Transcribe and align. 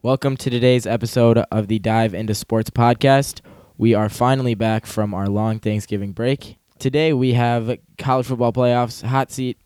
Welcome 0.00 0.36
to 0.36 0.48
today's 0.48 0.86
episode 0.86 1.38
of 1.50 1.66
the 1.66 1.80
Dive 1.80 2.14
into 2.14 2.32
Sports 2.32 2.70
podcast. 2.70 3.40
We 3.76 3.94
are 3.94 4.08
finally 4.08 4.54
back 4.54 4.86
from 4.86 5.12
our 5.12 5.26
long 5.26 5.58
Thanksgiving 5.58 6.12
break. 6.12 6.56
Today 6.78 7.12
we 7.12 7.32
have 7.32 7.76
college 7.98 8.26
football 8.26 8.52
playoffs, 8.52 9.02
hot 9.02 9.32
seat, 9.32 9.58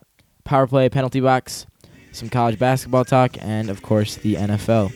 power 0.43 0.65
play, 0.65 0.89
penalty 0.89 1.19
box, 1.19 1.67
some 2.13 2.29
college 2.29 2.57
basketball 2.57 3.05
talk, 3.05 3.37
and 3.41 3.69
of 3.69 3.83
course 3.83 4.15
the 4.15 4.33
NFL. 4.33 4.91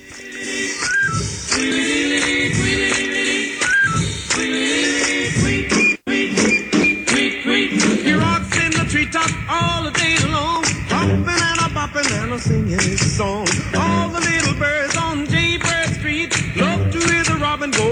Singing 12.38 12.79
song. 12.97 13.47
All 13.76 14.10
the 14.10 14.19
little 14.19 14.54
birds 14.60 14.97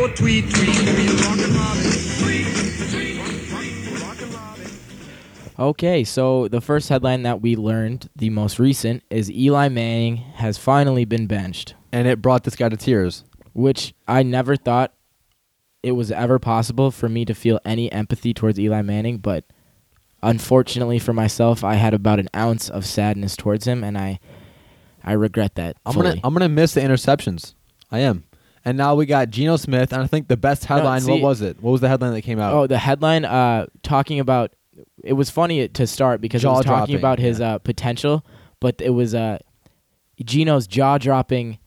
the 0.07 0.11
robin 0.11 0.15
go 0.15 0.15
tweet, 0.15 0.49
tweet, 0.53 0.75
tweet, 0.75 1.21
robin, 1.25 1.51
tweet, 2.21 2.45
tweet, 2.91 4.01
rock- 4.01 4.33
robin. 4.33 4.71
Okay, 5.57 6.03
so 6.03 6.47
the 6.49 6.61
first 6.61 6.89
headline 6.89 7.23
that 7.23 7.41
we 7.41 7.55
learned, 7.55 8.09
the 8.15 8.29
most 8.29 8.59
recent, 8.59 9.03
is 9.09 9.31
Eli 9.31 9.69
Manning 9.69 10.17
has 10.35 10.57
finally 10.57 11.05
been 11.05 11.27
benched, 11.27 11.75
and 11.91 12.07
it 12.07 12.21
brought 12.21 12.43
this 12.43 12.55
guy 12.55 12.69
to 12.69 12.77
tears. 12.77 13.23
which 13.53 13.93
I 14.05 14.21
never 14.21 14.57
thought 14.57 14.93
it 15.81 15.93
was 15.93 16.11
ever 16.11 16.39
possible 16.39 16.91
for 16.91 17.07
me 17.07 17.23
to 17.23 17.33
feel 17.33 17.57
any 17.63 17.89
empathy 17.91 18.33
towards 18.33 18.59
Eli 18.59 18.81
Manning, 18.81 19.19
but 19.19 19.45
unfortunately 20.21 20.99
for 20.99 21.13
myself, 21.13 21.63
I 21.63 21.75
had 21.75 21.93
about 21.93 22.19
an 22.19 22.27
ounce 22.35 22.69
of 22.69 22.85
sadness 22.85 23.37
towards 23.37 23.65
him, 23.65 23.81
and 23.83 23.97
I 23.97 24.19
I 25.05 25.13
regret 25.13 25.55
that. 25.55 25.77
I'm 25.85 25.93
fully. 25.93 26.09
gonna 26.09 26.21
I'm 26.25 26.33
gonna 26.33 26.49
miss 26.49 26.73
the 26.73 26.81
interceptions. 26.81 27.53
I 27.91 27.99
am. 27.99 28.25
And 28.65 28.77
now 28.77 28.95
we 28.95 29.05
got 29.05 29.29
Geno 29.29 29.57
Smith, 29.57 29.93
and 29.93 30.01
I 30.01 30.07
think 30.07 30.27
the 30.27 30.35
best 30.37 30.65
headline. 30.65 31.01
see- 31.01 31.11
what 31.11 31.21
was 31.21 31.41
it? 31.41 31.61
What 31.61 31.71
was 31.71 31.81
the 31.81 31.87
headline 31.87 32.13
that 32.13 32.23
came 32.23 32.39
out? 32.39 32.53
Oh, 32.53 32.65
the 32.67 32.79
headline 32.79 33.23
uh 33.23 33.67
talking 33.83 34.19
about 34.19 34.53
it 35.03 35.13
was 35.13 35.29
funny 35.29 35.67
to 35.67 35.87
start 35.87 36.19
because 36.19 36.43
it 36.43 36.47
was 36.47 36.65
talking 36.65 36.71
Jaw-dropping, 36.71 36.95
about 36.95 37.19
his 37.19 37.39
yeah. 37.39 37.53
uh 37.55 37.57
potential, 37.59 38.25
but 38.59 38.81
it 38.81 38.89
was 38.89 39.13
uh 39.13 39.37
Geno's 40.23 40.67
jaw-dropping 40.67 41.59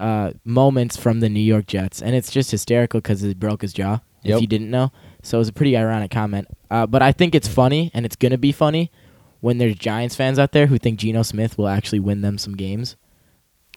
uh 0.00 0.32
moments 0.44 0.96
from 0.96 1.20
the 1.20 1.28
New 1.28 1.40
York 1.40 1.66
Jets 1.66 2.02
and 2.02 2.14
it's 2.14 2.30
just 2.30 2.50
hysterical 2.50 3.00
cuz 3.00 3.20
he 3.20 3.34
broke 3.34 3.62
his 3.62 3.72
jaw 3.72 4.00
Yep. 4.24 4.36
if 4.36 4.40
you 4.40 4.46
didn't 4.46 4.70
know. 4.70 4.90
So 5.22 5.38
it 5.38 5.40
was 5.40 5.48
a 5.48 5.52
pretty 5.52 5.76
ironic 5.76 6.10
comment. 6.10 6.48
Uh 6.70 6.86
but 6.86 7.02
I 7.02 7.12
think 7.12 7.34
it's 7.34 7.48
funny 7.48 7.90
and 7.94 8.04
it's 8.04 8.16
going 8.16 8.32
to 8.32 8.38
be 8.38 8.52
funny 8.52 8.90
when 9.40 9.58
there's 9.58 9.74
Giants 9.76 10.14
fans 10.14 10.38
out 10.38 10.52
there 10.52 10.66
who 10.68 10.78
think 10.78 10.98
Geno 11.00 11.22
Smith 11.22 11.58
will 11.58 11.68
actually 11.68 12.00
win 12.00 12.20
them 12.20 12.38
some 12.38 12.56
games. 12.56 12.96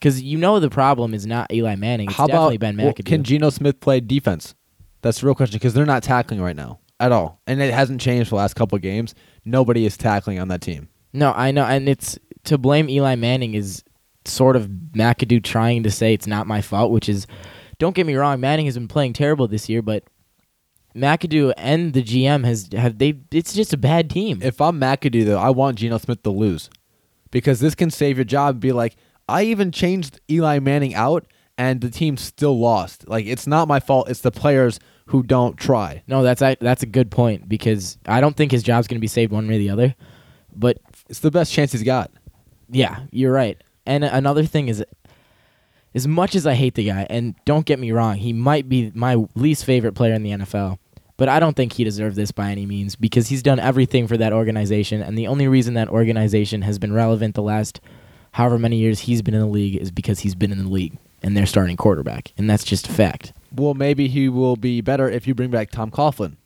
Cuz 0.02 0.22
you 0.22 0.38
know 0.38 0.60
the 0.60 0.70
problem 0.70 1.14
is 1.14 1.26
not 1.26 1.52
Eli 1.52 1.74
Manning, 1.76 2.08
it's 2.08 2.16
How 2.16 2.26
definitely 2.26 2.56
about 2.56 2.76
Ben 2.76 2.76
well, 2.76 2.92
McAdoo. 2.92 3.06
can 3.06 3.22
Geno 3.22 3.50
Smith 3.50 3.80
play 3.80 4.00
defense? 4.00 4.54
That's 5.02 5.20
the 5.20 5.26
real 5.26 5.34
question 5.34 5.56
because 5.56 5.74
they're 5.74 5.86
not 5.86 6.02
tackling 6.02 6.40
right 6.40 6.56
now 6.56 6.80
at 6.98 7.12
all, 7.12 7.40
and 7.46 7.60
it 7.60 7.72
hasn't 7.72 8.00
changed 8.00 8.28
for 8.28 8.36
the 8.36 8.40
last 8.40 8.54
couple 8.54 8.76
of 8.76 8.82
games. 8.82 9.14
Nobody 9.44 9.84
is 9.86 9.96
tackling 9.96 10.38
on 10.38 10.48
that 10.48 10.60
team. 10.60 10.88
No, 11.12 11.32
I 11.32 11.50
know, 11.50 11.64
and 11.64 11.88
it's 11.88 12.18
to 12.44 12.58
blame 12.58 12.88
Eli 12.88 13.14
Manning 13.14 13.54
is 13.54 13.82
sort 14.24 14.56
of 14.56 14.68
McAdoo 14.68 15.42
trying 15.42 15.82
to 15.84 15.90
say 15.90 16.12
it's 16.12 16.26
not 16.26 16.46
my 16.46 16.60
fault, 16.60 16.90
which 16.90 17.08
is, 17.08 17.26
don't 17.78 17.94
get 17.94 18.06
me 18.06 18.14
wrong, 18.14 18.40
Manning 18.40 18.66
has 18.66 18.74
been 18.74 18.88
playing 18.88 19.12
terrible 19.12 19.46
this 19.46 19.68
year, 19.68 19.82
but 19.82 20.04
McAdoo 20.94 21.52
and 21.56 21.92
the 21.92 22.02
GM 22.02 22.44
has 22.44 22.68
have 22.72 22.98
they. 22.98 23.14
It's 23.30 23.52
just 23.52 23.72
a 23.72 23.76
bad 23.76 24.08
team. 24.10 24.40
If 24.42 24.60
I'm 24.60 24.80
McAdoo 24.80 25.26
though, 25.26 25.38
I 25.38 25.50
want 25.50 25.78
Geno 25.78 25.98
Smith 25.98 26.22
to 26.22 26.30
lose 26.30 26.70
because 27.30 27.60
this 27.60 27.74
can 27.74 27.90
save 27.90 28.16
your 28.16 28.24
job. 28.24 28.54
and 28.54 28.60
Be 28.60 28.72
like, 28.72 28.96
I 29.28 29.44
even 29.44 29.72
changed 29.72 30.20
Eli 30.30 30.58
Manning 30.58 30.94
out, 30.94 31.26
and 31.58 31.80
the 31.80 31.90
team 31.90 32.16
still 32.16 32.58
lost. 32.58 33.08
Like 33.08 33.26
it's 33.26 33.46
not 33.46 33.68
my 33.68 33.80
fault. 33.80 34.08
It's 34.08 34.20
the 34.20 34.30
players 34.30 34.78
who 35.06 35.22
don't 35.22 35.56
try. 35.56 36.02
no, 36.06 36.22
that's 36.22 36.42
a, 36.42 36.56
that's 36.60 36.82
a 36.82 36.86
good 36.86 37.10
point 37.10 37.48
because 37.48 37.96
I 38.06 38.20
don't 38.20 38.36
think 38.36 38.50
his 38.50 38.62
job's 38.64 38.88
going 38.88 38.96
to 38.96 39.00
be 39.00 39.06
saved 39.06 39.32
one 39.32 39.46
way 39.46 39.54
or 39.54 39.58
the 39.58 39.70
other. 39.70 39.94
But 40.52 40.78
It's 41.08 41.20
the 41.20 41.30
best 41.30 41.52
chance 41.52 41.72
he's 41.72 41.84
got. 41.84 42.10
Yeah, 42.68 43.00
you're 43.12 43.32
right. 43.32 43.62
And 43.84 44.02
another 44.02 44.44
thing 44.44 44.68
is, 44.68 44.84
as 45.94 46.08
much 46.08 46.34
as 46.34 46.46
I 46.46 46.54
hate 46.54 46.74
the 46.74 46.84
guy, 46.84 47.06
and 47.08 47.36
don't 47.44 47.64
get 47.64 47.78
me 47.78 47.92
wrong, 47.92 48.16
he 48.16 48.32
might 48.32 48.68
be 48.68 48.90
my 48.94 49.24
least 49.34 49.64
favorite 49.64 49.94
player 49.94 50.14
in 50.14 50.24
the 50.24 50.30
NFL, 50.30 50.78
but 51.16 51.28
I 51.28 51.38
don't 51.38 51.54
think 51.54 51.74
he 51.74 51.84
deserved 51.84 52.16
this 52.16 52.32
by 52.32 52.50
any 52.50 52.66
means 52.66 52.96
because 52.96 53.28
he's 53.28 53.42
done 53.42 53.60
everything 53.60 54.08
for 54.08 54.16
that 54.16 54.32
organization, 54.32 55.00
and 55.00 55.16
the 55.16 55.28
only 55.28 55.46
reason 55.46 55.74
that 55.74 55.88
organization 55.88 56.62
has 56.62 56.78
been 56.78 56.92
relevant 56.92 57.34
the 57.36 57.42
last 57.42 57.80
however 58.36 58.58
many 58.58 58.76
years 58.76 59.00
he's 59.00 59.22
been 59.22 59.32
in 59.32 59.40
the 59.40 59.46
league 59.46 59.76
is 59.76 59.90
because 59.90 60.20
he's 60.20 60.34
been 60.34 60.52
in 60.52 60.58
the 60.58 60.68
league 60.70 60.98
and 61.22 61.34
they're 61.34 61.46
starting 61.46 61.74
quarterback, 61.74 62.34
and 62.36 62.50
that's 62.50 62.64
just 62.64 62.86
a 62.86 62.92
fact. 62.92 63.32
Well, 63.50 63.72
maybe 63.72 64.08
he 64.08 64.28
will 64.28 64.56
be 64.56 64.82
better 64.82 65.08
if 65.08 65.26
you 65.26 65.34
bring 65.34 65.50
back 65.50 65.70
Tom 65.70 65.90
Coughlin. 65.90 66.36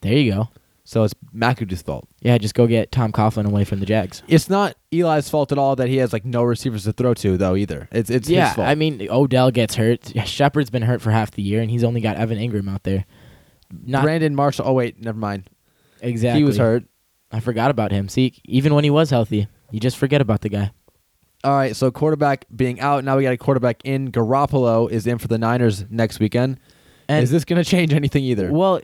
There 0.00 0.12
you 0.12 0.32
go. 0.32 0.48
So 0.82 1.04
it's 1.04 1.14
McAdoo's 1.32 1.82
fault. 1.82 2.08
Yeah, 2.20 2.36
just 2.38 2.54
go 2.54 2.66
get 2.66 2.90
Tom 2.90 3.12
Coughlin 3.12 3.46
away 3.46 3.62
from 3.62 3.78
the 3.78 3.86
Jags. 3.86 4.24
It's 4.26 4.50
not 4.50 4.76
Eli's 4.92 5.28
fault 5.28 5.52
at 5.52 5.58
all 5.58 5.76
that 5.76 5.88
he 5.88 5.98
has 5.98 6.12
like 6.12 6.24
no 6.24 6.42
receivers 6.42 6.82
to 6.82 6.92
throw 6.92 7.14
to 7.14 7.36
though 7.36 7.54
either. 7.54 7.88
It's 7.92 8.10
it's 8.10 8.28
yeah, 8.28 8.48
his 8.48 8.56
fault. 8.56 8.68
I 8.68 8.74
mean 8.74 9.06
Odell 9.08 9.52
gets 9.52 9.76
hurt. 9.76 10.12
Shepard's 10.26 10.70
been 10.70 10.82
hurt 10.82 11.00
for 11.00 11.12
half 11.12 11.30
the 11.30 11.42
year, 11.42 11.60
and 11.60 11.70
he's 11.70 11.84
only 11.84 12.00
got 12.00 12.16
Evan 12.16 12.38
Engram 12.38 12.68
out 12.68 12.82
there. 12.82 13.04
Not 13.84 14.02
Brandon 14.02 14.34
Marshall. 14.34 14.66
Oh 14.66 14.72
wait, 14.72 15.00
never 15.00 15.18
mind. 15.18 15.48
exactly. 16.00 16.40
He 16.40 16.44
was 16.44 16.56
hurt. 16.56 16.84
I 17.30 17.38
forgot 17.38 17.70
about 17.70 17.92
him. 17.92 18.08
See, 18.08 18.34
even 18.44 18.74
when 18.74 18.82
he 18.82 18.90
was 18.90 19.10
healthy, 19.10 19.46
you 19.70 19.78
just 19.78 19.96
forget 19.96 20.20
about 20.20 20.40
the 20.40 20.48
guy. 20.48 20.72
All 21.44 21.54
right, 21.54 21.76
so 21.76 21.90
quarterback 21.90 22.46
being 22.54 22.80
out. 22.80 23.04
Now 23.04 23.16
we 23.16 23.22
got 23.22 23.32
a 23.32 23.36
quarterback 23.36 23.80
in. 23.84 24.10
Garoppolo 24.10 24.90
is 24.90 25.06
in 25.06 25.18
for 25.18 25.28
the 25.28 25.38
Niners 25.38 25.84
next 25.90 26.18
weekend. 26.18 26.58
And 27.08 27.22
is 27.22 27.30
this 27.30 27.44
going 27.44 27.62
to 27.62 27.68
change 27.68 27.92
anything 27.92 28.24
either? 28.24 28.50
well, 28.52 28.80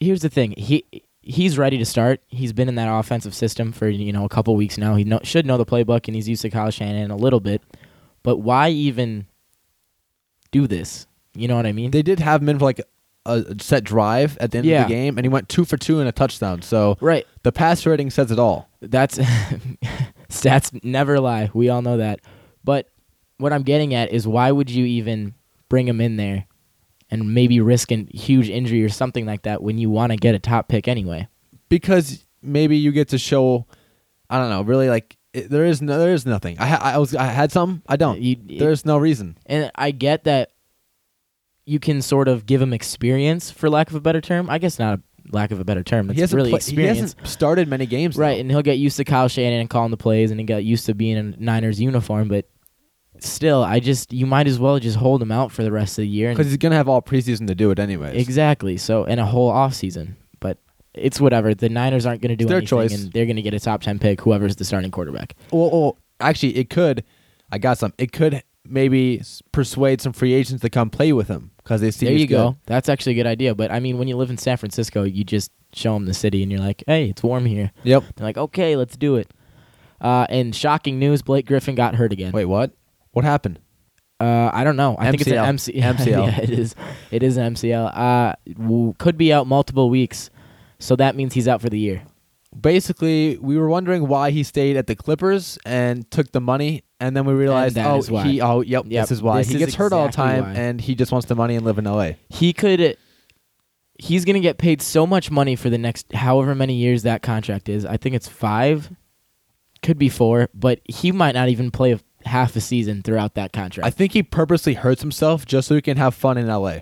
here's 0.00 0.22
the 0.22 0.28
thing. 0.28 0.54
He 0.56 0.84
he's 1.22 1.56
ready 1.58 1.78
to 1.78 1.84
start. 1.84 2.20
He's 2.28 2.52
been 2.52 2.68
in 2.68 2.74
that 2.76 2.88
offensive 2.92 3.34
system 3.34 3.70
for 3.70 3.88
you 3.88 4.12
know 4.12 4.24
a 4.24 4.28
couple 4.28 4.56
weeks 4.56 4.76
now. 4.78 4.96
He 4.96 5.04
know, 5.04 5.20
should 5.22 5.46
know 5.46 5.56
the 5.56 5.66
playbook, 5.66 6.08
and 6.08 6.14
he's 6.16 6.28
used 6.28 6.42
to 6.42 6.50
Kyle 6.50 6.70
Shanahan 6.70 7.10
a 7.10 7.16
little 7.16 7.40
bit. 7.40 7.62
But 8.22 8.38
why 8.38 8.70
even 8.70 9.26
do 10.50 10.66
this? 10.66 11.06
You 11.34 11.46
know 11.46 11.54
what 11.54 11.66
I 11.66 11.72
mean? 11.72 11.92
They 11.92 12.02
did 12.02 12.18
have 12.18 12.42
him 12.42 12.48
in 12.48 12.58
for 12.58 12.64
like 12.64 12.80
a 13.26 13.44
set 13.60 13.84
drive 13.84 14.36
at 14.38 14.50
the 14.50 14.58
end 14.58 14.66
Yeah. 14.66 14.82
of 14.82 14.88
the 14.88 14.94
game, 14.94 15.16
and 15.16 15.24
he 15.24 15.28
went 15.28 15.48
two 15.48 15.64
for 15.64 15.76
two 15.76 16.00
and 16.00 16.08
a 16.08 16.12
touchdown. 16.12 16.62
So 16.62 16.96
right. 17.00 17.24
the 17.44 17.52
pass 17.52 17.86
rating 17.86 18.10
says 18.10 18.32
it 18.32 18.38
all. 18.38 18.68
That's 18.80 19.20
stats 20.30 20.82
never 20.82 21.20
lie. 21.20 21.50
We 21.52 21.68
all 21.68 21.82
know 21.82 21.98
that. 21.98 22.20
But 22.64 22.88
what 23.38 23.52
I'm 23.52 23.62
getting 23.62 23.94
at 23.94 24.12
is 24.12 24.26
why 24.26 24.50
would 24.50 24.70
you 24.70 24.84
even 24.86 25.34
bring 25.68 25.86
him 25.86 26.00
in 26.00 26.16
there 26.16 26.46
and 27.10 27.34
maybe 27.34 27.60
risk 27.60 27.90
a 27.92 28.06
huge 28.12 28.48
injury 28.48 28.82
or 28.84 28.88
something 28.88 29.26
like 29.26 29.42
that 29.42 29.62
when 29.62 29.78
you 29.78 29.90
want 29.90 30.12
to 30.12 30.16
get 30.16 30.34
a 30.34 30.38
top 30.38 30.68
pick 30.68 30.88
anyway? 30.88 31.28
because 31.68 32.24
maybe 32.42 32.76
you 32.76 32.90
get 32.90 33.08
to 33.08 33.18
show 33.18 33.64
I 34.28 34.38
don't 34.38 34.50
know, 34.50 34.62
really 34.62 34.88
like 34.88 35.16
it, 35.32 35.48
there 35.50 35.64
is 35.64 35.80
no 35.80 35.98
there 35.98 36.12
is 36.12 36.26
nothing. 36.26 36.58
I 36.58 36.66
ha- 36.66 36.80
I 36.82 36.98
was 36.98 37.14
I 37.14 37.24
had 37.26 37.52
some, 37.52 37.82
I 37.88 37.96
don't. 37.96 38.20
You- 38.20 38.36
There's 38.58 38.84
no 38.84 38.98
reason. 38.98 39.38
And 39.46 39.70
I 39.76 39.90
get 39.92 40.24
that 40.24 40.50
you 41.66 41.78
can 41.78 42.02
sort 42.02 42.26
of 42.28 42.46
give 42.46 42.60
him 42.60 42.72
experience, 42.72 43.50
for 43.50 43.70
lack 43.70 43.88
of 43.90 43.94
a 43.94 44.00
better 44.00 44.20
term. 44.20 44.50
I 44.50 44.58
guess 44.58 44.78
not 44.78 44.98
a 44.98 45.02
lack 45.32 45.50
of 45.50 45.60
a 45.60 45.64
better 45.64 45.82
term. 45.82 46.08
Hasn't 46.08 46.32
really 46.36 46.50
pla- 46.50 46.56
experience. 46.56 46.96
He 46.96 47.00
hasn't 47.02 47.26
started 47.28 47.68
many 47.68 47.86
games, 47.86 48.16
Right, 48.16 48.34
though. 48.34 48.40
and 48.40 48.50
he'll 48.50 48.62
get 48.62 48.78
used 48.78 48.96
to 48.98 49.04
Kyle 49.04 49.28
Shanahan 49.28 49.60
and 49.60 49.70
calling 49.70 49.90
the 49.90 49.96
plays, 49.96 50.30
and 50.30 50.38
he 50.40 50.46
got 50.46 50.64
used 50.64 50.86
to 50.86 50.94
being 50.94 51.16
in 51.16 51.34
a 51.38 51.42
Niners 51.42 51.80
uniform. 51.80 52.28
But 52.28 52.48
still, 53.18 53.62
I 53.62 53.80
just 53.80 54.12
you 54.12 54.26
might 54.26 54.46
as 54.46 54.58
well 54.58 54.78
just 54.78 54.96
hold 54.96 55.22
him 55.22 55.32
out 55.32 55.52
for 55.52 55.62
the 55.62 55.72
rest 55.72 55.98
of 55.98 56.02
the 56.02 56.08
year. 56.08 56.30
because 56.30 56.46
he's 56.46 56.56
gonna 56.56 56.76
have 56.76 56.88
all 56.88 57.02
preseason 57.02 57.46
to 57.48 57.54
do 57.54 57.70
it 57.70 57.78
anyway. 57.78 58.16
Exactly. 58.18 58.76
So 58.76 59.04
and 59.04 59.20
a 59.20 59.26
whole 59.26 59.48
off 59.50 59.74
season, 59.74 60.16
but 60.40 60.58
it's 60.94 61.20
whatever. 61.20 61.54
The 61.54 61.68
Niners 61.68 62.06
aren't 62.06 62.20
going 62.22 62.30
to 62.30 62.36
do 62.36 62.44
It's 62.44 62.48
their 62.48 62.58
anything, 62.58 62.68
choice. 62.78 63.00
and 63.04 63.12
they're 63.12 63.26
going 63.26 63.36
to 63.36 63.42
get 63.42 63.54
a 63.54 63.60
top 63.60 63.82
ten 63.82 63.98
pick, 63.98 64.20
whoever's 64.20 64.56
the 64.56 64.64
starting 64.64 64.90
quarterback. 64.90 65.36
Well, 65.52 65.70
well, 65.70 65.98
actually, 66.18 66.56
it 66.56 66.68
could. 66.70 67.04
I 67.52 67.58
got 67.58 67.78
some. 67.78 67.92
It 67.98 68.12
could 68.12 68.42
maybe 68.64 69.22
persuade 69.52 70.00
some 70.00 70.12
free 70.12 70.32
agents 70.32 70.62
to 70.62 70.70
come 70.70 70.90
play 70.90 71.12
with 71.12 71.28
him 71.28 71.50
because 71.70 71.80
they 71.82 71.92
see. 71.92 72.06
there 72.06 72.16
you 72.16 72.26
good. 72.26 72.34
go. 72.34 72.56
That's 72.66 72.88
actually 72.88 73.12
a 73.12 73.14
good 73.14 73.28
idea. 73.28 73.54
But 73.54 73.70
I 73.70 73.78
mean, 73.78 73.96
when 73.96 74.08
you 74.08 74.16
live 74.16 74.28
in 74.28 74.38
San 74.38 74.56
Francisco, 74.56 75.04
you 75.04 75.22
just 75.22 75.52
show 75.72 75.94
them 75.94 76.04
the 76.04 76.14
city, 76.14 76.42
and 76.42 76.50
you're 76.50 76.60
like, 76.60 76.82
"Hey, 76.84 77.10
it's 77.10 77.22
warm 77.22 77.46
here." 77.46 77.70
Yep. 77.84 78.02
They're 78.16 78.26
like, 78.26 78.36
"Okay, 78.36 78.74
let's 78.74 78.96
do 78.96 79.14
it." 79.14 79.32
Uh, 80.00 80.26
and 80.28 80.52
shocking 80.52 80.98
news: 80.98 81.22
Blake 81.22 81.46
Griffin 81.46 81.76
got 81.76 81.94
hurt 81.94 82.12
again. 82.12 82.32
Wait, 82.32 82.46
what? 82.46 82.72
What 83.12 83.24
happened? 83.24 83.60
Uh, 84.18 84.50
I 84.52 84.64
don't 84.64 84.74
know. 84.76 84.96
I 84.98 85.10
think 85.10 85.20
it's 85.22 85.30
an 85.30 85.36
MCL. 85.36 85.46
MC- 85.46 85.72
MCL. 85.74 86.06
yeah, 86.06 86.40
it 86.40 86.50
is. 86.50 86.74
It 87.12 87.22
is 87.22 87.36
an 87.36 87.54
MCL. 87.54 87.96
Uh, 87.96 88.34
w- 88.58 88.92
could 88.98 89.16
be 89.16 89.32
out 89.32 89.46
multiple 89.46 89.88
weeks, 89.90 90.28
so 90.80 90.96
that 90.96 91.14
means 91.14 91.34
he's 91.34 91.46
out 91.46 91.60
for 91.60 91.70
the 91.70 91.78
year. 91.78 92.02
Basically, 92.60 93.38
we 93.38 93.56
were 93.56 93.68
wondering 93.68 94.08
why 94.08 94.32
he 94.32 94.42
stayed 94.42 94.76
at 94.76 94.88
the 94.88 94.96
Clippers 94.96 95.56
and 95.64 96.10
took 96.10 96.32
the 96.32 96.40
money, 96.40 96.82
and 97.00 97.16
then 97.16 97.24
we 97.24 97.32
realized, 97.34 97.76
that 97.76 97.86
oh, 97.86 97.96
is 97.98 98.10
why. 98.10 98.24
he, 98.26 98.40
oh, 98.40 98.60
yep, 98.60 98.84
Yep, 98.86 99.02
this 99.02 99.10
is 99.10 99.22
why 99.22 99.38
this 99.38 99.48
he 99.48 99.54
is 99.54 99.58
gets 99.60 99.74
hurt 99.74 99.92
all 99.92 100.02
the 100.04 100.08
exactly 100.08 100.40
time, 100.42 100.54
why. 100.54 100.60
and 100.60 100.80
he 100.80 100.94
just 100.94 101.10
wants 101.10 101.26
the 101.26 101.34
money 101.34 101.56
and 101.56 101.64
live 101.64 101.78
in 101.78 101.86
L.A. 101.86 102.16
he 102.28 102.52
could 102.52 102.96
he's 103.98 104.24
going 104.24 104.34
to 104.34 104.40
get 104.40 104.56
paid 104.58 104.80
so 104.80 105.06
much 105.06 105.30
money 105.30 105.56
for 105.56 105.68
the 105.68 105.76
next 105.78 106.12
however 106.12 106.54
many 106.54 106.74
years 106.74 107.02
that 107.02 107.20
contract 107.20 107.68
is 107.68 107.84
i 107.84 107.98
think 107.98 108.14
it's 108.14 108.26
five 108.26 108.90
could 109.82 109.98
be 109.98 110.08
four 110.08 110.48
but 110.54 110.80
he 110.86 111.12
might 111.12 111.34
not 111.34 111.50
even 111.50 111.70
play 111.70 111.92
a 111.92 112.00
half 112.24 112.56
a 112.56 112.60
season 112.60 113.02
throughout 113.02 113.34
that 113.34 113.52
contract. 113.52 113.86
I 113.86 113.90
think 113.90 114.12
he 114.12 114.22
purposely 114.22 114.74
hurts 114.74 115.02
himself 115.02 115.46
just 115.46 115.68
so 115.68 115.74
he 115.74 115.80
can 115.82 115.96
have 115.96 116.14
fun 116.14 116.36
in 116.38 116.46
LA. 116.46 116.78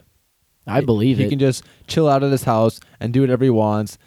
I 0.66 0.80
believe 0.80 1.18
it. 1.18 1.22
he 1.22 1.26
it. 1.26 1.30
can 1.30 1.38
just 1.38 1.64
chill 1.86 2.08
out 2.08 2.22
at 2.22 2.30
his 2.30 2.44
house 2.44 2.80
and 3.00 3.12
do 3.12 3.20
whatever 3.22 3.44
he 3.44 3.50
wants. 3.50 3.98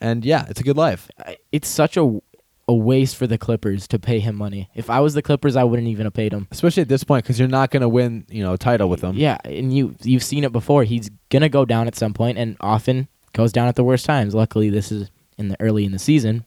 And 0.00 0.24
yeah, 0.24 0.46
it's 0.48 0.60
a 0.60 0.62
good 0.62 0.76
life. 0.76 1.10
I- 1.18 1.38
it's 1.52 1.68
such 1.68 1.96
a 1.96 2.20
a 2.68 2.74
waste 2.74 3.16
for 3.16 3.26
the 3.26 3.38
Clippers 3.38 3.88
to 3.88 3.98
pay 3.98 4.20
him 4.20 4.36
money. 4.36 4.68
If 4.74 4.90
I 4.90 5.00
was 5.00 5.14
the 5.14 5.22
Clippers, 5.22 5.56
I 5.56 5.64
wouldn't 5.64 5.88
even 5.88 6.04
have 6.04 6.12
paid 6.12 6.32
him. 6.34 6.46
Especially 6.50 6.82
at 6.82 6.88
this 6.88 7.02
point 7.02 7.24
because 7.24 7.38
you're 7.38 7.48
not 7.48 7.70
going 7.70 7.80
to 7.80 7.88
win, 7.88 8.26
you 8.28 8.42
know, 8.42 8.52
a 8.52 8.58
title 8.58 8.90
with 8.90 9.00
him. 9.00 9.16
Yeah, 9.16 9.38
and 9.44 9.74
you 9.74 9.96
you've 10.02 10.22
seen 10.22 10.44
it 10.44 10.52
before. 10.52 10.84
He's 10.84 11.10
gonna 11.30 11.48
go 11.48 11.64
down 11.64 11.86
at 11.86 11.96
some 11.96 12.12
point, 12.12 12.36
and 12.38 12.56
often 12.60 13.08
goes 13.32 13.52
down 13.52 13.68
at 13.68 13.74
the 13.76 13.84
worst 13.84 14.04
times. 14.04 14.34
Luckily, 14.34 14.68
this 14.68 14.92
is 14.92 15.10
in 15.38 15.48
the 15.48 15.56
early 15.60 15.84
in 15.84 15.92
the 15.92 15.98
season, 15.98 16.44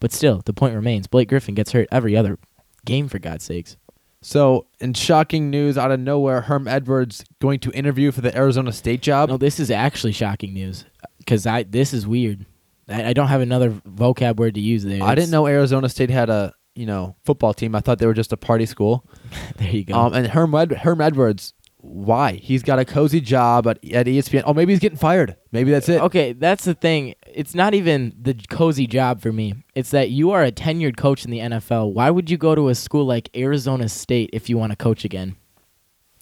but 0.00 0.12
still, 0.12 0.42
the 0.44 0.52
point 0.52 0.74
remains: 0.74 1.08
Blake 1.08 1.28
Griffin 1.28 1.54
gets 1.54 1.72
hurt 1.72 1.88
every 1.90 2.16
other 2.16 2.38
game. 2.84 3.08
For 3.08 3.18
God's 3.18 3.44
sakes, 3.44 3.76
So, 4.22 4.66
in 4.78 4.94
shocking 4.94 5.50
news 5.50 5.76
out 5.76 5.90
of 5.90 5.98
nowhere, 5.98 6.42
Herm 6.42 6.68
Edwards 6.68 7.24
going 7.40 7.58
to 7.60 7.70
interview 7.72 8.12
for 8.12 8.20
the 8.20 8.36
Arizona 8.36 8.72
State 8.72 9.02
job. 9.02 9.28
no, 9.28 9.36
this 9.38 9.58
is 9.58 9.70
actually 9.70 10.12
shocking 10.12 10.52
news 10.54 10.84
because 11.18 11.46
I 11.46 11.64
this 11.64 11.92
is 11.92 12.06
weird. 12.06 12.46
I, 12.88 13.06
I 13.10 13.12
don't 13.12 13.28
have 13.28 13.40
another 13.40 13.70
vocab 13.70 14.36
word 14.36 14.54
to 14.54 14.60
use 14.60 14.84
there. 14.84 15.02
I 15.02 15.14
didn't 15.14 15.30
know 15.30 15.46
Arizona 15.46 15.88
State 15.88 16.10
had 16.10 16.30
a, 16.30 16.54
you 16.74 16.86
know, 16.86 17.16
football 17.24 17.54
team. 17.54 17.74
I 17.74 17.80
thought 17.80 17.98
they 17.98 18.06
were 18.06 18.14
just 18.14 18.32
a 18.32 18.36
party 18.36 18.66
school. 18.66 19.04
There 19.56 19.70
you 19.70 19.84
go. 19.84 19.94
Um, 19.94 20.14
and 20.14 20.26
Herm, 20.26 20.54
Ed- 20.54 20.72
Herm 20.72 21.00
Edwards, 21.00 21.54
why? 21.78 22.32
He's 22.32 22.62
got 22.62 22.78
a 22.78 22.84
cozy 22.84 23.20
job 23.20 23.66
at, 23.66 23.76
at 23.92 24.06
ESPN. 24.06 24.42
Oh, 24.46 24.54
maybe 24.54 24.72
he's 24.72 24.80
getting 24.80 24.98
fired. 24.98 25.36
Maybe 25.52 25.70
that's 25.70 25.88
it. 25.88 26.00
Okay, 26.00 26.32
that's 26.32 26.64
the 26.64 26.74
thing. 26.74 27.14
It's 27.26 27.54
not 27.54 27.74
even 27.74 28.14
the 28.20 28.34
cozy 28.48 28.86
job 28.86 29.20
for 29.20 29.32
me. 29.32 29.54
It's 29.74 29.90
that 29.90 30.10
you 30.10 30.30
are 30.30 30.42
a 30.42 30.50
tenured 30.50 30.96
coach 30.96 31.24
in 31.24 31.30
the 31.30 31.38
NFL. 31.40 31.92
Why 31.92 32.10
would 32.10 32.30
you 32.30 32.38
go 32.38 32.54
to 32.54 32.68
a 32.68 32.74
school 32.74 33.04
like 33.04 33.28
Arizona 33.36 33.88
State 33.88 34.30
if 34.32 34.48
you 34.48 34.56
want 34.56 34.72
to 34.72 34.76
coach 34.76 35.04
again? 35.04 35.36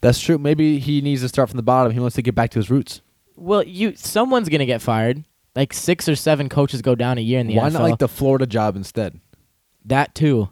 That's 0.01 0.19
true. 0.19 0.37
Maybe 0.37 0.81
he 0.81 1.01
needs 1.01 1.23
to 1.23 1.29
start 1.29 1.49
from 1.49 1.59
the 1.59 1.63
bottom. 1.63 1.93
He 1.93 2.01
wants 2.01 2.17
to 2.17 2.23
get 2.23 2.35
back 2.35 2.51
to 2.51 2.59
his 2.59 2.69
roots. 2.69 3.01
Well, 3.37 3.63
you 3.63 3.95
someone's 3.95 4.49
gonna 4.49 4.67
get 4.67 4.83
fired. 4.83 5.25
Like 5.55 5.73
six 5.73 6.09
or 6.09 6.17
seven 6.17 6.49
coaches 6.49 6.81
go 6.83 6.95
down 6.95 7.19
a 7.19 7.21
year 7.21 7.39
in 7.41 7.47
the 7.47 7.57
Why 7.57 7.69
NFL. 7.69 7.73
not 7.75 7.83
like 7.83 7.99
the 7.99 8.09
Florida 8.09 8.47
job 8.47 8.77
instead? 8.77 9.21
that 9.87 10.15
too. 10.15 10.49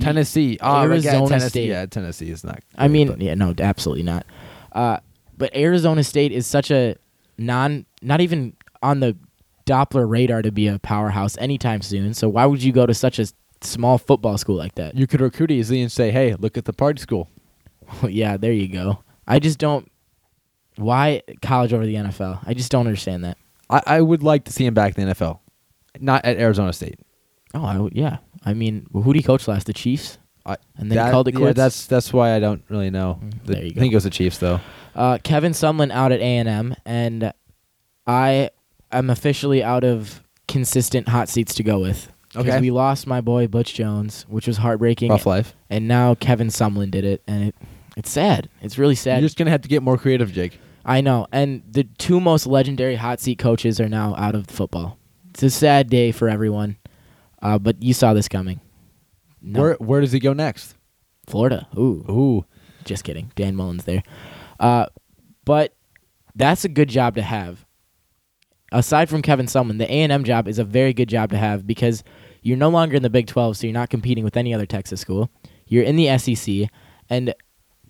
Tennessee. 0.00 0.56
Yeah, 0.60 0.82
Arizona 0.82 1.28
Tennessee. 1.28 1.48
State. 1.48 1.68
Yeah, 1.68 1.86
Tennessee 1.86 2.30
is 2.30 2.44
not. 2.44 2.60
I 2.76 2.88
mean, 2.88 3.08
but- 3.08 3.20
yeah, 3.20 3.34
no, 3.34 3.54
absolutely 3.58 4.02
not. 4.04 4.26
Uh, 4.72 4.98
but 5.36 5.54
Arizona 5.54 6.02
State 6.02 6.32
is 6.32 6.46
such 6.46 6.70
a 6.70 6.96
non, 7.38 7.84
not 8.00 8.20
even 8.20 8.54
on 8.82 9.00
the 9.00 9.16
Doppler 9.66 10.08
radar 10.08 10.42
to 10.42 10.50
be 10.50 10.66
a 10.66 10.78
powerhouse 10.78 11.36
anytime 11.38 11.82
soon. 11.82 12.14
So 12.14 12.28
why 12.28 12.46
would 12.46 12.62
you 12.62 12.72
go 12.72 12.86
to 12.86 12.94
such 12.94 13.18
a 13.18 13.26
small 13.60 13.98
football 13.98 14.38
school 14.38 14.56
like 14.56 14.74
that? 14.76 14.96
you 14.96 15.06
could 15.06 15.20
recruit 15.20 15.50
easily 15.50 15.82
and 15.82 15.92
say, 15.92 16.10
"Hey, 16.10 16.34
look 16.34 16.56
at 16.56 16.64
the 16.64 16.72
party 16.72 17.00
school." 17.00 17.28
yeah, 18.08 18.36
there 18.36 18.52
you 18.52 18.68
go. 18.68 19.02
I 19.26 19.38
just 19.38 19.58
don't. 19.58 19.90
Why 20.76 21.22
college 21.42 21.72
over 21.72 21.84
the 21.84 21.94
NFL? 21.96 22.40
I 22.46 22.54
just 22.54 22.70
don't 22.72 22.86
understand 22.86 23.24
that. 23.24 23.36
I, 23.72 23.82
I 23.86 24.00
would 24.00 24.22
like 24.22 24.44
to 24.44 24.52
see 24.52 24.64
him 24.66 24.74
back 24.74 24.96
in 24.98 25.06
the 25.08 25.14
NFL, 25.14 25.40
not 26.00 26.24
at 26.24 26.36
Arizona 26.38 26.72
State. 26.72 27.00
Oh, 27.54 27.64
I, 27.64 27.88
yeah. 27.92 28.18
I 28.44 28.54
mean, 28.54 28.86
who 28.92 29.04
did 29.12 29.16
he 29.16 29.22
coach 29.22 29.46
last? 29.48 29.66
The 29.66 29.72
Chiefs. 29.72 30.18
I, 30.44 30.56
And 30.76 30.90
then 30.90 30.98
he 30.98 31.04
that- 31.04 31.10
called 31.12 31.28
it 31.28 31.34
yeah, 31.34 31.40
quits? 31.40 31.56
that's 31.56 31.86
that's 31.86 32.12
why 32.12 32.34
I 32.34 32.40
don't 32.40 32.64
really 32.68 32.90
know. 32.90 33.20
Mm, 33.22 33.44
The- 33.44 33.52
there 33.54 33.64
you 33.64 33.72
I 33.76 33.78
think 33.78 33.92
it 33.92 33.96
was 33.96 34.04
the 34.04 34.10
Chiefs 34.10 34.38
though. 34.38 34.60
Uh, 34.94 35.18
Kevin 35.22 35.52
Sumlin 35.52 35.90
out 35.92 36.10
at 36.12 36.20
A 36.20 36.22
and 36.36 36.48
M, 36.48 36.74
and 36.84 37.32
I 38.06 38.50
am 38.90 39.08
officially 39.10 39.62
out 39.62 39.84
of 39.84 40.22
consistent 40.48 41.08
hot 41.08 41.28
seats 41.28 41.54
to 41.54 41.62
go 41.62 41.78
with. 41.80 42.10
Okay. 42.34 42.60
we 42.60 42.70
lost 42.70 43.06
my 43.06 43.20
boy 43.20 43.46
Butch 43.46 43.74
Jones, 43.74 44.24
which 44.28 44.46
was 44.46 44.56
heartbreaking, 44.56 45.10
Rough 45.10 45.26
life. 45.26 45.54
and 45.68 45.86
now 45.86 46.14
Kevin 46.14 46.48
Sumlin 46.48 46.90
did 46.90 47.04
it, 47.04 47.22
and 47.26 47.44
it 47.48 47.54
it's 47.96 48.10
sad. 48.10 48.48
It's 48.62 48.78
really 48.78 48.94
sad. 48.94 49.20
You're 49.20 49.26
just 49.28 49.36
gonna 49.36 49.50
have 49.50 49.60
to 49.62 49.68
get 49.68 49.82
more 49.82 49.98
creative, 49.98 50.32
Jake. 50.32 50.58
I 50.84 51.00
know, 51.00 51.26
and 51.32 51.62
the 51.70 51.84
two 51.84 52.20
most 52.20 52.46
legendary 52.46 52.96
hot 52.96 53.20
seat 53.20 53.38
coaches 53.38 53.80
are 53.80 53.88
now 53.88 54.14
out 54.16 54.34
of 54.34 54.46
football. 54.48 54.98
It's 55.30 55.42
a 55.42 55.50
sad 55.50 55.88
day 55.88 56.12
for 56.12 56.28
everyone, 56.28 56.76
uh, 57.40 57.58
but 57.58 57.82
you 57.82 57.94
saw 57.94 58.14
this 58.14 58.28
coming. 58.28 58.60
No, 59.40 59.60
Where 59.60 59.74
where 59.74 60.00
does 60.00 60.12
he 60.12 60.18
go 60.20 60.32
next? 60.32 60.74
Florida. 61.26 61.68
Ooh, 61.76 62.04
Ooh, 62.10 62.44
just 62.84 63.04
kidding. 63.04 63.30
Dan 63.36 63.54
Mullen's 63.56 63.84
there. 63.84 64.02
Uh, 64.58 64.86
but 65.44 65.74
that's 66.34 66.64
a 66.64 66.68
good 66.68 66.88
job 66.88 67.14
to 67.14 67.22
have. 67.22 67.64
Aside 68.72 69.08
from 69.08 69.22
Kevin 69.22 69.46
Sumlin, 69.46 69.78
the 69.78 69.90
A&M 69.92 70.24
job 70.24 70.48
is 70.48 70.58
a 70.58 70.64
very 70.64 70.92
good 70.94 71.08
job 71.08 71.30
to 71.30 71.36
have 71.36 71.66
because 71.66 72.02
you're 72.42 72.56
no 72.56 72.70
longer 72.70 72.96
in 72.96 73.02
the 73.02 73.10
Big 73.10 73.26
12, 73.26 73.56
so 73.56 73.66
you're 73.66 73.74
not 73.74 73.90
competing 73.90 74.24
with 74.24 74.36
any 74.36 74.54
other 74.54 74.66
Texas 74.66 75.00
school. 75.00 75.30
You're 75.66 75.84
in 75.84 75.96
the 75.96 76.16
SEC, 76.18 76.68
and 77.10 77.34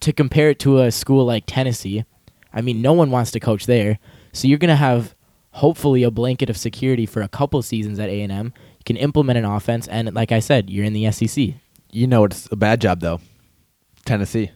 to 0.01 0.13
compare 0.13 0.51
it 0.51 0.59
to 0.61 0.81
a 0.81 0.91
school 0.91 1.25
like 1.25 1.45
Tennessee, 1.47 2.05
I 2.53 2.61
mean, 2.61 2.83
no 2.83 2.93
one 2.93 3.11
wants 3.11 3.31
to 3.33 3.41
coach 3.41 3.67
there. 3.67 3.99
So 4.33 4.49
you're 4.49 4.59
going 4.59 4.69
to 4.69 4.77
have 4.77 5.15
hopefully 5.53 6.03
a 6.03 6.11
blanket 6.11 6.49
of 6.51 6.57
security 6.57 7.07
for 7.07 7.23
a 7.23 7.29
couple 7.29 7.61
seasons 7.63 7.99
at 7.99 8.09
A&M. 8.09 8.47
You 8.79 8.85
can 8.85 8.97
implement 8.97 9.39
an 9.39 9.45
offense, 9.45 9.87
and 9.89 10.13
like 10.15 10.33
I 10.33 10.39
said, 10.41 10.71
you're 10.71 10.85
in 10.85 10.93
the 10.93 11.11
SEC. 11.13 11.55
you 11.91 12.07
know 12.07 12.25
it's 12.25 12.49
a 12.51 12.57
bad 12.57 12.81
job 12.81 13.01
though. 13.01 13.21
Tennessee. 14.05 14.51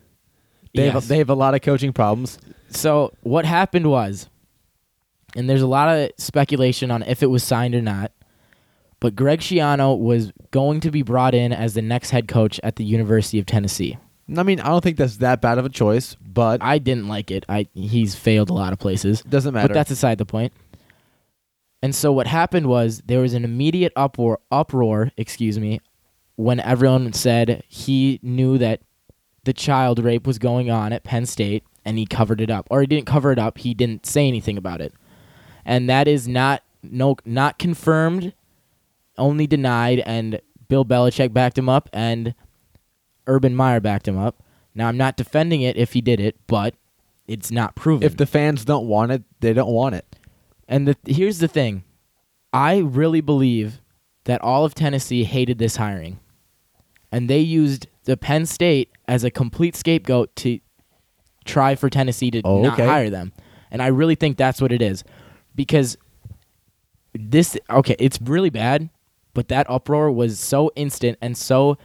They 0.74 0.84
Yes. 0.86 0.92
have 0.94 1.08
they 1.08 1.18
have 1.18 1.30
a 1.30 1.34
lot 1.34 1.54
of 1.54 1.60
coaching 1.62 1.92
problems. 1.92 2.38
So 2.70 3.12
what 3.22 3.44
happened 3.44 3.88
was, 3.90 4.28
and 5.34 5.48
there's 5.48 5.62
a 5.62 5.66
lot 5.66 5.88
of 5.94 6.10
speculation 6.18 6.90
on 6.90 7.02
if 7.02 7.22
it 7.22 7.26
was 7.26 7.44
signed 7.44 7.74
or 7.74 7.82
not, 7.82 8.10
but 9.00 9.14
Greg 9.14 9.40
Schiano 9.40 9.96
was 9.98 10.32
going 10.50 10.80
to 10.80 10.90
be 10.90 11.02
brought 11.02 11.34
in 11.34 11.52
as 11.52 11.74
the 11.74 11.82
next 11.82 12.10
head 12.10 12.26
coach 12.26 12.58
at 12.62 12.76
the 12.76 12.84
University 12.84 13.38
of 13.38 13.46
Tennessee. 13.46 13.98
I 14.34 14.42
mean, 14.42 14.60
I 14.60 14.68
don't 14.68 14.82
think 14.82 14.96
that's 14.96 15.18
that 15.18 15.40
bad 15.40 15.58
of 15.58 15.64
a 15.64 15.68
choice, 15.68 16.16
but 16.16 16.62
I 16.62 16.78
didn't 16.78 17.06
like 17.06 17.30
it. 17.30 17.44
I 17.48 17.68
he's 17.74 18.14
failed 18.14 18.50
a 18.50 18.54
lot 18.54 18.72
of 18.72 18.78
places, 18.78 19.22
doesn't 19.22 19.54
matter. 19.54 19.68
but 19.68 19.74
that's 19.74 19.90
aside 19.90 20.18
the 20.18 20.26
point. 20.26 20.52
And 21.82 21.94
so 21.94 22.10
what 22.12 22.26
happened 22.26 22.66
was 22.66 23.02
there 23.06 23.20
was 23.20 23.34
an 23.34 23.44
immediate 23.44 23.92
uproar, 23.94 24.40
uproar, 24.50 25.12
excuse 25.16 25.58
me, 25.58 25.80
when 26.34 26.58
everyone 26.58 27.12
said 27.12 27.62
he 27.68 28.18
knew 28.22 28.58
that 28.58 28.80
the 29.44 29.52
child 29.52 30.02
rape 30.02 30.26
was 30.26 30.38
going 30.38 30.70
on 30.70 30.92
at 30.92 31.04
Penn 31.04 31.26
State 31.26 31.62
and 31.84 31.98
he 31.98 32.06
covered 32.06 32.40
it 32.40 32.50
up, 32.50 32.66
or 32.70 32.80
he 32.80 32.86
didn't 32.88 33.06
cover 33.06 33.30
it 33.30 33.38
up. 33.38 33.58
He 33.58 33.74
didn't 33.74 34.06
say 34.06 34.26
anything 34.26 34.58
about 34.58 34.80
it, 34.80 34.92
and 35.64 35.88
that 35.88 36.08
is 36.08 36.26
not 36.26 36.64
no 36.82 37.16
not 37.24 37.60
confirmed, 37.60 38.32
only 39.16 39.46
denied. 39.46 40.00
And 40.00 40.40
Bill 40.68 40.84
Belichick 40.84 41.32
backed 41.32 41.56
him 41.56 41.68
up, 41.68 41.88
and 41.92 42.34
Urban 43.26 43.54
Meyer 43.54 43.80
backed 43.80 44.06
him 44.08 44.18
up. 44.18 44.42
Now 44.74 44.88
I'm 44.88 44.96
not 44.96 45.16
defending 45.16 45.62
it 45.62 45.76
if 45.76 45.92
he 45.94 46.00
did 46.00 46.20
it, 46.20 46.36
but 46.46 46.74
it's 47.26 47.50
not 47.50 47.74
proven. 47.74 48.04
if 48.06 48.16
the 48.16 48.26
fans 48.26 48.64
don't 48.64 48.86
want 48.86 49.12
it, 49.12 49.22
they 49.40 49.52
don't 49.52 49.72
want 49.72 49.94
it. 49.94 50.04
And 50.68 50.86
the, 50.88 50.96
here's 51.06 51.38
the 51.38 51.48
thing 51.48 51.84
I 52.52 52.78
really 52.78 53.20
believe 53.20 53.80
that 54.24 54.40
all 54.42 54.64
of 54.64 54.74
Tennessee 54.74 55.24
hated 55.24 55.58
this 55.58 55.76
hiring. 55.76 56.18
And 57.12 57.30
they 57.30 57.38
used 57.40 57.86
the 58.04 58.16
Penn 58.16 58.46
State 58.46 58.90
as 59.08 59.24
a 59.24 59.30
complete 59.30 59.76
scapegoat 59.76 60.34
to 60.36 60.58
try 61.44 61.74
for 61.76 61.88
Tennessee 61.88 62.30
to 62.32 62.42
Oh, 62.44 62.62
not 62.62 62.74
okay. 62.74 62.86
hire 62.86 63.10
them. 63.10 63.32
And 63.70 63.80
I 63.80 63.86
really 63.88 64.14
think 64.16 64.36
that's 64.36 64.60
what 64.60 64.72
it 64.72 64.82
is. 64.82 65.04
Because 65.54 65.96
this, 67.14 67.56
okay, 67.70 67.96
it's 67.98 68.20
really 68.20 68.50
bad, 68.50 68.90
but 69.34 69.48
that 69.48 69.68
uproar 69.70 70.10
was 70.10 70.38
so 70.38 70.70
instant 70.76 71.18
and 71.22 71.36
so 71.36 71.78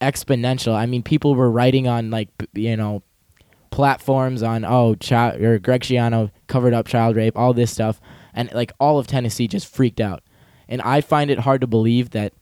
exponential. 0.00 0.74
I 0.74 0.86
mean, 0.86 1.02
people 1.02 1.34
were 1.34 1.50
writing 1.50 1.88
on, 1.88 2.10
like, 2.10 2.28
you 2.54 2.76
know, 2.76 3.02
platforms 3.70 4.42
on 4.42 4.64
oh 4.64 4.94
child 4.94 5.40
or 5.42 5.58
Greg 5.58 5.82
Schiano 5.82 6.30
covered 6.46 6.72
up 6.72 6.86
child 6.86 7.16
rape, 7.16 7.36
all 7.36 7.52
this 7.52 7.70
stuff, 7.70 8.00
and 8.32 8.50
like 8.52 8.72
all 8.80 8.98
of 8.98 9.06
Tennessee 9.06 9.46
just 9.46 9.66
freaked 9.66 10.00
out. 10.00 10.22
And 10.68 10.80
I 10.82 11.00
find 11.00 11.30
it 11.30 11.40
hard 11.40 11.60
to 11.60 11.66
believe 11.66 12.10
that 12.10 12.32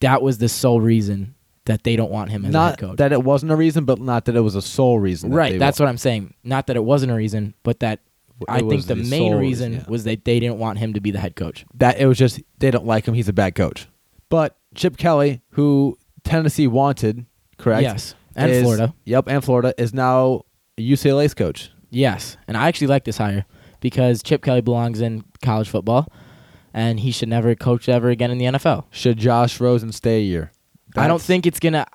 that 0.00 0.22
was 0.22 0.38
the 0.38 0.48
sole 0.48 0.80
reason 0.80 1.34
that 1.66 1.82
they 1.82 1.96
don't 1.96 2.10
want 2.10 2.30
him 2.30 2.44
as 2.44 2.52
Not 2.52 2.70
head 2.72 2.78
coach. 2.78 2.96
that 2.98 3.12
it 3.12 3.22
wasn't 3.24 3.52
a 3.52 3.56
reason, 3.56 3.84
but 3.84 3.98
not 3.98 4.26
that 4.26 4.36
it 4.36 4.40
was 4.40 4.54
a 4.54 4.62
sole 4.62 4.98
reason. 4.98 5.30
that 5.30 5.36
right, 5.36 5.58
that's 5.58 5.80
what 5.80 5.88
I'm 5.88 5.98
saying. 5.98 6.34
Not 6.44 6.66
that 6.66 6.76
it 6.76 6.84
wasn't 6.84 7.12
a 7.12 7.14
reason, 7.14 7.54
but 7.62 7.80
that 7.80 8.00
It 8.40 8.46
I 8.48 8.58
think 8.60 8.86
the 8.86 8.96
the 8.96 9.04
main 9.04 9.34
reason, 9.34 9.74
yeah. 9.74 9.84
was 9.88 10.04
that 10.04 10.24
they 10.24 10.38
didn't 10.40 10.58
want 10.58 10.78
him 10.78 10.92
to 10.94 11.00
be 11.00 11.10
the 11.10 11.18
head 11.20 11.36
coach. 11.36 11.64
that 11.74 11.98
it 11.98 12.06
was 12.06 12.18
just 12.18 12.40
they 12.58 12.70
don't 12.70 12.86
like 12.86 13.06
him. 13.06 13.14
He's 13.14 13.28
a 13.28 13.32
bad 13.32 13.54
coach. 13.54 13.88
But 14.28 14.56
Chip 14.74 14.96
Kelly, 14.96 15.42
who 15.50 15.96
Tennessee 16.24 16.66
wanted, 16.66 17.26
correct? 17.58 17.82
Yes, 17.82 18.14
and 18.34 18.50
is- 18.50 18.62
Florida. 18.62 18.94
Yep, 19.04 19.28
and 19.28 19.44
Florida 19.44 19.74
is 19.78 19.94
now 19.94 20.42
UCLA's 20.78 21.34
coach. 21.34 21.70
Yes, 21.90 22.36
and 22.48 22.56
I 22.56 22.66
actually 22.68 22.88
like 22.88 23.04
this 23.04 23.18
hire 23.18 23.44
because 23.80 24.22
Chip 24.22 24.42
Kelly 24.42 24.60
belongs 24.60 25.00
in 25.00 25.24
college 25.42 25.68
football, 25.68 26.10
and 26.72 26.98
he 27.00 27.10
should 27.12 27.28
never 27.28 27.54
coach 27.54 27.88
ever 27.88 28.08
again 28.10 28.30
in 28.30 28.38
the 28.38 28.46
NFL. 28.46 28.86
Should 28.90 29.18
Josh 29.18 29.60
Rosen 29.60 29.92
stay 29.92 30.18
a 30.18 30.22
year? 30.22 30.50
I 30.96 31.06
don't 31.08 31.22
think 31.22 31.46
it's 31.46 31.60
gonna. 31.60 31.86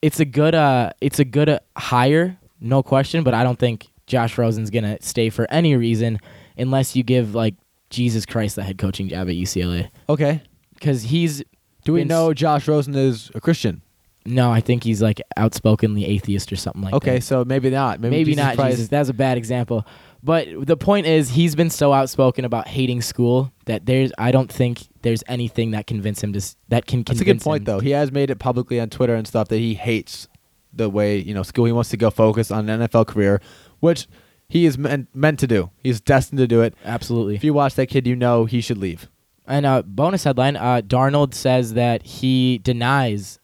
It's 0.00 0.20
a 0.20 0.24
good. 0.24 0.54
Uh, 0.54 0.90
it's 1.00 1.18
a 1.18 1.24
good 1.24 1.48
uh, 1.48 1.58
hire, 1.76 2.38
no 2.60 2.82
question. 2.82 3.22
But 3.24 3.34
I 3.34 3.42
don't 3.44 3.58
think 3.58 3.88
Josh 4.06 4.36
Rosen's 4.38 4.70
gonna 4.70 4.98
stay 5.00 5.30
for 5.30 5.50
any 5.50 5.76
reason 5.76 6.18
unless 6.58 6.94
you 6.96 7.02
give 7.02 7.34
like 7.34 7.54
Jesus 7.90 8.26
Christ 8.26 8.56
the 8.56 8.62
head 8.62 8.78
coaching 8.78 9.08
job 9.08 9.28
at 9.28 9.34
UCLA 9.34 9.88
Okay. 10.08 10.42
because 10.74 11.02
he's. 11.04 11.42
Do 11.84 11.92
we 11.92 12.02
s- 12.02 12.08
know 12.08 12.32
Josh 12.34 12.68
Rosen 12.68 12.94
is 12.94 13.30
a 13.34 13.40
Christian? 13.40 13.82
No, 14.24 14.52
I 14.52 14.60
think 14.60 14.84
he's 14.84 15.02
like 15.02 15.20
outspokenly 15.36 16.04
atheist 16.06 16.52
or 16.52 16.56
something 16.56 16.82
like 16.82 16.92
that. 16.92 16.96
okay, 16.98 17.18
so 17.20 17.44
maybe 17.44 17.70
not. 17.70 17.98
Maybe, 18.00 18.16
Maybe 18.18 18.24
Jesus 18.32 18.44
not 18.44 18.54
Christ- 18.54 18.76
Jesus. 18.76 18.88
That 18.90 19.00
was 19.00 19.08
a 19.08 19.14
bad 19.14 19.36
example. 19.36 19.84
But 20.22 20.46
the 20.64 20.76
point 20.76 21.06
is, 21.06 21.30
he's 21.30 21.56
been 21.56 21.70
so 21.70 21.92
outspoken 21.92 22.44
about 22.44 22.68
hating 22.68 23.02
school 23.02 23.50
that 23.64 23.86
there's. 23.86 24.12
I 24.18 24.30
don't 24.30 24.50
think 24.52 24.82
there's 25.02 25.24
anything 25.26 25.72
that 25.72 25.88
convince 25.88 26.22
him 26.22 26.32
to 26.34 26.36
s- 26.36 26.56
that 26.68 26.86
can. 26.86 27.02
convince. 27.02 27.18
That's 27.18 27.20
a 27.20 27.24
good 27.24 27.40
point, 27.42 27.62
him. 27.62 27.64
though. 27.64 27.80
He 27.80 27.90
has 27.90 28.12
made 28.12 28.30
it 28.30 28.38
publicly 28.38 28.78
on 28.78 28.88
Twitter 28.88 29.16
and 29.16 29.26
stuff 29.26 29.48
that 29.48 29.58
he 29.58 29.74
hates 29.74 30.28
the 30.72 30.88
way 30.88 31.18
you 31.18 31.34
know 31.34 31.42
school. 31.42 31.64
He 31.64 31.72
wants 31.72 31.90
to 31.90 31.96
go 31.96 32.08
focus 32.10 32.52
on 32.52 32.68
an 32.68 32.82
NFL 32.82 33.08
career, 33.08 33.40
which 33.80 34.06
he 34.48 34.66
is 34.66 34.78
meant, 34.78 35.08
meant 35.12 35.40
to 35.40 35.48
do. 35.48 35.70
He's 35.82 36.00
destined 36.00 36.38
to 36.38 36.46
do 36.46 36.60
it. 36.62 36.74
Absolutely. 36.84 37.34
If 37.34 37.42
you 37.42 37.52
watch 37.52 37.74
that 37.74 37.86
kid, 37.88 38.06
you 38.06 38.14
know 38.14 38.44
he 38.44 38.60
should 38.60 38.78
leave. 38.78 39.08
And 39.46 39.66
uh, 39.66 39.82
bonus 39.82 40.24
headline: 40.24 40.56
uh, 40.56 40.82
Darnold 40.84 41.34
says 41.34 41.74
that 41.74 42.02
he 42.04 42.58
denies 42.58 43.38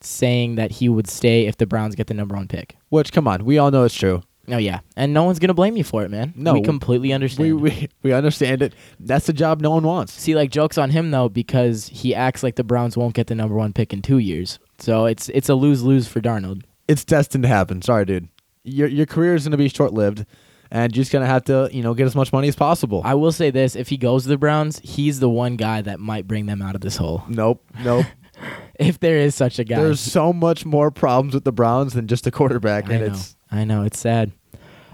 saying 0.00 0.54
that 0.56 0.72
he 0.72 0.88
would 0.88 1.08
stay 1.08 1.46
if 1.46 1.56
the 1.56 1.66
Browns 1.66 1.94
get 1.94 2.06
the 2.06 2.14
number 2.14 2.34
one 2.36 2.48
pick. 2.48 2.76
Which, 2.88 3.12
come 3.12 3.26
on, 3.26 3.44
we 3.44 3.58
all 3.58 3.70
know 3.70 3.84
it's 3.84 3.94
true. 3.94 4.22
Oh 4.50 4.56
yeah, 4.56 4.80
and 4.96 5.12
no 5.12 5.24
one's 5.24 5.38
gonna 5.38 5.54
blame 5.54 5.76
you 5.76 5.84
for 5.84 6.04
it, 6.04 6.10
man. 6.10 6.32
No, 6.34 6.54
we 6.54 6.62
completely 6.62 7.12
understand. 7.12 7.60
We, 7.60 7.70
we 7.70 7.88
we 8.02 8.12
understand 8.12 8.62
it. 8.62 8.72
That's 8.98 9.26
the 9.26 9.32
job 9.34 9.60
no 9.60 9.70
one 9.70 9.82
wants. 9.82 10.14
See, 10.14 10.34
like 10.34 10.50
jokes 10.50 10.78
on 10.78 10.90
him 10.90 11.10
though, 11.10 11.28
because 11.28 11.88
he 11.88 12.14
acts 12.14 12.42
like 12.42 12.56
the 12.56 12.64
Browns 12.64 12.96
won't 12.96 13.14
get 13.14 13.26
the 13.26 13.34
number 13.34 13.54
one 13.54 13.74
pick 13.74 13.92
in 13.92 14.00
two 14.00 14.18
years. 14.18 14.58
So 14.78 15.04
it's 15.04 15.28
it's 15.30 15.50
a 15.50 15.54
lose 15.54 15.82
lose 15.82 16.08
for 16.08 16.20
Darnold. 16.20 16.62
It's 16.86 17.04
destined 17.04 17.42
to 17.42 17.48
happen. 17.48 17.82
Sorry, 17.82 18.06
dude. 18.06 18.28
Your 18.64 18.88
your 18.88 19.06
career 19.06 19.34
is 19.34 19.44
gonna 19.44 19.58
be 19.58 19.68
short 19.68 19.92
lived, 19.92 20.24
and 20.70 20.94
you're 20.94 21.02
just 21.02 21.12
gonna 21.12 21.26
have 21.26 21.44
to 21.44 21.68
you 21.72 21.82
know 21.82 21.94
get 21.94 22.06
as 22.06 22.14
much 22.14 22.32
money 22.32 22.48
as 22.48 22.56
possible. 22.56 23.02
I 23.04 23.14
will 23.14 23.32
say 23.32 23.50
this: 23.50 23.76
if 23.76 23.88
he 23.88 23.96
goes 23.96 24.24
to 24.24 24.28
the 24.28 24.38
Browns, 24.38 24.80
he's 24.82 25.20
the 25.20 25.28
one 25.28 25.56
guy 25.56 25.82
that 25.82 26.00
might 26.00 26.26
bring 26.26 26.46
them 26.46 26.62
out 26.62 26.74
of 26.74 26.80
this 26.80 26.96
hole, 26.96 27.24
nope, 27.28 27.62
nope. 27.82 28.06
if 28.78 29.00
there 29.00 29.16
is 29.16 29.34
such 29.34 29.58
a 29.58 29.64
guy. 29.64 29.76
There's 29.76 30.00
so 30.00 30.32
much 30.32 30.64
more 30.64 30.90
problems 30.90 31.34
with 31.34 31.44
the 31.44 31.52
Browns 31.52 31.94
than 31.94 32.06
just 32.06 32.26
a 32.26 32.30
quarterback, 32.30 32.88
I 32.88 32.94
and 32.94 33.06
know. 33.06 33.12
it's 33.12 33.36
I 33.50 33.64
know. 33.64 33.82
It's 33.82 33.98
sad. 33.98 34.32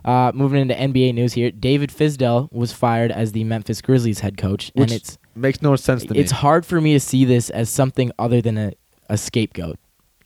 Uh, 0.04 0.30
moving 0.34 0.60
into 0.60 0.74
NBA 0.74 1.14
news 1.14 1.32
here, 1.32 1.50
David 1.50 1.90
Fizdale 1.90 2.52
was 2.52 2.72
fired 2.72 3.10
as 3.10 3.32
the 3.32 3.42
Memphis 3.44 3.80
Grizzlies 3.80 4.20
head 4.20 4.36
coach, 4.36 4.70
which 4.74 4.90
and 4.90 4.92
it's 4.92 5.18
makes 5.34 5.62
no 5.62 5.74
sense 5.76 6.04
to 6.04 6.12
me. 6.12 6.20
it's 6.20 6.30
hard 6.30 6.66
for 6.66 6.80
me 6.80 6.92
to 6.92 7.00
see 7.00 7.24
this 7.24 7.48
as 7.50 7.70
something 7.70 8.12
other 8.18 8.42
than 8.42 8.58
a, 8.58 8.72
a 9.08 9.16
scapegoat. 9.16 9.78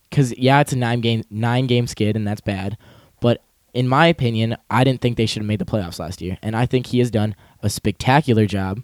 Because 0.09 0.37
yeah, 0.37 0.59
it's 0.59 0.73
a 0.73 0.75
nine 0.75 0.99
game 0.99 1.23
nine 1.29 1.65
game 1.67 1.87
skid, 1.87 2.15
and 2.17 2.27
that's 2.27 2.41
bad. 2.41 2.77
But 3.21 3.41
in 3.73 3.87
my 3.87 4.07
opinion, 4.07 4.57
I 4.69 4.83
didn't 4.83 5.01
think 5.01 5.17
they 5.17 5.25
should 5.25 5.41
have 5.41 5.47
made 5.47 5.59
the 5.59 5.65
playoffs 5.65 5.99
last 5.99 6.21
year, 6.21 6.37
and 6.41 6.55
I 6.55 6.65
think 6.65 6.87
he 6.87 6.99
has 6.99 7.09
done 7.11 7.35
a 7.61 7.69
spectacular 7.69 8.45
job 8.45 8.81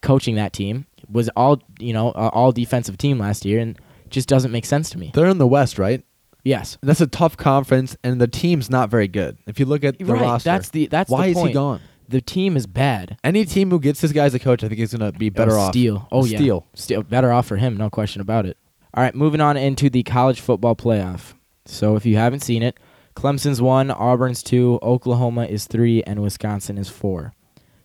coaching 0.00 0.34
that 0.36 0.52
team. 0.52 0.86
Was 1.10 1.28
all 1.36 1.60
you 1.78 1.92
know, 1.92 2.08
uh, 2.10 2.30
all 2.32 2.52
defensive 2.52 2.96
team 2.96 3.18
last 3.18 3.44
year, 3.44 3.58
and 3.60 3.78
just 4.08 4.28
doesn't 4.28 4.50
make 4.52 4.64
sense 4.64 4.88
to 4.90 4.98
me. 4.98 5.10
They're 5.14 5.26
in 5.26 5.38
the 5.38 5.46
West, 5.46 5.78
right? 5.78 6.04
Yes, 6.44 6.76
And 6.80 6.88
that's 6.88 7.00
a 7.00 7.06
tough 7.06 7.36
conference, 7.36 7.96
and 8.02 8.20
the 8.20 8.26
team's 8.26 8.68
not 8.68 8.90
very 8.90 9.06
good. 9.06 9.38
If 9.46 9.60
you 9.60 9.66
look 9.66 9.84
at 9.84 9.98
the 9.98 10.04
right. 10.06 10.20
roster, 10.20 10.50
That's 10.50 10.70
the 10.70 10.86
that's 10.88 11.08
why 11.10 11.26
the 11.26 11.30
is 11.30 11.34
point. 11.36 11.48
he 11.48 11.54
gone? 11.54 11.80
The 12.08 12.20
team 12.20 12.56
is 12.56 12.66
bad. 12.66 13.16
Any 13.22 13.44
team 13.44 13.70
who 13.70 13.78
gets 13.78 14.00
this 14.00 14.10
guy 14.10 14.24
as 14.24 14.34
a 14.34 14.40
coach, 14.40 14.64
I 14.64 14.68
think 14.68 14.80
is 14.80 14.92
going 14.92 15.12
to 15.12 15.16
be 15.16 15.30
better 15.30 15.52
Oh, 15.52 15.60
off. 15.60 15.72
Steal. 15.72 16.08
Oh 16.10 16.24
yeah. 16.24 16.38
Steal. 16.38 16.66
Steal. 16.74 17.02
Better 17.04 17.30
off 17.32 17.46
for 17.46 17.56
him, 17.58 17.76
no 17.76 17.88
question 17.90 18.20
about 18.20 18.44
it. 18.46 18.56
All 18.92 19.02
right, 19.04 19.14
moving 19.14 19.40
on 19.40 19.56
into 19.56 19.88
the 19.88 20.02
college 20.02 20.40
football 20.40 20.74
playoff. 20.74 21.34
So 21.64 21.94
if 21.94 22.04
you 22.04 22.16
haven't 22.16 22.40
seen 22.40 22.62
it, 22.64 22.78
Clemson's 23.14 23.60
one, 23.60 23.90
Auburn's 23.90 24.42
two, 24.42 24.78
Oklahoma 24.82 25.44
is 25.44 25.66
three, 25.66 26.02
and 26.04 26.22
Wisconsin 26.22 26.78
is 26.78 26.88
four. 26.88 27.34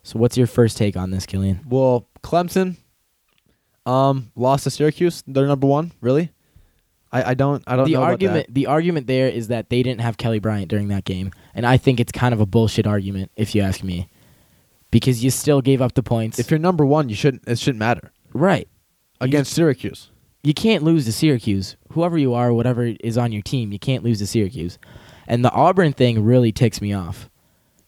So 0.03 0.19
what's 0.19 0.37
your 0.37 0.47
first 0.47 0.77
take 0.77 0.95
on 0.95 1.11
this, 1.11 1.25
Killian? 1.25 1.59
Well, 1.67 2.07
Clemson, 2.23 2.77
um, 3.85 4.31
lost 4.35 4.63
to 4.63 4.69
Syracuse. 4.69 5.23
They're 5.27 5.47
number 5.47 5.67
one. 5.67 5.91
Really? 6.01 6.31
I, 7.11 7.31
I 7.31 7.33
don't 7.35 7.63
I 7.67 7.75
don't 7.77 7.85
the 7.85 7.93
know 7.93 8.03
argument 8.03 8.53
the 8.53 8.65
argument 8.67 9.07
there 9.07 9.29
is 9.29 9.47
that 9.47 9.69
they 9.69 9.81
didn't 9.81 10.01
have 10.01 10.17
Kelly 10.17 10.39
Bryant 10.39 10.67
during 10.69 10.89
that 10.89 11.05
game, 11.05 11.31
and 11.55 11.65
I 11.65 11.77
think 11.77 11.99
it's 11.99 12.11
kind 12.11 12.33
of 12.33 12.41
a 12.41 12.45
bullshit 12.45 12.85
argument 12.85 13.31
if 13.37 13.55
you 13.55 13.61
ask 13.61 13.81
me, 13.81 14.09
because 14.91 15.23
you 15.23 15.31
still 15.31 15.61
gave 15.61 15.81
up 15.81 15.93
the 15.93 16.03
points. 16.03 16.37
If 16.37 16.51
you're 16.51 16.59
number 16.59 16.85
one, 16.85 17.07
you 17.07 17.15
shouldn't. 17.15 17.47
It 17.47 17.59
shouldn't 17.59 17.79
matter 17.79 18.11
right, 18.33 18.67
against 19.21 19.53
Syracuse. 19.53 20.09
you 20.43 20.53
can't 20.53 20.83
lose 20.83 21.05
to 21.05 21.13
Syracuse. 21.13 21.77
Whoever 21.91 22.17
you 22.17 22.33
are, 22.33 22.51
whatever 22.53 22.93
is 22.99 23.17
on 23.17 23.31
your 23.31 23.41
team, 23.41 23.71
you 23.71 23.79
can't 23.79 24.03
lose 24.03 24.19
to 24.19 24.27
Syracuse. 24.27 24.77
And 25.27 25.43
the 25.43 25.51
Auburn 25.51 25.93
thing 25.93 26.23
really 26.23 26.51
ticks 26.51 26.81
me 26.81 26.93
off 26.93 27.29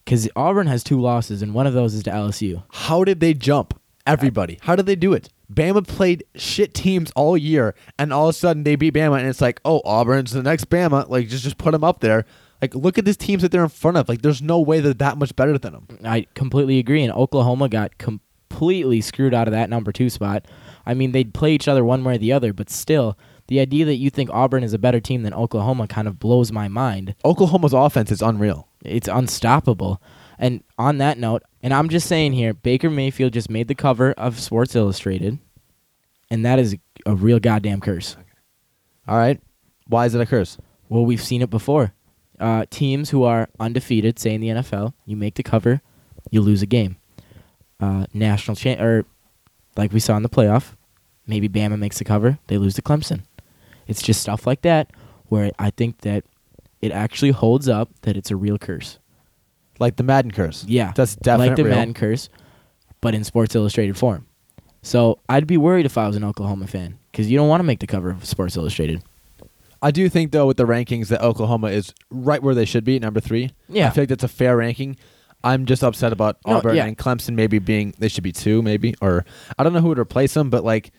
because 0.04 0.28
Auburn 0.36 0.68
has 0.68 0.84
two 0.84 1.00
losses, 1.00 1.42
and 1.42 1.54
one 1.54 1.68
of 1.68 1.74
those 1.74 1.94
is 1.94 2.04
to 2.04 2.12
LSU. 2.12 2.64
How 2.70 3.04
did 3.04 3.20
they 3.20 3.34
jump 3.34 3.80
everybody? 4.06 4.60
How 4.62 4.76
did 4.76 4.86
they 4.86 4.96
do 4.96 5.14
it? 5.14 5.30
Bama 5.52 5.88
played 5.88 6.24
shit 6.36 6.74
teams 6.74 7.12
all 7.16 7.38
year, 7.38 7.76
and 7.98 8.12
all 8.12 8.30
of 8.30 8.36
a 8.36 8.38
sudden 8.38 8.64
they 8.64 8.76
beat 8.76 8.94
Bama, 8.94 9.20
and 9.20 9.28
it's 9.28 9.42
like, 9.42 9.62
oh, 9.66 9.82
Auburn's 9.86 10.32
the 10.32 10.44
next 10.44 10.70
Bama. 10.70 11.08
Like, 11.10 11.28
just 11.28 11.44
just 11.44 11.58
put 11.58 11.72
them 11.72 11.84
up 11.84 12.02
there. 12.02 12.26
Like, 12.62 12.76
look 12.76 12.98
at 12.98 13.06
these 13.06 13.18
teams 13.18 13.42
that 13.42 13.52
they're 13.52 13.64
in 13.64 13.70
front 13.70 13.98
of. 13.98 14.10
Like, 14.10 14.22
there's 14.22 14.42
no 14.42 14.60
way 14.60 14.80
they're 14.80 14.94
that 14.96 15.18
much 15.18 15.36
better 15.36 15.58
than 15.58 15.74
them. 15.74 15.88
I 16.04 16.28
completely 16.34 16.78
agree. 16.78 17.04
And 17.04 17.14
Oklahoma 17.14 17.70
got 17.70 17.98
completely 17.98 19.00
screwed 19.02 19.34
out 19.34 19.48
of 19.48 19.54
that 19.54 19.70
number 19.70 19.92
two 19.92 20.10
spot. 20.10 20.46
I 20.86 20.94
mean, 20.94 21.14
they'd 21.14 21.34
play 21.34 21.54
each 21.54 21.68
other 21.68 21.86
one 21.86 22.04
way 22.04 22.16
or 22.16 22.18
the 22.18 22.34
other, 22.34 22.52
but 22.52 22.70
still, 22.70 23.18
the 23.50 23.60
idea 23.60 23.84
that 23.86 23.96
you 23.96 24.12
think 24.12 24.30
Auburn 24.30 24.64
is 24.64 24.74
a 24.74 24.80
better 24.80 25.00
team 25.00 25.24
than 25.24 25.34
Oklahoma 25.34 25.88
kind 25.88 26.08
of 26.08 26.20
blows 26.20 26.52
my 26.52 26.68
mind. 26.68 27.16
Oklahoma's 27.26 27.74
offense 27.74 28.12
is 28.12 28.22
unreal. 28.22 28.68
It's 28.86 29.08
unstoppable. 29.08 30.00
And 30.38 30.64
on 30.78 31.00
that 31.00 31.18
note, 31.18 31.42
and 31.64 31.74
I'm 31.74 31.90
just 31.90 32.08
saying 32.08 32.34
here, 32.34 32.54
Baker 32.54 32.92
Mayfield 32.92 33.34
just 33.34 33.50
made 33.50 33.68
the 33.68 33.74
cover 33.74 34.12
of 34.14 34.40
Sports 34.40 34.76
Illustrated, 34.76 35.40
and 36.30 36.46
that 36.46 36.60
is 36.60 36.78
a 37.08 37.16
real 37.16 37.40
goddamn 37.40 37.82
curse. 37.82 38.16
All 39.08 39.18
right, 39.18 39.42
why 39.88 40.06
is 40.06 40.14
it 40.14 40.22
a 40.22 40.28
curse? 40.28 40.60
Well, 40.88 41.04
we've 41.04 41.22
seen 41.22 41.42
it 41.42 41.50
before. 41.50 41.94
Uh, 42.40 42.66
teams 42.70 43.10
who 43.10 43.24
are 43.24 43.50
undefeated, 43.60 44.20
say 44.20 44.36
in 44.36 44.42
the 44.42 44.50
NFL, 44.50 44.94
you 45.06 45.18
make 45.18 45.36
the 45.36 45.44
cover, 45.44 45.82
you 46.30 46.42
lose 46.42 46.62
a 46.62 46.68
game. 46.68 46.98
Uh, 47.80 48.06
national 48.14 48.56
cha- 48.56 48.80
or 48.80 49.06
like 49.76 49.92
we 49.92 50.00
saw 50.00 50.16
in 50.16 50.24
the 50.24 50.30
playoff, 50.30 50.76
maybe 51.26 51.50
Bama 51.50 51.78
makes 51.80 51.98
the 51.98 52.06
cover, 52.06 52.38
they 52.48 52.58
lose 52.58 52.76
to 52.76 52.82
Clemson. 52.82 53.24
It's 53.90 54.02
just 54.02 54.22
stuff 54.22 54.48
like 54.48 54.62
that 54.62 54.92
where 55.28 55.52
I 55.60 55.70
think 55.72 56.00
that 56.02 56.24
it 56.82 56.92
actually 56.94 57.32
holds 57.32 57.68
up 57.68 57.90
that 58.04 58.16
it's 58.16 58.32
a 58.32 58.36
real 58.38 58.58
curse. 58.58 59.00
Like 59.80 59.96
the 59.98 60.04
Madden 60.04 60.32
curse. 60.32 60.64
Yeah, 60.68 60.94
That's 60.96 61.16
definitely 61.18 61.48
like 61.50 61.56
the 61.58 61.64
real. 61.66 61.76
Madden 61.76 61.94
curse, 61.94 62.30
but 63.02 63.14
in 63.14 63.24
Sports 63.24 63.56
Illustrated 63.56 63.98
form. 63.98 64.26
So 64.82 65.20
I'd 65.28 65.48
be 65.48 65.58
worried 65.58 65.86
if 65.86 65.98
I 65.98 66.08
was 66.08 66.16
an 66.16 66.24
Oklahoma 66.24 66.68
fan 66.68 66.98
because 67.12 67.30
you 67.30 67.38
don't 67.38 67.50
want 67.50 67.60
to 67.60 67.66
make 67.66 67.80
the 67.80 67.88
cover 67.88 68.10
of 68.12 68.24
Sports 68.26 68.56
Illustrated. 68.56 69.04
I 69.82 69.92
do 69.92 70.08
think 70.10 70.32
though 70.32 70.46
with 70.48 70.58
the 70.58 70.66
rankings 70.66 71.08
that 71.08 71.22
Oklahoma 71.22 71.68
is 71.68 71.94
right 72.10 72.42
where 72.44 72.56
they 72.56 72.66
should 72.66 72.84
be, 72.84 73.00
number 73.00 73.20
three. 73.20 73.52
Yeah. 73.70 73.88
I 73.88 73.90
feel 73.92 74.04
like 74.04 74.10
that's 74.10 74.24
a 74.24 74.28
fair 74.30 74.58
ranking. 74.58 74.98
I'm 75.44 75.66
just 75.66 75.84
upset 75.84 76.12
about 76.12 76.38
No, 76.46 76.58
Auburn 76.58 76.76
yeah. 76.76 76.86
and 76.86 76.98
Clemson 76.98 77.34
maybe 77.36 77.60
being 77.60 77.94
they 77.98 78.10
should 78.10 78.24
be 78.24 78.34
two 78.34 78.62
maybe 78.62 78.94
or 79.02 79.26
I 79.58 79.64
don't 79.64 79.72
know 79.74 79.80
who 79.80 79.88
would 79.90 80.00
replace 80.00 80.34
them, 80.34 80.50
but 80.50 80.64
like 80.66 80.92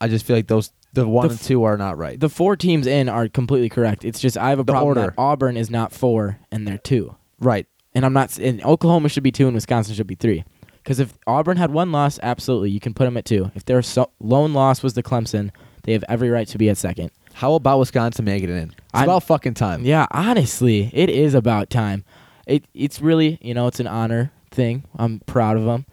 I 0.00 0.08
just 0.08 0.26
feel 0.26 0.36
like 0.36 0.46
those 0.46 0.70
the 0.92 1.06
one 1.08 1.28
The 1.28 1.32
and 1.34 1.40
two 1.40 1.64
are 1.64 1.76
not 1.76 1.98
right. 1.98 2.18
The 2.18 2.28
four 2.28 2.56
teams 2.56 2.86
in 2.86 3.08
are 3.08 3.28
completely 3.28 3.68
correct. 3.68 4.04
It's 4.04 4.20
just 4.20 4.36
I 4.38 4.50
have 4.50 4.58
a 4.58 4.64
The 4.64 4.72
problem 4.72 4.88
order. 4.98 5.00
that 5.10 5.14
Auburn 5.18 5.56
is 5.56 5.70
not 5.70 5.92
four 5.92 6.38
and 6.50 6.66
they're 6.66 6.78
two, 6.78 7.14
right. 7.40 7.66
and 7.94 8.04
I'm 8.04 8.12
not. 8.12 8.38
And 8.38 8.64
Oklahoma 8.64 9.08
should 9.08 9.22
be 9.22 9.32
two 9.32 9.46
and 9.46 9.54
Wisconsin 9.54 9.94
should 9.94 10.06
be 10.06 10.14
three. 10.14 10.44
Because 10.82 11.00
if 11.00 11.12
Auburn 11.26 11.58
had 11.58 11.70
one 11.70 11.92
loss, 11.92 12.18
absolutely 12.22 12.70
you 12.70 12.80
can 12.80 12.94
put 12.94 13.04
them 13.04 13.16
at 13.18 13.24
two. 13.26 13.50
If 13.54 13.64
their 13.66 13.82
so- 13.82 14.10
lone 14.20 14.54
loss 14.54 14.82
was 14.82 14.94
to 14.94 15.02
Clemson, 15.02 15.50
they 15.84 15.92
have 15.92 16.04
every 16.08 16.30
right 16.30 16.48
to 16.48 16.56
be 16.58 16.70
at 16.70 16.78
second. 16.78 17.10
How 17.34 17.52
about 17.54 17.78
Wisconsin 17.78 18.24
making 18.24 18.48
it 18.48 18.54
in? 18.56 18.68
It's 18.70 18.74
I'm- 18.94 19.04
about 19.04 19.24
fucking 19.24 19.54
time. 19.54 19.84
Yeah, 19.84 20.06
honestly, 20.10 20.90
it 20.94 21.10
is 21.10 21.34
about 21.34 21.68
time. 21.70 22.04
It 22.46 22.64
it's 22.72 23.00
really 23.02 23.38
you 23.42 23.52
know 23.52 23.66
it's 23.66 23.80
an 23.80 23.86
honor 23.86 24.32
thing. 24.50 24.84
I'm 24.96 25.20
proud 25.26 25.58
of 25.58 25.64
them, 25.64 25.84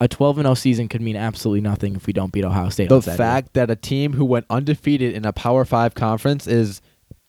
a 0.00 0.08
12 0.08 0.38
and 0.38 0.46
0 0.46 0.54
season 0.54 0.88
could 0.88 1.02
mean 1.02 1.16
absolutely 1.16 1.60
nothing 1.60 1.94
if 1.94 2.06
we 2.06 2.12
don't 2.12 2.32
beat 2.32 2.44
Ohio 2.44 2.70
State. 2.70 2.88
The 2.88 3.02
fact 3.02 3.52
that 3.52 3.70
a 3.70 3.76
team 3.76 4.14
who 4.14 4.24
went 4.24 4.46
undefeated 4.48 5.14
in 5.14 5.26
a 5.26 5.32
Power 5.32 5.64
Five 5.64 5.94
conference 5.94 6.46
is 6.46 6.80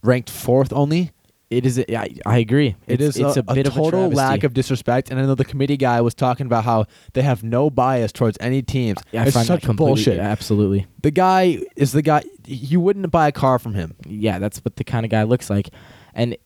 ranked 0.04 0.30
fourth 0.30 0.72
only. 0.72 1.12
it 1.50 1.66
is. 1.66 1.84
I, 1.90 2.16
I 2.26 2.38
agree. 2.38 2.76
It 2.88 3.02
it's, 3.02 3.18
it's 3.18 3.36
a, 3.36 3.42
a, 3.42 3.54
bit 3.54 3.68
of 3.68 3.74
a 3.74 3.76
total 3.76 4.00
travesty. 4.00 4.16
lack 4.16 4.44
of 4.44 4.54
disrespect. 4.54 5.12
And 5.12 5.20
I 5.20 5.24
know 5.24 5.36
the 5.36 5.44
committee 5.44 5.76
guy 5.76 6.00
was 6.00 6.14
talking 6.14 6.46
about 6.46 6.64
how 6.64 6.86
they 7.14 7.22
have 7.24 7.44
no 7.44 7.70
bias 7.70 8.14
towards 8.14 8.38
any 8.40 8.62
teams. 8.62 9.00
Yeah, 9.12 9.24
I 9.24 9.26
it's 9.26 9.34
find 9.34 9.48
such 9.48 9.68
bullshit. 9.76 10.20
Absolutely. 10.20 10.88
The 11.02 11.12
guy 11.12 11.60
is 11.76 11.92
the 11.92 12.02
guy. 12.02 12.24
You 12.46 12.80
wouldn't 12.80 13.12
buy 13.12 13.28
a 13.28 13.34
car 13.34 13.60
from 13.60 13.74
him. 13.74 13.96
yeah, 14.08 14.40
that's 14.40 14.60
what 14.60 14.78
the 14.78 14.86
kind 14.86 15.06
of 15.06 15.12
guy 15.12 15.24
looks 15.24 15.50
like. 15.50 15.70
And 16.14 16.38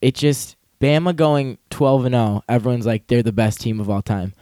it 0.00 0.14
just 0.14 0.56
Bama 0.80 1.14
going 1.14 1.58
12 1.70 2.06
and 2.06 2.14
0, 2.14 2.42
everyone's 2.48 2.86
like 2.86 3.06
they're 3.06 3.22
the 3.22 3.32
best 3.32 3.60
team 3.60 3.80
of 3.80 3.88
all 3.88 4.02
time. 4.02 4.32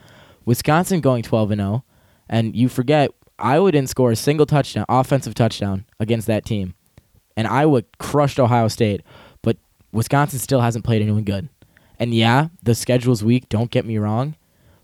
Wisconsin 0.45 1.01
going 1.01 1.23
12 1.23 1.51
and 1.51 1.61
0, 1.61 1.83
and 2.29 2.55
you 2.55 2.69
forget 2.69 3.11
Iowa 3.39 3.71
didn't 3.71 3.89
score 3.89 4.11
a 4.11 4.15
single 4.15 4.45
touchdown, 4.45 4.85
offensive 4.89 5.33
touchdown 5.33 5.85
against 5.99 6.27
that 6.27 6.45
team. 6.45 6.75
And 7.35 7.47
Iowa 7.47 7.83
crushed 7.97 8.39
Ohio 8.39 8.67
State, 8.67 9.01
but 9.41 9.57
Wisconsin 9.91 10.39
still 10.39 10.61
hasn't 10.61 10.85
played 10.85 11.01
anyone 11.01 11.23
good. 11.23 11.49
And 11.99 12.13
yeah, 12.13 12.49
the 12.61 12.75
schedule's 12.75 13.23
weak, 13.23 13.49
don't 13.49 13.71
get 13.71 13.85
me 13.85 13.97
wrong, 13.97 14.35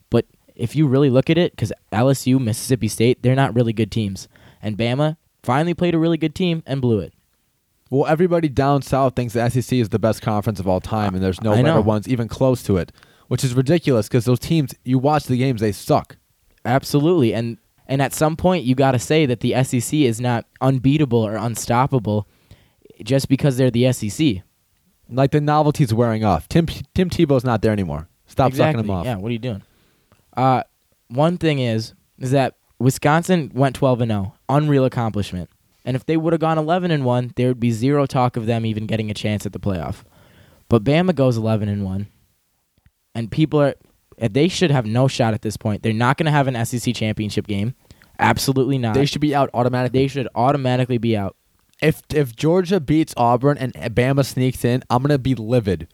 but 0.10 0.26
if 0.56 0.76
you 0.76 0.88
really 0.88 1.10
look 1.10 1.30
at 1.30 1.38
it 1.38 1.56
cuz 1.58 1.72
LSU, 1.92 2.40
Mississippi 2.40 2.88
State, 2.88 3.22
they're 3.22 3.36
not 3.36 3.56
really 3.56 3.74
good 3.74 3.92
teams. 3.92 4.28
And 4.62 4.78
Bama 4.78 5.18
finally 5.44 5.74
played 5.74 5.96
a 5.96 6.00
really 6.00 6.18
good 6.18 6.36
team 6.36 6.64
and 6.66 6.82
blew 6.82 7.00
it. 7.00 7.14
Well, 7.90 8.06
everybody 8.06 8.50
down 8.50 8.84
south 8.84 9.16
thinks 9.16 9.34
the 9.34 9.50
SEC 9.50 9.80
is 9.80 9.90
the 9.90 9.98
best 9.98 10.22
conference 10.22 10.60
of 10.60 10.68
all 10.68 10.80
time, 10.80 11.16
and 11.16 11.24
there's 11.24 11.42
no 11.42 11.52
better 11.62 11.82
ones 11.82 12.08
even 12.08 12.28
close 12.28 12.62
to 12.64 12.78
it, 12.78 12.92
which 13.30 13.44
is 13.44 13.54
ridiculous 13.54 14.08
because 14.08 14.26
those 14.26 14.40
teams, 14.40 14.76
you 14.84 15.00
watch 15.00 15.26
the 15.26 15.38
games, 15.38 15.62
they 15.62 15.72
suck. 15.72 16.18
Absolutely. 16.66 17.34
And 17.34 17.58
and 17.88 18.02
at 18.02 18.14
some 18.14 18.36
point 18.36 18.66
you 18.66 18.76
got 18.76 18.92
to 18.92 19.00
say 19.00 19.26
that 19.26 19.40
the 19.40 19.64
SEC 19.64 19.94
is 19.94 20.20
not 20.20 20.46
unbeatable 20.62 21.26
or 21.26 21.36
unstoppable 21.36 22.28
just 23.04 23.30
because 23.30 23.56
they're 23.58 23.72
the 23.72 23.92
SEC. 23.94 24.44
Like 25.10 25.32
the 25.32 25.42
novelty's 25.42 25.94
wearing 25.94 26.26
off. 26.26 26.50
Tim 26.50 26.66
Tim 26.94 27.10
Tebow's 27.10 27.44
not 27.46 27.62
there 27.62 27.72
anymore. 27.72 28.10
Stop 28.26 28.50
exactly. 28.50 28.80
sucking 28.80 28.90
him 28.90 28.92
off. 28.92 29.06
Yeah, 29.06 29.16
what 29.16 29.30
are 29.30 29.34
you 29.34 29.40
doing? 29.40 29.64
Uh 30.36 30.64
one 31.08 31.38
thing 31.38 31.60
is 31.60 31.94
is 32.18 32.32
that 32.32 32.56
Wisconsin 32.80 33.52
went 33.54 33.76
12 33.76 34.02
and 34.02 34.12
0. 34.12 34.34
Unreal 34.50 34.86
accomplishment. 34.86 35.50
And 35.86 35.96
if 35.96 36.06
they 36.06 36.18
would 36.18 36.34
have 36.34 36.40
gone 36.40 36.58
11 36.58 36.92
and 36.92 37.06
1, 37.06 37.34
there 37.36 37.48
would 37.48 37.60
be 37.60 37.72
zero 37.72 38.06
talk 38.06 38.38
of 38.38 38.46
them 38.46 38.66
even 38.66 38.86
getting 38.86 39.10
a 39.10 39.14
chance 39.14 39.46
at 39.46 39.54
the 39.54 39.60
playoff. 39.60 40.04
But 40.68 40.84
Bama 40.84 41.16
goes 41.16 41.38
11 41.38 41.68
and 41.68 41.84
1. 41.84 42.08
And 43.20 43.30
people 43.30 43.62
are 43.62 43.76
they 44.18 44.48
should 44.48 44.72
have 44.72 44.86
no 44.86 45.08
shot 45.08 45.34
at 45.34 45.42
this 45.42 45.58
point. 45.58 45.84
They're 45.84 45.94
not 45.94 46.18
going 46.18 46.26
to 46.26 46.32
have 46.32 46.48
an 46.48 46.66
SEC 46.66 46.94
championship 46.96 47.48
game. 47.48 47.74
Absolutely 48.18 48.78
not. 48.78 48.96
They 48.96 49.06
should 49.06 49.22
be 49.22 49.34
out 49.36 49.50
automatically. 49.54 50.02
they 50.02 50.08
should 50.08 50.28
automatically 50.36 50.98
be 50.98 51.16
out. 51.16 51.36
if 51.82 52.02
if 52.14 52.36
Georgia 52.36 52.80
beats 52.80 53.14
Auburn 53.16 53.58
and 53.58 53.74
Bama 53.74 54.26
sneaks 54.26 54.66
in, 54.66 54.84
I'm 54.90 55.02
gonna 55.02 55.18
be 55.18 55.36
livid 55.36 55.88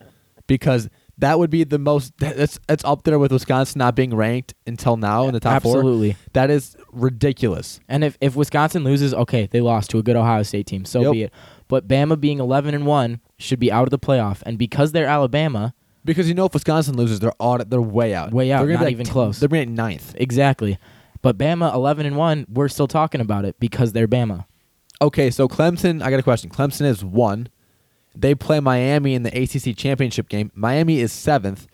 because 0.47 0.89
that 1.17 1.37
would 1.39 1.49
be 1.51 1.63
the 1.63 1.77
most. 1.79 2.17
That's 2.17 2.59
it's 2.67 2.83
up 2.83 3.03
there 3.03 3.19
with 3.19 3.31
Wisconsin 3.31 3.79
not 3.79 3.95
being 3.95 4.15
ranked 4.15 4.53
until 4.65 4.97
now 4.97 5.27
in 5.27 5.33
the 5.33 5.39
top 5.39 5.61
four. 5.63 5.77
Absolutely. 5.77 6.15
That 6.33 6.49
is 6.49 6.75
ridiculous. 6.91 7.79
And 7.87 8.03
if, 8.03 8.17
if 8.19 8.35
Wisconsin 8.35 8.83
loses, 8.83 9.13
okay, 9.13 9.45
they 9.45 9.61
lost 9.61 9.91
to 9.91 9.99
a 9.99 10.03
good 10.03 10.15
Ohio 10.15 10.43
State 10.43 10.65
team. 10.67 10.83
So 10.83 11.01
Yep. 11.01 11.11
be 11.13 11.23
it. 11.23 11.33
But 11.67 11.87
Bama 11.87 12.19
being 12.19 12.39
11 12.39 12.73
and 12.75 12.85
1 12.85 13.21
should 13.37 13.59
be 13.59 13.71
out 13.71 13.83
of 13.83 13.91
the 13.91 13.99
playoff. 13.99 14.41
And 14.45 14.57
because 14.57 14.91
they're 14.91 15.07
Alabama, 15.07 15.73
Because 16.05 16.27
you 16.29 16.33
know 16.35 16.45
if 16.45 16.53
Wisconsin 16.53 16.95
loses, 16.95 17.19
they're 17.19 17.33
out, 17.41 17.69
they're 17.69 17.81
way 17.81 18.13
out. 18.13 18.31
Way 18.31 18.51
out, 18.51 18.65
They're 18.65 18.77
not 18.77 18.85
be 18.85 18.91
even 18.91 19.05
t- 19.05 19.11
close. 19.11 19.39
They're 19.39 19.49
be 19.49 19.65
ninth. 19.65 20.13
exactly. 20.17 20.77
But 21.21 21.37
Bama 21.37 21.73
11 21.73 22.05
and 22.05 22.15
1, 22.15 22.45
we're 22.49 22.67
still 22.69 22.87
talking 22.87 23.19
about 23.19 23.45
it 23.45 23.59
because 23.59 23.93
they're 23.93 24.07
Bama. 24.07 24.45
Okay, 25.01 25.31
so 25.31 25.47
Clemson. 25.47 26.01
I 26.03 26.09
got 26.11 26.19
a 26.19 26.23
question. 26.23 26.49
Clemson 26.51 26.85
is 26.85 27.03
one. 27.03 27.49
They 28.15 28.35
play 28.35 28.59
Miami 28.59 29.13
in 29.15 29.23
the 29.23 29.29
ACC 29.35 29.75
championship 29.75 30.29
game. 30.29 30.51
Miami 30.53 30.99
is 30.99 31.11
seventh. 31.11 31.67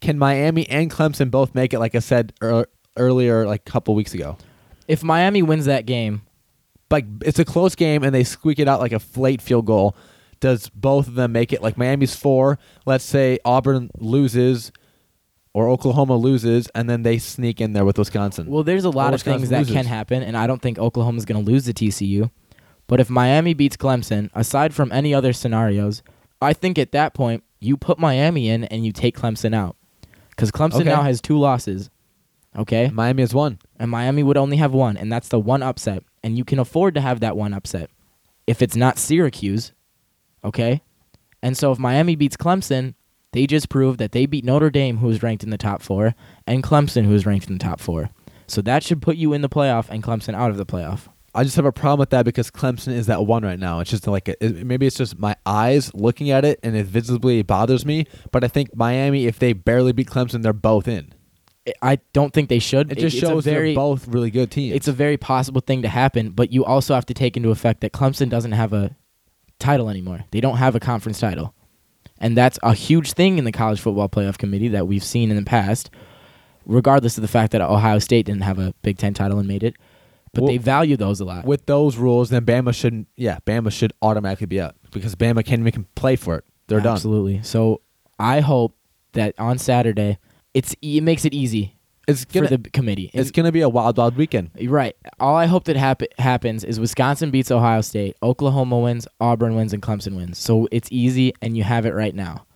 Can 0.00 0.18
Miami 0.18 0.68
and 0.68 0.90
Clemson 0.90 1.30
both 1.30 1.54
make 1.54 1.72
it? 1.72 1.78
Like 1.78 1.94
I 1.94 2.00
said 2.00 2.32
ear- 2.42 2.66
earlier, 2.96 3.46
like 3.46 3.62
a 3.66 3.70
couple 3.70 3.94
weeks 3.94 4.12
ago. 4.12 4.36
If 4.88 5.02
Miami 5.02 5.42
wins 5.42 5.64
that 5.64 5.86
game, 5.86 6.22
like 6.90 7.06
it's 7.22 7.38
a 7.38 7.44
close 7.44 7.74
game 7.74 8.02
and 8.02 8.14
they 8.14 8.24
squeak 8.24 8.58
it 8.58 8.68
out 8.68 8.80
like 8.80 8.92
a 8.92 9.00
late 9.16 9.40
field 9.40 9.66
goal. 9.66 9.96
Does 10.46 10.68
both 10.68 11.08
of 11.08 11.16
them 11.16 11.32
make 11.32 11.52
it? 11.52 11.60
Like 11.60 11.76
Miami's 11.76 12.14
four. 12.14 12.56
Let's 12.84 13.02
say 13.02 13.40
Auburn 13.44 13.90
loses, 13.98 14.70
or 15.52 15.68
Oklahoma 15.68 16.14
loses, 16.14 16.68
and 16.72 16.88
then 16.88 17.02
they 17.02 17.18
sneak 17.18 17.60
in 17.60 17.72
there 17.72 17.84
with 17.84 17.98
Wisconsin. 17.98 18.46
well, 18.48 18.62
there's 18.62 18.84
a 18.84 18.90
lot 18.90 19.12
of 19.12 19.20
things 19.22 19.48
that 19.48 19.58
loses. 19.58 19.74
can 19.74 19.86
happen. 19.86 20.22
And 20.22 20.36
I 20.36 20.46
don't 20.46 20.62
think 20.62 20.78
Oklahoma's 20.78 21.24
going 21.24 21.44
to 21.44 21.50
lose 21.50 21.64
to 21.64 21.72
TCU. 21.72 22.30
But 22.86 23.00
if 23.00 23.10
Miami 23.10 23.54
beats 23.54 23.76
Clemson, 23.76 24.30
aside 24.34 24.72
from 24.72 24.92
any 24.92 25.12
other 25.12 25.32
scenarios, 25.32 26.04
I 26.40 26.52
think 26.52 26.78
at 26.78 26.92
that 26.92 27.12
point, 27.12 27.42
you 27.58 27.76
put 27.76 27.98
Miami 27.98 28.48
in 28.48 28.62
and 28.62 28.86
you 28.86 28.92
take 28.92 29.16
Clemson 29.18 29.52
out. 29.52 29.74
Because 30.30 30.52
Clemson 30.52 30.82
Okay. 30.82 30.90
now 30.90 31.02
has 31.02 31.20
two 31.20 31.40
losses. 31.40 31.90
Okay? 32.56 32.88
Miami 32.90 33.22
has 33.24 33.34
one. 33.34 33.58
and 33.80 33.90
Miami 33.90 34.22
would 34.22 34.36
only 34.36 34.58
have 34.58 34.72
one, 34.72 34.96
and 34.96 35.10
that's 35.10 35.26
the 35.28 35.40
one 35.40 35.64
upset. 35.64 36.04
And 36.22 36.38
you 36.38 36.44
can 36.44 36.60
afford 36.60 36.94
to 36.94 37.00
have 37.00 37.18
that 37.18 37.36
one 37.36 37.52
upset 37.52 37.90
if 38.46 38.62
it's 38.62 38.76
not 38.76 38.96
Syracuse, 38.96 39.72
okay? 40.46 40.82
And 41.42 41.56
so 41.56 41.72
if 41.72 41.78
Miami 41.78 42.16
beats 42.16 42.36
Clemson, 42.36 42.94
they 43.32 43.46
just 43.46 43.68
proved 43.68 43.98
that 43.98 44.12
they 44.12 44.26
beat 44.26 44.44
Notre 44.44 44.70
Dame, 44.70 44.98
who 44.98 45.08
was 45.08 45.22
ranked 45.22 45.44
in 45.44 45.50
the 45.50 45.58
top 45.58 45.82
four, 45.82 46.14
and 46.46 46.62
Clemson, 46.62 47.04
who 47.04 47.12
was 47.12 47.26
ranked 47.26 47.48
in 47.48 47.52
the 47.52 47.62
top 47.62 47.80
four. 47.80 48.10
So 48.46 48.62
that 48.62 48.82
should 48.82 49.02
put 49.02 49.16
you 49.16 49.32
in 49.32 49.42
the 49.42 49.48
playoff 49.48 49.88
and 49.90 50.02
Clemson 50.02 50.34
out 50.34 50.50
of 50.50 50.56
the 50.56 50.66
playoff. 50.66 51.08
I 51.34 51.44
just 51.44 51.56
have 51.56 51.66
a 51.66 51.72
problem 51.72 51.98
with 51.98 52.10
that 52.10 52.24
because 52.24 52.50
Clemson 52.50 52.94
is 52.94 53.06
that 53.08 53.26
one 53.26 53.44
right 53.44 53.58
now. 53.58 53.80
It's 53.80 53.90
just 53.90 54.06
like 54.06 54.28
it, 54.28 54.64
maybe 54.64 54.86
it's 54.86 54.96
just 54.96 55.18
my 55.18 55.36
eyes 55.44 55.92
looking 55.92 56.30
at 56.30 56.46
it 56.46 56.58
and 56.62 56.74
it 56.74 56.86
visibly 56.86 57.42
bothers 57.42 57.84
me. 57.84 58.06
But 58.32 58.42
I 58.42 58.48
think 58.48 58.74
Miami, 58.74 59.26
if 59.26 59.38
they 59.38 59.52
barely 59.52 59.92
beat 59.92 60.06
Clemson, 60.06 60.42
they're 60.42 60.54
both 60.54 60.88
in. 60.88 61.12
I- 61.82 61.98
don't 62.14 62.32
think 62.32 62.48
they 62.48 62.60
should. 62.60 62.90
It 62.90 62.98
just 62.98 63.18
shows 63.18 63.44
very, 63.44 63.70
they're 63.70 63.74
both 63.74 64.08
really 64.08 64.30
good 64.30 64.50
teams. 64.50 64.74
It's 64.74 64.88
a 64.88 64.92
very 64.92 65.18
possible 65.18 65.60
thing 65.60 65.82
to 65.82 65.88
happen, 65.88 66.30
but 66.30 66.52
you 66.52 66.64
also 66.64 66.94
have 66.94 67.04
to 67.06 67.14
take 67.14 67.36
into 67.36 67.50
effect 67.50 67.80
that 67.82 67.92
Clemson 67.92 68.30
doesn't 68.30 68.52
have 68.52 68.72
a 68.72 68.96
title 69.58 69.88
anymore. 69.88 70.24
They 70.30 70.40
don't 70.40 70.56
have 70.56 70.74
a 70.74 70.80
conference 70.80 71.18
title. 71.20 71.54
And 72.18 72.36
that's 72.36 72.58
a 72.62 72.72
huge 72.74 73.12
thing 73.12 73.38
in 73.38 73.44
the 73.44 73.52
college 73.52 73.80
football 73.80 74.08
playoff 74.08 74.38
committee 74.38 74.68
that 74.68 74.86
we've 74.86 75.04
seen 75.04 75.30
in 75.30 75.36
the 75.36 75.42
past, 75.44 75.90
regardless 76.64 77.18
of 77.18 77.22
the 77.22 77.28
fact 77.28 77.52
that 77.52 77.60
Ohio 77.60 77.98
State 77.98 78.26
didn't 78.26 78.42
have 78.42 78.58
a 78.58 78.74
Big 78.82 78.96
Ten 78.98 79.12
title 79.14 79.38
and 79.38 79.46
made 79.46 79.62
it. 79.62 79.74
But 80.32 80.42
Well, 80.44 80.52
they 80.52 80.58
value 80.58 80.96
those 80.96 81.20
a 81.20 81.24
lot. 81.24 81.44
with 81.44 81.66
those 81.66 81.96
rules, 81.96 82.30
then 82.30 82.44
Bama 82.44 82.74
shouldn't. 82.74 83.08
Yeah, 83.16 83.38
Bama 83.46 83.70
should 83.72 83.92
automatically 84.02 84.46
be 84.46 84.60
out 84.60 84.74
because 84.90 85.14
Bama 85.14 85.44
can't 85.44 85.66
even 85.66 85.86
play 85.94 86.16
for 86.16 86.36
it. 86.36 86.44
They're 86.68 86.80
done. 86.80 86.94
Absolutely. 86.94 87.42
So 87.42 87.80
I 88.18 88.40
hope 88.40 88.76
that 89.12 89.34
on 89.38 89.58
Saturday, 89.58 90.18
it's 90.52 90.74
it 90.82 91.02
makes 91.02 91.24
it 91.24 91.32
easy 91.32 91.75
It's 92.06 92.24
for 92.24 92.44
gonna. 92.44 92.56
the 92.56 92.70
committee. 92.70 93.10
it's 93.12 93.30
gonna 93.30 93.50
be 93.52 93.62
a 93.62 93.68
wild, 93.68 93.96
wild 93.96 94.16
weekend. 94.16 94.50
Right. 94.66 94.94
All 95.18 95.34
I 95.34 95.46
hope 95.46 95.64
that 95.64 95.76
happen 95.76 96.08
happens 96.18 96.62
is 96.62 96.78
Wisconsin 96.78 97.30
beats 97.30 97.50
Ohio 97.50 97.80
State, 97.80 98.16
Oklahoma 98.22 98.78
wins, 98.78 99.08
Auburn 99.20 99.56
wins, 99.56 99.72
and 99.72 99.82
Clemson 99.82 100.14
wins. 100.16 100.38
So 100.38 100.68
it's 100.70 100.88
easy, 100.92 101.32
and 101.42 101.56
you 101.56 101.64
have 101.64 101.84
it 101.84 101.94
right 101.94 102.14
now. 102.14 102.46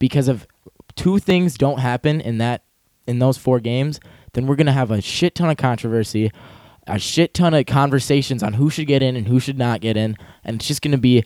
Because 0.00 0.26
if 0.26 0.46
two 0.96 1.18
things 1.20 1.56
don't 1.56 1.78
happen 1.78 2.20
in 2.20 2.38
that 2.38 2.64
in 3.06 3.18
those 3.20 3.38
four 3.38 3.60
games, 3.60 4.00
then 4.32 4.46
we're 4.46 4.56
gonna 4.56 4.72
have 4.72 4.90
a 4.90 5.00
shit 5.00 5.36
ton 5.36 5.48
of 5.48 5.56
controversy, 5.56 6.32
a 6.88 6.98
shit 6.98 7.34
ton 7.34 7.54
of 7.54 7.66
conversations 7.66 8.42
on 8.42 8.54
who 8.54 8.68
should 8.68 8.88
get 8.88 9.02
in 9.02 9.14
and 9.14 9.28
who 9.28 9.38
should 9.38 9.58
not 9.58 9.80
get 9.80 9.96
in, 9.96 10.16
and 10.42 10.56
it's 10.56 10.66
just 10.66 10.82
gonna 10.82 10.98
be 10.98 11.24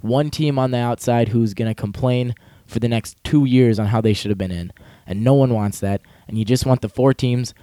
one 0.00 0.28
team 0.30 0.58
on 0.58 0.72
the 0.72 0.78
outside 0.78 1.28
who's 1.28 1.54
gonna 1.54 1.74
complain 1.74 2.34
for 2.66 2.80
the 2.80 2.88
next 2.88 3.16
two 3.22 3.44
years 3.44 3.78
on 3.78 3.86
how 3.86 4.00
they 4.00 4.12
should 4.12 4.30
have 4.30 4.38
been 4.38 4.50
in, 4.50 4.72
and 5.06 5.22
no 5.22 5.34
one 5.34 5.54
wants 5.54 5.78
that. 5.78 6.00
And 6.28 6.36
you 6.38 6.44
just 6.44 6.66
want 6.66 6.80
the 6.82 6.88
four 6.88 7.14
teams 7.14 7.54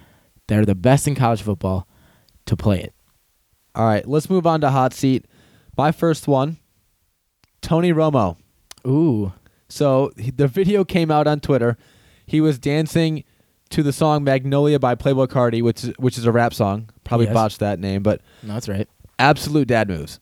that 0.48 0.58
are 0.58 0.64
the 0.64 0.74
best 0.74 1.06
in 1.06 1.14
college 1.14 1.42
football 1.42 1.86
to 2.46 2.56
play 2.56 2.80
it. 2.80 2.94
All 3.74 3.86
right, 3.86 4.06
let's 4.06 4.30
move 4.30 4.46
on 4.46 4.60
to 4.60 4.70
hot 4.70 4.92
seat. 4.94 5.26
My 5.76 5.90
first 5.92 6.28
one, 6.28 6.58
Tony 7.60 7.92
Romo. 7.92 8.36
Ooh, 8.86 9.32
So 9.68 10.12
the 10.16 10.46
video 10.46 10.84
came 10.84 11.10
out 11.10 11.26
on 11.26 11.40
Twitter. 11.40 11.76
He 12.26 12.40
was 12.40 12.58
dancing 12.58 13.24
to 13.70 13.82
the 13.82 13.92
song 13.92 14.22
Magnolia 14.22 14.78
by 14.78 14.94
Playboi 14.94 15.26
Carti, 15.28 15.62
which 15.62 15.82
is, 15.84 15.94
which 15.98 16.18
is 16.18 16.26
a 16.26 16.32
rap 16.32 16.54
song. 16.54 16.90
Probably 17.02 17.26
Yes. 17.26 17.34
botched 17.34 17.58
that 17.60 17.80
name, 17.80 18.02
but 18.02 18.20
no, 18.42 18.54
that's 18.54 18.68
right. 18.68 18.88
absolute 19.18 19.66
dad 19.68 19.88
moves. 19.88 20.20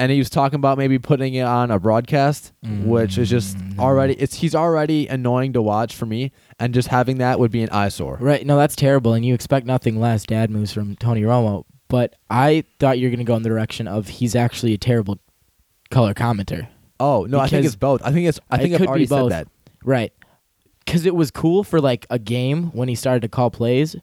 And 0.00 0.12
he 0.12 0.18
was 0.18 0.30
talking 0.30 0.56
about 0.56 0.78
maybe 0.78 0.98
putting 1.00 1.34
it 1.34 1.42
on 1.42 1.72
a 1.72 1.78
broadcast, 1.80 2.52
which 2.84 3.18
is 3.18 3.28
just 3.28 3.58
Mm. 3.58 3.78
already 3.80 4.14
it's 4.14 4.36
he's 4.36 4.54
already 4.54 5.08
annoying 5.08 5.52
to 5.54 5.60
watch 5.62 5.94
for 5.94 6.06
me, 6.06 6.30
and 6.60 6.72
just 6.72 6.88
having 6.88 7.18
that 7.18 7.40
would 7.40 7.50
be 7.50 7.62
an 7.62 7.68
eyesore. 7.70 8.16
Right. 8.20 8.46
No, 8.46 8.56
that's 8.56 8.76
terrible, 8.76 9.12
and 9.14 9.24
you 9.24 9.34
expect 9.34 9.66
nothing 9.66 9.98
less. 9.98 10.24
Dad 10.24 10.50
moves 10.50 10.72
from 10.72 10.94
Tony 10.96 11.22
Romo, 11.22 11.64
but 11.88 12.14
I 12.30 12.62
thought 12.78 12.98
you 13.00 13.06
were 13.06 13.10
going 13.10 13.18
to 13.18 13.24
go 13.24 13.34
in 13.34 13.42
the 13.42 13.48
direction 13.48 13.88
of 13.88 14.06
he's 14.08 14.36
actually 14.36 14.72
a 14.74 14.78
terrible 14.78 15.18
color 15.90 16.14
commenter. 16.14 16.68
Oh 17.00 17.26
no, 17.28 17.40
I 17.40 17.48
think 17.48 17.66
it's 17.66 17.74
both. 17.76 18.00
I 18.04 18.12
think 18.12 18.28
it's 18.28 18.38
I 18.50 18.56
It 18.56 18.62
think 18.62 18.74
I've 18.74 18.78
could 18.78 18.84
be 18.84 18.88
already 18.88 19.06
said 19.06 19.18
both. 19.20 19.30
that. 19.30 19.48
Right. 19.84 20.12
Because 20.84 21.06
it 21.06 21.14
was 21.16 21.30
cool 21.32 21.64
for 21.64 21.80
like 21.80 22.06
a 22.08 22.18
game 22.20 22.70
when 22.72 22.88
he 22.88 22.94
started 22.94 23.20
to 23.22 23.28
call 23.28 23.50
plays, 23.50 23.96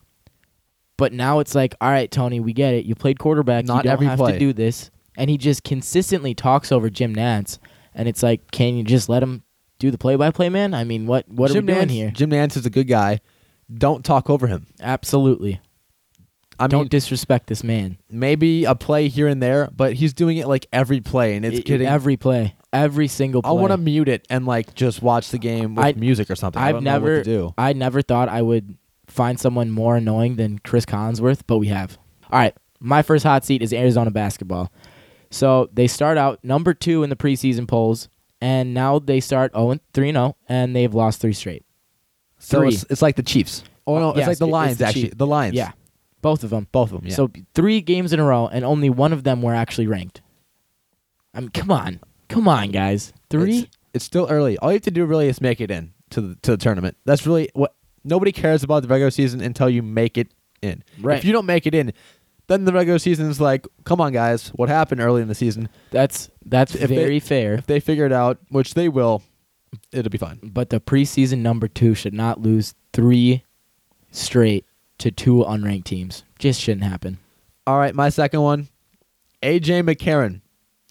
but 0.97 1.13
now 1.13 1.39
it's 1.39 1.55
like, 1.55 1.73
all 1.81 1.89
right, 1.89 2.11
Tony, 2.11 2.39
we 2.41 2.51
get 2.53 2.73
it. 2.73 2.85
You 2.85 2.95
played 2.95 3.17
quarterback. 3.17 3.65
Not 3.65 3.77
you 3.77 3.83
don't 3.83 3.93
every 3.93 4.07
have 4.07 4.19
play. 4.19 4.33
to 4.33 4.39
do 4.39 4.53
this, 4.53 4.91
and 5.17 5.29
he 5.29 5.37
just 5.37 5.63
consistently 5.63 6.33
talks 6.33 6.71
over 6.71 6.89
Jim 6.89 7.15
Nantz, 7.15 7.57
and 7.93 8.07
it's 8.07 8.21
like, 8.23 8.51
can 8.51 8.75
you 8.75 8.83
just 8.83 9.09
let 9.09 9.23
him 9.23 9.43
do 9.79 9.91
the 9.91 9.97
play-by-play, 9.97 10.49
man? 10.49 10.73
I 10.73 10.83
mean, 10.83 11.05
what 11.07 11.27
what 11.27 11.51
Jim 11.51 11.63
are 11.63 11.67
we 11.67 11.73
doing 11.73 11.87
Nantz, 11.87 11.91
here? 11.91 12.11
Jim 12.11 12.29
Nantz 12.31 12.57
is 12.57 12.65
a 12.65 12.69
good 12.69 12.87
guy. 12.87 13.19
Don't 13.73 14.05
talk 14.05 14.29
over 14.29 14.47
him. 14.47 14.67
Absolutely. 14.79 15.59
I 16.57 16.67
don't 16.67 16.83
mean, 16.83 16.87
disrespect 16.89 17.47
this 17.47 17.63
man. 17.65 17.97
maybe 18.09 18.63
a 18.63 18.75
play 18.75 19.09
here 19.09 19.27
and 19.27 19.43
there, 19.43 19.69
but 19.75 19.93
he's 19.93 20.13
doing 20.13 20.37
it 20.37 20.47
like 20.47 20.67
every 20.71 21.01
play, 21.01 21.35
and 21.35 21.45
it's 21.45 21.57
I- 21.59 21.61
getting. 21.63 21.87
every 21.87 22.15
play, 22.15 22.55
every 22.71 23.09
single 23.09 23.41
play. 23.41 23.49
I 23.49 23.53
want 23.53 23.71
to 23.71 23.77
mute 23.77 24.07
it 24.07 24.25
and 24.29 24.45
like 24.45 24.73
just 24.73 25.01
watch 25.01 25.31
the 25.31 25.37
game 25.37 25.75
with 25.75 25.85
I- 25.85 25.93
music 25.93 26.29
or 26.29 26.35
something. 26.35 26.61
I 26.61 26.69
I've 26.69 26.81
never, 26.81 27.17
what 27.17 27.23
to 27.25 27.29
do. 27.29 27.53
I 27.57 27.73
never 27.73 28.01
thought 28.01 28.29
I 28.29 28.41
would 28.41 28.77
find 29.07 29.37
someone 29.37 29.69
more 29.69 29.97
annoying 29.97 30.37
than 30.37 30.59
Chris 30.59 30.85
Collinsworth, 30.85 31.41
but 31.45 31.57
we 31.57 31.67
have. 31.67 31.97
All 32.31 32.39
right, 32.39 32.55
my 32.79 33.01
first 33.01 33.25
hot 33.25 33.43
seat 33.43 33.61
is 33.61 33.73
Arizona 33.73 34.09
basketball. 34.11 34.71
So 35.35 35.69
they 35.73 35.87
start 35.87 36.17
out 36.17 36.41
number 36.45 36.73
two 36.73 37.03
in 37.03 37.09
the 37.09 37.17
preseason 37.17 37.67
polls, 37.67 38.07
and 38.39 38.73
now 38.73 38.99
they 38.99 39.19
start 39.19 39.51
0 39.53 39.79
3 39.93 40.11
0, 40.13 40.37
and 40.47 40.73
they've 40.73 40.93
lost 40.93 41.19
three 41.19 41.33
straight. 41.33 41.65
So 42.39 42.59
three. 42.59 42.69
it's, 42.69 42.85
it's 42.89 43.01
like 43.01 43.17
the 43.17 43.23
Chiefs. 43.23 43.65
Oh 43.85 43.99
no, 43.99 44.11
it's 44.11 44.19
yes, 44.19 44.27
like 44.29 44.37
the 44.37 44.47
Lions 44.47 44.77
the 44.77 44.85
actually. 44.85 45.01
Chiefs. 45.01 45.15
The 45.17 45.27
Lions. 45.27 45.55
Yeah, 45.55 45.73
both 46.21 46.45
of 46.45 46.51
them. 46.51 46.69
both 46.71 46.93
of 46.93 47.01
them. 47.01 47.09
Yeah. 47.09 47.15
So 47.15 47.29
three 47.53 47.81
games 47.81 48.13
in 48.13 48.21
a 48.21 48.23
row, 48.23 48.47
and 48.47 48.63
only 48.63 48.89
one 48.89 49.11
of 49.11 49.25
them 49.25 49.41
were 49.41 49.53
actually 49.53 49.87
ranked. 49.87 50.21
I 51.33 51.41
mean, 51.41 51.49
come 51.49 51.69
on. 51.69 51.99
Come 52.29 52.47
on, 52.47 52.71
guys. 52.71 53.11
Three? 53.29 53.59
It's, 53.59 53.77
it's 53.93 54.05
still 54.05 54.27
early. 54.29 54.57
All 54.59 54.71
you 54.71 54.75
have 54.75 54.83
to 54.83 54.91
do 54.91 55.03
really 55.03 55.27
is 55.27 55.41
make 55.41 55.59
it 55.59 55.69
in 55.69 55.91
to 56.11 56.21
the 56.21 56.35
to 56.43 56.51
the 56.51 56.57
tournament. 56.57 56.95
That's 57.03 57.27
really 57.27 57.49
what 57.53 57.75
nobody 58.05 58.31
cares 58.31 58.63
about 58.63 58.83
the 58.83 58.87
regular 58.87 59.11
season 59.11 59.41
until 59.41 59.69
you 59.69 59.83
make 59.83 60.17
it 60.17 60.29
in. 60.61 60.81
Right. 61.01 61.17
If 61.17 61.25
you 61.25 61.33
don't 61.33 61.45
make 61.45 61.67
it 61.67 61.75
in, 61.75 61.91
then 62.47 62.65
the 62.65 62.73
regular 62.73 62.99
season 62.99 63.29
is 63.29 63.39
like, 63.41 63.67
come 63.83 63.99
on, 64.01 64.13
guys, 64.13 64.49
what 64.49 64.69
happened 64.69 65.01
early 65.01 65.21
in 65.21 65.27
the 65.27 65.35
season? 65.35 65.69
That's 65.91 66.29
that's 66.45 66.75
If 66.75 66.89
they- 66.89 66.95
very 66.95 67.19
fair. 67.19 67.55
If 67.55 67.65
they 67.67 67.79
figure 67.79 68.05
it 68.05 68.11
out, 68.11 68.37
which 68.49 68.73
they 68.73 68.89
will, 68.89 69.23
it'll 69.91 70.09
be 70.11 70.17
fine. 70.17 70.39
But 70.43 70.69
the 70.69 70.79
preseason 70.79 71.39
number 71.39 71.67
two 71.67 71.95
should 71.95 72.13
not 72.13 72.41
lose 72.41 72.73
three 72.93 73.43
straight 74.11 74.65
to 74.99 75.11
two 75.11 75.43
unranked 75.47 75.85
teams. 75.85 76.23
Just 76.39 76.61
shouldn't 76.61 76.83
happen. 76.85 77.17
All 77.67 77.77
right, 77.79 77.95
my 77.95 78.09
second 78.09 78.41
one, 78.41 78.67
AJ 79.41 79.83
McCarron. 79.83 80.41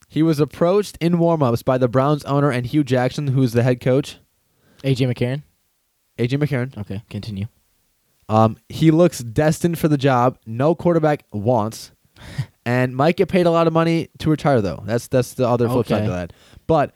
He 0.09 0.23
was 0.23 0.39
approached 0.41 0.97
in 1.01 1.15
warmups 1.15 1.65
by 1.65 1.79
the 1.79 1.89
Browns 1.89 2.25
owner 2.25 2.51
and 2.51 2.67
Hue 2.67 2.85
Jackson, 2.85 3.29
who's 3.29 3.53
the 3.53 3.63
head 3.63 3.81
coach. 3.81 4.19
AJ 4.85 5.13
McCarron. 5.13 5.43
AJ 6.19 6.39
McCarron. 6.39 6.77
Okay, 6.79 7.03
continue. 7.11 7.47
Um, 8.29 8.57
he 8.69 8.91
looks 8.91 9.19
destined 9.21 9.79
for 9.79 9.89
the 9.89 9.99
job. 9.99 10.39
No 10.47 10.75
quarterback 10.75 11.25
wants, 11.33 11.93
and 12.67 12.95
might 12.97 13.17
get 13.17 13.29
paid 13.29 13.47
a 13.47 13.51
lot 13.51 13.67
of 13.67 13.73
money 13.73 14.09
to 14.19 14.31
retire 14.31 14.61
though. 14.61 14.83
That's 14.87 15.09
that's 15.09 15.35
the 15.35 15.47
other 15.49 15.69
flip 15.69 15.87
side 15.87 15.97
Okay. 16.03 16.07
to 16.07 16.13
that. 16.13 16.33
But 16.67 16.95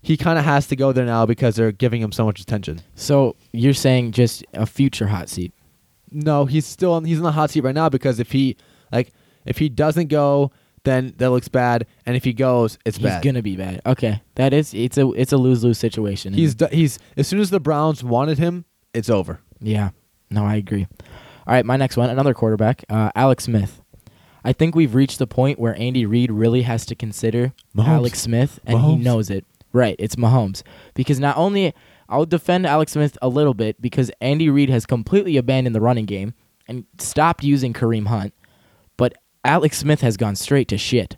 he 0.00 0.16
kind 0.16 0.38
of 0.38 0.44
has 0.44 0.66
to 0.68 0.76
go 0.76 0.92
there 0.92 1.04
now 1.06 1.26
because 1.26 1.56
they're 1.56 1.72
giving 1.72 2.00
him 2.02 2.12
so 2.12 2.24
much 2.24 2.40
attention. 2.40 2.80
So 2.94 3.36
you're 3.52 3.74
saying 3.74 4.12
just 4.12 4.44
a 4.52 4.66
future 4.66 5.06
hot 5.06 5.28
seat? 5.28 5.52
No, 6.10 6.44
he's 6.44 6.66
still 6.66 6.92
on, 6.92 7.04
he's 7.04 7.18
in 7.18 7.24
the 7.24 7.32
hot 7.32 7.50
seat 7.50 7.62
right 7.64 7.74
now 7.74 7.88
because 7.88 8.20
if 8.20 8.32
he 8.32 8.56
like 8.92 9.12
if 9.46 9.58
he 9.58 9.68
doesn't 9.68 10.08
go, 10.08 10.52
then 10.84 11.14
that 11.18 11.30
looks 11.30 11.48
bad, 11.48 11.86
and 12.06 12.16
if 12.16 12.24
he 12.24 12.32
goes, 12.32 12.76
it's 12.84 12.96
He's 12.98 13.04
bad. 13.04 13.22
He's 13.24 13.32
gonna 13.32 13.42
be 13.42 13.56
bad. 13.56 13.80
Okay, 13.86 14.20
that 14.34 14.52
is 14.52 14.74
it's 14.74 14.98
a 14.98 15.08
it's 15.12 15.32
a 15.32 15.36
lose 15.36 15.62
lose 15.64 15.78
situation. 15.78 16.34
He's 16.34 16.54
he's 16.70 16.98
as 17.16 17.26
soon 17.28 17.40
as 17.40 17.50
the 17.50 17.60
Browns 17.60 18.02
wanted 18.04 18.38
him, 18.38 18.64
it's 18.94 19.08
over. 19.10 19.40
yeah. 19.60 19.90
No, 20.32 20.44
I 20.44 20.56
agree. 20.56 20.86
All 21.46 21.54
right, 21.54 21.64
my 21.64 21.76
next 21.76 21.96
one, 21.96 22.10
another 22.10 22.34
quarterback, 22.34 22.84
uh, 22.88 23.10
Alex 23.14 23.44
Smith. 23.44 23.82
I 24.44 24.52
think 24.52 24.74
we've 24.74 24.94
reached 24.94 25.18
the 25.18 25.26
point 25.26 25.58
where 25.58 25.78
Andy 25.78 26.04
Reid 26.04 26.32
really 26.32 26.62
has 26.62 26.84
to 26.86 26.94
consider 26.94 27.52
Mahomes. 27.76 27.88
Alex 27.88 28.20
Smith, 28.20 28.60
and 28.66 28.80
he 28.80 28.96
knows 28.96 29.30
it. 29.30 29.44
Right, 29.72 29.96
it's 29.98 30.16
Mahomes 30.16 30.62
because 30.94 31.18
not 31.18 31.36
only 31.38 31.72
I'll 32.08 32.26
defend 32.26 32.66
Alex 32.66 32.92
Smith 32.92 33.16
a 33.22 33.28
little 33.28 33.54
bit 33.54 33.80
because 33.80 34.10
Andy 34.20 34.50
Reid 34.50 34.68
has 34.68 34.84
completely 34.84 35.36
abandoned 35.38 35.74
the 35.74 35.80
running 35.80 36.04
game 36.04 36.34
and 36.68 36.84
stopped 36.98 37.42
using 37.42 37.72
Kareem 37.72 38.08
Hunt, 38.08 38.34
but 38.96 39.14
Alex 39.44 39.78
Smith 39.78 40.02
has 40.02 40.16
gone 40.16 40.36
straight 40.36 40.68
to 40.68 40.78
shit. 40.78 41.16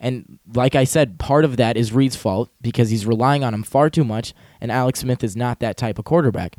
And 0.00 0.38
like 0.54 0.74
I 0.74 0.84
said, 0.84 1.18
part 1.18 1.44
of 1.44 1.56
that 1.56 1.76
is 1.76 1.92
Reid's 1.92 2.16
fault 2.16 2.50
because 2.60 2.90
he's 2.90 3.06
relying 3.06 3.42
on 3.44 3.54
him 3.54 3.62
far 3.62 3.90
too 3.90 4.04
much, 4.04 4.34
and 4.60 4.70
Alex 4.72 5.00
Smith 5.00 5.22
is 5.22 5.36
not 5.36 5.60
that 5.60 5.76
type 5.76 5.98
of 5.98 6.04
quarterback. 6.04 6.56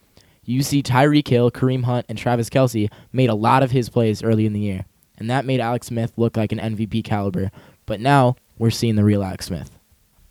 You 0.50 0.64
see, 0.64 0.82
Tyreek 0.82 1.28
Hill, 1.28 1.52
Kareem 1.52 1.84
Hunt, 1.84 2.08
and 2.10 2.18
Travis 2.18 2.50
Kelce 2.50 2.92
made 3.14 3.30
a 3.30 3.36
lot 3.36 3.62
of 3.62 3.70
his 3.70 3.88
plays 3.88 4.24
early 4.24 4.48
in 4.48 4.54
the 4.54 4.60
year, 4.60 4.86
and 5.20 5.30
that 5.30 5.46
made 5.46 5.60
Alex 5.60 5.88
Smith 5.88 6.12
look 6.18 6.36
like 6.36 6.52
an 6.52 6.58
MVP 6.58 7.04
caliber. 7.04 7.52
But 7.86 8.00
now 8.00 8.36
we're 8.58 8.72
seeing 8.72 8.96
the 8.96 9.04
real 9.04 9.24
Alex 9.24 9.46
Smith. 9.46 9.78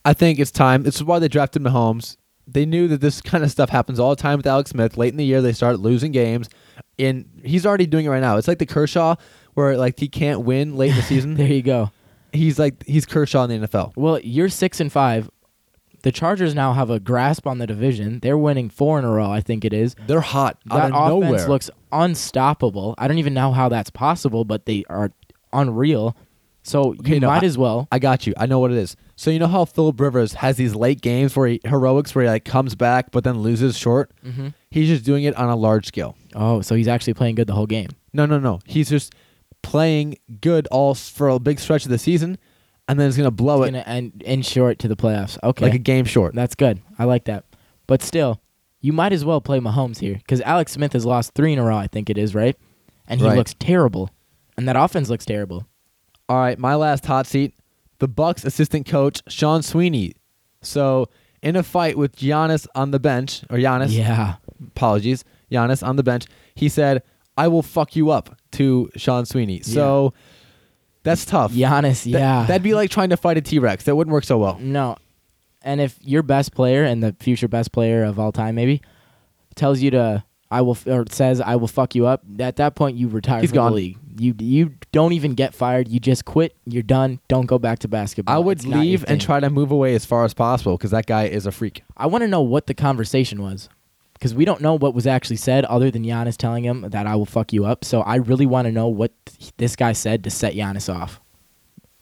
I 0.04 0.14
think 0.14 0.40
it's 0.40 0.50
time. 0.50 0.82
This 0.82 0.96
is 0.96 1.04
why 1.04 1.20
they 1.20 1.28
drafted 1.28 1.62
Mahomes. 1.62 2.16
They 2.48 2.66
knew 2.66 2.88
that 2.88 3.00
this 3.00 3.20
kind 3.20 3.44
of 3.44 3.50
stuff 3.52 3.70
happens 3.70 4.00
all 4.00 4.10
the 4.10 4.20
time 4.20 4.38
with 4.38 4.46
Alex 4.48 4.70
Smith. 4.70 4.96
Late 4.96 5.12
in 5.12 5.18
the 5.18 5.24
year, 5.24 5.40
they 5.40 5.52
start 5.52 5.78
losing 5.78 6.10
games, 6.10 6.48
and 6.98 7.24
he's 7.44 7.64
already 7.64 7.86
doing 7.86 8.06
it 8.06 8.08
right 8.08 8.20
now. 8.20 8.38
It's 8.38 8.48
like 8.48 8.58
the 8.58 8.66
Kershaw, 8.66 9.14
where 9.54 9.76
like 9.76 10.00
he 10.00 10.08
can't 10.08 10.40
win 10.40 10.76
late 10.76 10.90
in 10.90 10.96
the 10.96 11.02
season. 11.14 11.34
There 11.34 11.46
you 11.46 11.62
go. 11.62 11.92
he's 12.32 12.58
like 12.58 12.82
he's 12.86 13.06
Kershaw 13.06 13.44
in 13.44 13.60
the 13.60 13.68
NFL. 13.68 13.92
Well, 13.94 14.18
you're 14.18 14.48
six 14.48 14.80
and 14.80 14.90
five. 14.90 15.30
The 16.02 16.12
Chargers 16.12 16.54
now 16.54 16.72
have 16.74 16.90
a 16.90 17.00
grasp 17.00 17.46
on 17.46 17.58
the 17.58 17.66
division. 17.66 18.20
They're 18.20 18.38
winning 18.38 18.70
four 18.70 18.98
in 18.98 19.04
a 19.04 19.10
row, 19.10 19.30
I 19.30 19.40
think 19.40 19.64
it 19.64 19.72
is. 19.72 19.96
They're 20.06 20.20
hot 20.20 20.58
That 20.66 20.74
out 20.74 20.84
of 20.92 21.18
offense 21.18 21.32
nowhere. 21.32 21.48
looks 21.48 21.70
unstoppable. 21.92 22.94
I 22.98 23.08
don't 23.08 23.18
even 23.18 23.34
know 23.34 23.52
how 23.52 23.68
that's 23.68 23.90
possible, 23.90 24.44
but 24.44 24.66
they 24.66 24.84
are 24.88 25.10
unreal. 25.52 26.16
So 26.62 26.90
Okay, 27.00 27.14
you 27.14 27.20
no, 27.20 27.28
might 27.28 27.42
I- 27.42 27.46
as 27.46 27.56
well. 27.56 27.88
I 27.90 27.98
got 27.98 28.26
you. 28.26 28.34
I 28.36 28.46
know 28.46 28.58
what 28.58 28.70
it 28.70 28.76
is. 28.76 28.96
So 29.16 29.30
you 29.30 29.38
know 29.38 29.46
how 29.46 29.64
Philip 29.64 29.98
Rivers 29.98 30.34
has 30.34 30.56
these 30.56 30.74
late 30.74 31.00
games 31.00 31.34
where 31.34 31.48
he 31.48 31.60
heroics 31.64 32.14
where 32.14 32.24
he 32.24 32.30
like 32.30 32.44
comes 32.44 32.74
back 32.74 33.10
but 33.10 33.24
then 33.24 33.38
loses 33.40 33.76
short. 33.76 34.10
Mhm. 34.24 34.54
He's 34.70 34.88
just 34.88 35.04
doing 35.04 35.24
it 35.24 35.34
on 35.36 35.48
a 35.48 35.56
large 35.56 35.86
scale. 35.86 36.14
Oh, 36.34 36.60
so 36.60 36.74
he's 36.74 36.88
actually 36.88 37.14
playing 37.14 37.36
good 37.36 37.46
the 37.46 37.54
whole 37.54 37.66
game. 37.66 37.88
No, 38.12 38.26
no, 38.26 38.38
no. 38.38 38.60
He's 38.66 38.90
just 38.90 39.14
playing 39.62 40.16
good 40.40 40.68
all 40.70 40.94
for 40.94 41.28
a 41.28 41.38
big 41.38 41.58
stretch 41.58 41.84
of 41.84 41.90
the 41.90 41.98
season, 41.98 42.38
and 42.88 42.98
then 42.98 43.06
it's 43.08 43.16
gonna 43.16 43.30
blow 43.30 43.62
it 43.62 43.66
gonna 43.72 43.84
end, 43.86 44.22
end 44.24 44.44
short 44.46 44.78
to 44.80 44.88
the 44.88 44.96
playoffs. 44.96 45.38
Okay, 45.42 45.64
like 45.64 45.74
a 45.74 45.78
game 45.78 46.04
short. 46.04 46.34
that's 46.34 46.54
good. 46.54 46.80
I 46.98 47.04
like 47.04 47.24
that. 47.24 47.44
But 47.86 48.02
still, 48.02 48.40
you 48.80 48.92
might 48.92 49.12
as 49.12 49.24
well 49.24 49.40
play 49.40 49.60
Mahomes 49.60 49.98
here 50.00 50.14
because 50.14 50.40
Alex 50.42 50.72
Smith 50.72 50.92
has 50.94 51.04
lost 51.06 51.34
three 51.34 51.52
in 51.52 51.58
a 51.58 51.64
row. 51.64 51.76
I 51.76 51.86
think 51.86 52.10
it 52.10 52.18
is 52.18 52.34
right, 52.34 52.56
and 53.06 53.20
he 53.20 53.26
Right. 53.26 53.36
looks 53.36 53.54
terrible, 53.58 54.10
and 54.56 54.66
that 54.68 54.76
offense 54.76 55.08
looks 55.08 55.24
terrible. 55.24 55.66
All 56.28 56.38
right, 56.38 56.58
my 56.58 56.74
last 56.74 57.06
hot 57.06 57.26
seat, 57.26 57.54
the 57.98 58.08
Bucks 58.08 58.44
assistant 58.44 58.86
coach 58.86 59.22
Sean 59.28 59.62
Sweeney. 59.62 60.12
So 60.62 61.08
in 61.42 61.56
a 61.56 61.62
fight 61.62 61.96
with 61.96 62.16
Giannis 62.16 62.66
on 62.74 62.90
the 62.90 62.98
bench, 62.98 63.42
or 63.50 63.58
Giannis, 63.58 63.92
Yeah, 63.92 64.34
apologies, 64.66 65.24
Giannis 65.50 65.86
on 65.86 65.96
the 65.96 66.02
bench, 66.02 66.26
he 66.54 66.68
said, 66.68 67.02
"I 67.36 67.48
will 67.48 67.62
fuck 67.62 67.96
you 67.96 68.10
up" 68.10 68.36
to 68.52 68.90
Sean 68.96 69.24
Sweeney. 69.24 69.60
So 69.62 70.12
that's 71.08 71.24
tough. 71.24 71.52
Giannis. 71.52 72.04
That- 72.04 72.18
yeah, 72.20 72.44
that'd 72.46 72.62
be 72.62 72.74
like 72.74 72.90
trying 72.90 73.10
to 73.10 73.16
fight 73.16 73.36
a 73.36 73.40
T 73.40 73.58
Rex. 73.58 73.84
That 73.84 73.96
wouldn't 73.96 74.12
work 74.12 74.24
so 74.24 74.38
well. 74.38 74.58
No. 74.60 74.96
And 75.62 75.80
if 75.80 75.98
your 76.02 76.22
best 76.22 76.54
player 76.54 76.84
and 76.84 77.02
the 77.02 77.16
future 77.18 77.48
best 77.48 77.72
player 77.72 78.04
of 78.04 78.18
all 78.18 78.32
time 78.32 78.54
maybe 78.54 78.80
tells 79.56 79.80
you 79.80 79.90
to 79.90 80.24
I 80.50 80.62
will 80.62 80.72
f- 80.72 80.86
or 80.86 81.04
says 81.10 81.40
I 81.40 81.56
will 81.56 81.66
fuck 81.68 81.94
you 81.94 82.06
up, 82.06 82.22
at 82.38 82.56
that 82.56 82.74
point 82.74 82.96
you 82.96 83.08
retire 83.08 83.40
He's 83.40 83.50
from 83.50 83.56
gone. 83.56 83.70
the 83.72 83.76
league. 83.76 83.98
You 84.18 84.34
you 84.38 84.74
don't 84.92 85.12
even 85.12 85.34
get 85.34 85.54
fired. 85.54 85.88
You 85.88 86.00
just 86.00 86.24
quit. 86.24 86.56
You're 86.64 86.82
done. 86.82 87.20
Don't 87.28 87.46
go 87.46 87.58
back 87.58 87.80
to 87.80 87.88
basketball. 87.88 88.34
I 88.34 88.38
would 88.38 88.58
It's 88.58 88.64
not 88.66 88.76
your 88.76 88.84
leave 88.84 89.00
and 89.02 89.08
thing. 89.08 89.18
try 89.18 89.40
to 89.40 89.50
move 89.50 89.70
away 89.70 89.94
as 89.94 90.04
far 90.06 90.24
as 90.24 90.32
possible 90.34 90.76
because 90.78 90.90
that 90.92 91.06
guy 91.06 91.24
is 91.24 91.44
a 91.44 91.52
freak. 91.52 91.82
I 91.96 92.06
want 92.06 92.22
to 92.22 92.28
know 92.28 92.40
what 92.40 92.66
the 92.66 92.74
conversation 92.74 93.42
was. 93.42 93.68
Because 94.18 94.34
we 94.34 94.44
don't 94.44 94.60
know 94.60 94.74
what 94.74 94.94
was 94.94 95.06
actually 95.06 95.36
said 95.36 95.64
other 95.66 95.92
than 95.92 96.02
Giannis 96.04 96.36
telling 96.36 96.64
him 96.64 96.86
that 96.90 97.06
I 97.06 97.14
will 97.14 97.24
fuck 97.24 97.52
you 97.52 97.64
up. 97.64 97.84
So 97.84 98.00
I 98.00 98.16
really 98.16 98.46
want 98.46 98.66
to 98.66 98.72
know 98.72 98.88
what 98.88 99.12
this 99.58 99.76
guy 99.76 99.92
said 99.92 100.24
to 100.24 100.30
set 100.30 100.54
Giannis 100.54 100.92
off. 100.92 101.20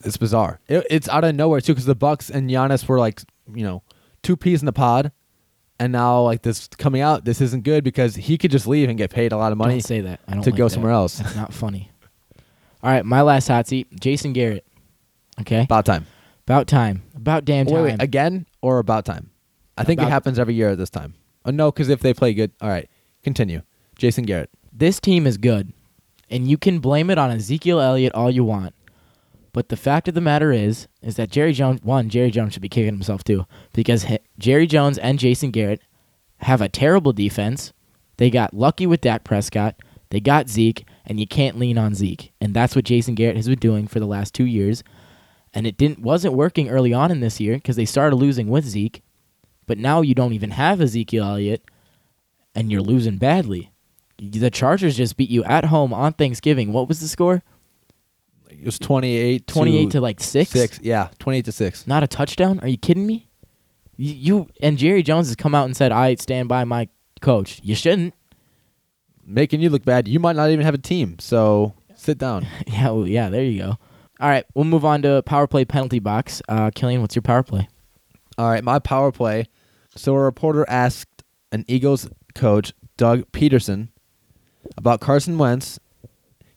It's 0.03 0.17
bizarre. 0.17 0.59
It, 0.67 0.87
it's 0.89 1.09
out 1.11 1.25
of 1.25 1.35
nowhere 1.35 1.61
too 1.61 1.73
because 1.75 1.85
the 1.85 1.95
Bucks 1.95 2.31
and 2.31 2.49
Giannis 2.49 2.89
were 2.89 2.99
like, 2.99 3.21
you 3.55 3.65
know, 3.65 3.83
two 4.23 4.37
peas 4.37 4.63
in 4.63 4.67
the 4.67 4.73
pod, 4.73 5.13
and 5.79 5.93
now 5.93 6.23
like 6.23 6.41
this 6.43 6.69
coming 6.79 7.03
out, 7.03 7.25
this 7.27 7.41
isn't 7.43 7.65
good 7.65 7.85
because 7.85 8.15
he 8.15 8.39
could 8.39 8.51
just 8.51 8.67
leave 8.67 8.89
and 8.89 8.97
get 8.97 9.11
paid 9.11 9.33
a 9.33 9.37
lot 9.37 9.53
of 9.53 9.59
money 9.59 9.75
don't 9.75 9.81
say 9.83 10.01
that. 10.01 10.21
I 10.27 10.33
don't 10.35 10.43
to 10.43 10.51
like 10.51 10.59
go 10.59 10.65
that. 10.65 10.71
somewhere 10.71 10.93
else. 10.93 11.19
That's 11.19 11.37
not 11.37 11.53
funny. 11.53 11.91
All 12.83 12.91
right, 12.91 13.05
my 13.05 13.23
last 13.23 13.49
hot 13.49 13.67
seat, 13.67 13.89
Jason 14.01 14.33
Garrett. 14.33 14.65
Okay, 15.41 15.63
About 15.65 15.85
time. 15.85 16.07
about 16.47 16.67
time. 16.67 17.03
About 17.15 17.45
damn 17.45 17.67
time. 17.67 17.75
Wait, 17.75 17.93
wait, 17.93 18.03
again 18.03 18.47
or 18.63 18.79
about 18.79 19.05
time? 19.05 19.31
I 19.77 19.85
think 19.85 20.01
it 20.01 20.09
happens 20.09 20.39
every 20.39 20.55
year 20.55 20.71
at 20.71 20.79
this 20.79 20.89
time. 20.89 21.15
Oh, 21.47 21.53
no, 21.53 21.71
because 21.71 21.89
if 21.89 22.01
they 22.01 22.13
play 22.13 22.35
good, 22.35 22.51
all 22.61 22.69
right. 22.69 22.89
Continue. 23.23 23.63
Jason 23.97 24.25
Garrett. 24.25 24.51
this 24.73 25.01
team 25.01 25.27
is 25.27 25.39
good, 25.39 25.73
and 26.29 26.47
you 26.49 26.59
can 26.59 26.81
blame 26.81 27.09
it 27.09 27.17
on 27.19 27.31
Ezekiel 27.31 27.81
Elliott 27.81 28.13
all 28.15 28.31
you 28.31 28.45
want. 28.45 28.75
But 29.53 29.71
the 29.71 29.77
fact 29.77 30.07
of 30.07 30.15
the 30.15 30.21
matter 30.21 30.53
is, 30.53 30.87
is 31.01 31.17
that 31.17 31.31
Jerry 31.31 31.55
Jones, 31.55 31.81
one, 31.83 32.11
Jerry 32.11 32.31
Jones 32.31 32.53
should 32.53 32.61
be 32.63 32.69
kicking 32.69 32.93
himself 32.93 33.25
too, 33.25 33.47
because 33.73 34.05
he- 34.05 34.19
Jerry 34.39 34.67
Jones 34.67 34.99
and 34.99 35.19
Jason 35.19 35.51
Garrett 35.51 35.81
have 36.39 36.61
a 36.61 36.69
terrible 36.69 37.15
defense. 37.15 37.73
They 38.19 38.29
got 38.29 38.53
lucky 38.53 38.87
with 38.87 39.01
Dak 39.01 39.25
Prescott. 39.25 39.77
They 40.11 40.21
got 40.21 40.51
Zeke, 40.51 40.85
and 41.07 41.19
you 41.19 41.27
can't 41.27 41.59
lean 41.59 41.79
on 41.79 41.95
Zeke, 41.95 42.33
and 42.41 42.53
that's 42.53 42.77
what 42.77 42.85
Jason 42.85 43.15
Garrett 43.15 43.37
has 43.37 43.49
been 43.49 43.59
doing 43.59 43.87
for 43.87 43.99
the 43.99 44.07
last 44.07 44.35
two 44.35 44.45
years. 44.45 44.85
And 45.55 45.67
it 45.67 45.79
didn't 45.79 46.01
wasn't 46.01 46.35
working 46.35 46.69
early 46.69 46.93
on 46.93 47.11
in 47.11 47.21
this 47.21 47.41
year 47.41 47.55
because 47.55 47.77
they 47.77 47.87
started 47.87 48.17
losing 48.17 48.49
with 48.49 48.67
Zeke, 48.67 49.03
but 49.67 49.79
now 49.79 50.01
you 50.01 50.15
don't 50.15 50.33
even 50.33 50.51
have 50.51 50.81
Ezekiel 50.81 51.25
Elliott, 51.25 51.63
and 52.55 52.71
you're 52.71 52.83
losing 52.83 53.19
badly. 53.19 53.73
The 54.19 54.51
Chargers 54.51 54.97
just 54.97 55.17
beat 55.17 55.29
you 55.29 55.45
at 55.45 55.67
home 55.67 55.93
on 55.93 56.15
Thanksgiving. 56.15 56.73
What 56.73 56.89
was 56.89 57.01
the 57.01 57.09
score? 57.09 57.43
It 58.49 58.65
was 58.65 58.79
28 58.79 59.47
28 59.47 59.91
to 59.91 60.01
like 60.01 60.21
6? 60.21 60.51
6. 60.51 60.81
Yeah, 60.83 61.09
28 61.19 61.45
to 61.45 61.53
6. 61.53 61.87
Not 61.87 62.03
a 62.03 62.07
touchdown? 62.07 62.59
Are 62.61 62.69
you 62.69 62.79
kidding 62.79 63.07
me? 63.07 63.29
You, 63.97 64.15
you 64.15 64.49
and 64.61 64.79
Jerry 64.79 65.03
Jones 65.03 65.29
has 65.29 65.37
come 65.37 65.55
out 65.55 65.65
and 65.67 65.77
said, 65.77 65.91
"I 65.93 66.15
stand 66.17 66.49
by 66.49 66.65
my 66.65 66.89
coach." 67.21 67.61
You 67.63 67.75
shouldn't. 67.75 68.15
Making 69.25 69.61
you 69.61 69.71
look 69.71 69.85
bad. 69.85 70.07
You 70.07 70.21
might 70.21 70.37
not 70.37 70.51
even 70.51 70.65
have 70.65 70.75
a 70.75 70.79
team, 70.79 71.19
so 71.19 71.75
sit 71.95 72.19
down. 72.19 72.47
yeah, 72.67 72.91
well, 72.91 73.07
yeah, 73.07 73.29
there 73.29 73.43
you 73.43 73.59
go. 73.63 73.79
All 74.21 74.29
right, 74.29 74.45
we'll 74.55 74.65
move 74.65 74.85
on 74.85 75.03
to 75.03 75.23
power 75.23 75.47
play 75.47 75.65
penalty 75.65 75.99
box. 75.99 76.41
Uh, 76.49 76.71
Killian, 76.75 77.01
what's 77.01 77.15
your 77.15 77.23
power 77.23 77.43
play? 77.43 77.69
All 78.39 78.49
right, 78.49 78.63
my 78.63 78.79
power 78.79 79.13
play. 79.13 79.47
So 79.97 80.15
a 80.15 80.21
reporter 80.21 80.65
asked 80.69 81.25
an 81.53 81.65
Eagles 81.67 82.09
coach, 82.35 82.73
Doug 82.97 83.31
Pederson, 83.33 83.89
about 84.77 85.01
Carson 85.01 85.39
Wentz. 85.39 85.79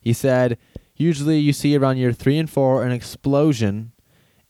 He 0.00 0.12
said, 0.12 0.58
usually 0.96 1.38
you 1.38 1.52
see 1.52 1.76
around 1.76 1.96
year 1.96 2.12
three 2.12 2.38
and 2.38 2.48
four 2.48 2.84
an 2.84 2.92
explosion 2.92 3.92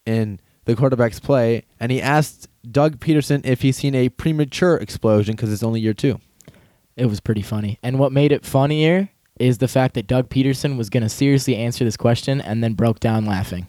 in 0.06 0.40
the 0.64 0.74
quarterbacks 0.74 1.22
play, 1.22 1.64
and 1.78 1.90
he 1.90 2.00
asked 2.00 2.48
Doug 2.70 2.98
Pederson 2.98 3.44
if 3.44 3.62
he's 3.62 3.76
seen 3.76 3.94
a 3.94 4.08
premature 4.08 4.76
explosion 4.76 5.34
because 5.34 5.52
it's 5.52 5.62
only 5.62 5.80
year 5.80 5.94
two. 5.94 6.20
It 6.96 7.06
was 7.06 7.20
pretty 7.20 7.42
funny. 7.42 7.78
And 7.82 7.98
what 7.98 8.12
made 8.12 8.32
it 8.32 8.44
funnier 8.44 9.08
is 9.38 9.58
the 9.58 9.68
fact 9.68 9.94
that 9.94 10.06
Doug 10.06 10.28
Pederson 10.28 10.76
was 10.76 10.90
going 10.90 11.02
to 11.02 11.08
seriously 11.08 11.56
answer 11.56 11.84
this 11.84 11.96
question 11.96 12.40
and 12.40 12.62
then 12.62 12.74
broke 12.74 13.00
down 13.00 13.24
laughing. 13.24 13.66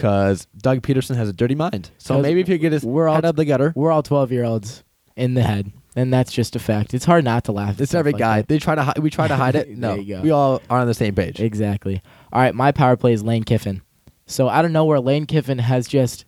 Because 0.00 0.46
Doug 0.56 0.80
Pederson 0.80 1.16
has 1.16 1.28
a 1.28 1.32
dirty 1.32 1.54
mind. 1.54 1.90
So 1.98 2.20
maybe 2.22 2.40
if 2.40 2.48
you 2.48 2.56
get 2.56 2.72
his 2.72 2.84
we're 2.84 3.06
all 3.06 3.16
head 3.16 3.24
out 3.26 3.36
the 3.36 3.44
gutter, 3.44 3.72
We're 3.76 3.92
all 3.92 4.02
12 4.02 4.32
year 4.32 4.44
olds 4.44 4.82
in 5.14 5.34
the 5.34 5.42
head, 5.42 5.72
and 5.94 6.10
that's 6.10 6.32
just 6.32 6.56
a 6.56 6.58
fact. 6.58 6.94
It's 6.94 7.04
hard 7.04 7.22
not 7.24 7.44
to 7.44 7.52
laugh. 7.52 7.74
at 7.74 7.80
it's 7.82 7.90
stuff 7.90 7.98
every 7.98 8.12
like 8.12 8.18
guy. 8.20 8.36
that. 8.38 8.48
They 8.48 8.58
try 8.58 8.74
to 8.74 8.82
hi- 8.82 8.94
we 8.98 9.10
try 9.10 9.28
to 9.28 9.36
hide 9.36 9.54
it. 9.56 9.66
There 9.68 9.76
No, 9.76 9.94
you 9.96 10.16
go. 10.16 10.22
we 10.22 10.30
all 10.30 10.62
are 10.70 10.80
on 10.80 10.86
the 10.86 10.94
same 10.94 11.14
page. 11.14 11.38
Exactly. 11.38 12.00
All 12.32 12.40
right, 12.40 12.54
my 12.54 12.72
power 12.72 12.96
play 12.96 13.12
is 13.12 13.22
Lane 13.22 13.44
Kiffin. 13.44 13.82
So 14.26 14.48
I 14.48 14.62
don't 14.62 14.72
know 14.72 14.86
where 14.86 15.00
Lane 15.00 15.26
Kiffin 15.26 15.58
has 15.58 15.86
just 15.86 16.24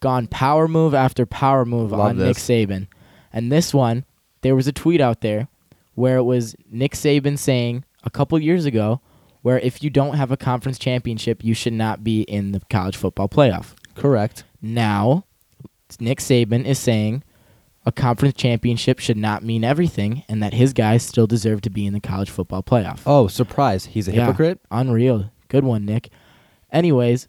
gone 0.00 0.26
power 0.26 0.68
move 0.68 0.92
after 0.92 1.24
power 1.24 1.64
move 1.64 1.92
Love 1.92 2.00
on 2.00 2.18
Nick. 2.18 2.36
Saban. 2.36 2.88
And 3.32 3.50
this 3.50 3.72
one, 3.72 4.04
there 4.42 4.54
was 4.54 4.66
a 4.66 4.72
tweet 4.72 5.00
out 5.00 5.22
there 5.22 5.48
where 5.94 6.18
it 6.18 6.24
was 6.24 6.54
Nick 6.70 6.92
Saban 6.92 7.38
saying 7.38 7.84
a 8.02 8.10
couple 8.10 8.38
years 8.38 8.66
ago 8.66 9.00
where 9.44 9.58
if 9.58 9.82
you 9.82 9.90
don't 9.90 10.14
have 10.14 10.32
a 10.32 10.38
conference 10.38 10.78
championship, 10.78 11.44
you 11.44 11.52
should 11.52 11.74
not 11.74 12.02
be 12.02 12.22
in 12.22 12.52
the 12.52 12.60
college 12.70 12.96
football 12.96 13.28
playoff. 13.28 13.74
Correct. 13.94 14.42
Now, 14.62 15.26
Nick 16.00 16.18
Saban 16.20 16.64
is 16.64 16.78
saying 16.78 17.22
a 17.84 17.92
conference 17.92 18.36
championship 18.36 18.98
should 19.00 19.18
not 19.18 19.44
mean 19.44 19.62
everything 19.62 20.24
and 20.30 20.42
that 20.42 20.54
his 20.54 20.72
guys 20.72 21.02
still 21.02 21.26
deserve 21.26 21.60
to 21.60 21.68
be 21.68 21.84
in 21.84 21.92
the 21.92 22.00
college 22.00 22.30
football 22.30 22.62
playoff. 22.62 23.02
Oh, 23.04 23.28
surprise! 23.28 23.84
He's 23.84 24.08
a 24.08 24.12
Yeah, 24.12 24.24
hypocrite. 24.24 24.60
Unreal. 24.70 25.30
Good 25.48 25.64
one, 25.64 25.84
Nick. 25.84 26.08
Anyways, 26.72 27.28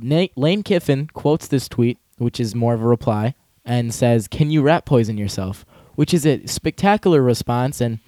Nate, 0.00 0.38
Lane 0.38 0.62
Kiffin 0.62 1.08
quotes 1.08 1.48
this 1.48 1.68
tweet, 1.68 1.98
which 2.18 2.38
is 2.38 2.54
more 2.54 2.74
of 2.74 2.82
a 2.82 2.86
reply, 2.86 3.34
and 3.64 3.92
says, 3.92 4.28
Can 4.28 4.52
you 4.52 4.62
rat 4.62 4.86
poison 4.86 5.18
yourself? 5.18 5.66
Which 5.96 6.14
is 6.14 6.24
a 6.24 6.46
spectacular 6.46 7.22
response. 7.22 7.80
And 7.80 7.98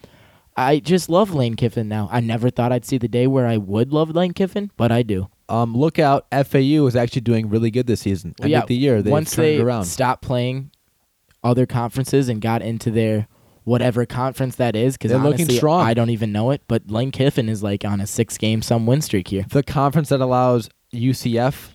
I 0.59 0.81
just 0.81 1.09
love 1.09 1.33
Lane 1.33 1.55
Kiffin 1.55 1.88
now. 1.88 2.09
I 2.11 2.18
never 2.21 2.51
thought 2.51 2.73
I'd 2.73 2.85
see 2.85 2.99
the 2.99 3.07
day 3.07 3.29
where 3.29 3.47
I 3.47 3.57
would 3.59 3.92
love 3.92 4.11
Lane 4.11 4.33
Kiffin, 4.33 4.73
but 4.77 4.90
I 4.90 5.03
do. 5.05 5.29
Um, 5.49 5.75
look 5.77 5.99
out! 6.01 6.27
FAU 6.33 6.85
is 6.87 6.97
actually 6.97 7.21
doing 7.23 7.49
really 7.49 7.71
good 7.71 7.87
this 7.87 8.01
season. 8.01 8.35
End 8.40 8.51
yeah, 8.51 8.62
of 8.62 8.66
the 8.68 8.75
year, 8.75 9.01
they 9.01 9.11
once 9.11 9.35
turned 9.35 9.47
they 9.47 9.61
around. 9.61 9.85
stopped 9.85 10.23
playing 10.23 10.73
other 11.44 11.64
conferences 11.64 12.29
and 12.29 12.40
got 12.42 12.61
into 12.61 12.90
their 12.90 13.29
whatever 13.62 14.05
conference 14.05 14.57
that 14.57 14.75
is, 14.75 14.97
because 14.97 15.11
They're 15.12 15.21
looking 15.21 15.49
strong. 15.49 15.87
I 15.87 15.94
don't 15.94 16.11
even 16.11 16.33
know 16.33 16.51
it. 16.51 16.62
But 16.66 16.90
Lane 16.90 17.12
Kiffin 17.12 17.49
is 17.49 17.62
like 17.62 17.85
on 17.85 18.01
a 18.01 18.07
six-game 18.07 18.61
some 18.62 18.85
win 18.85 19.01
streak 19.01 19.29
here. 19.29 19.44
the 19.49 19.62
conference 19.62 20.09
that 20.09 20.21
allows 20.21 20.68
UCF 20.92 21.71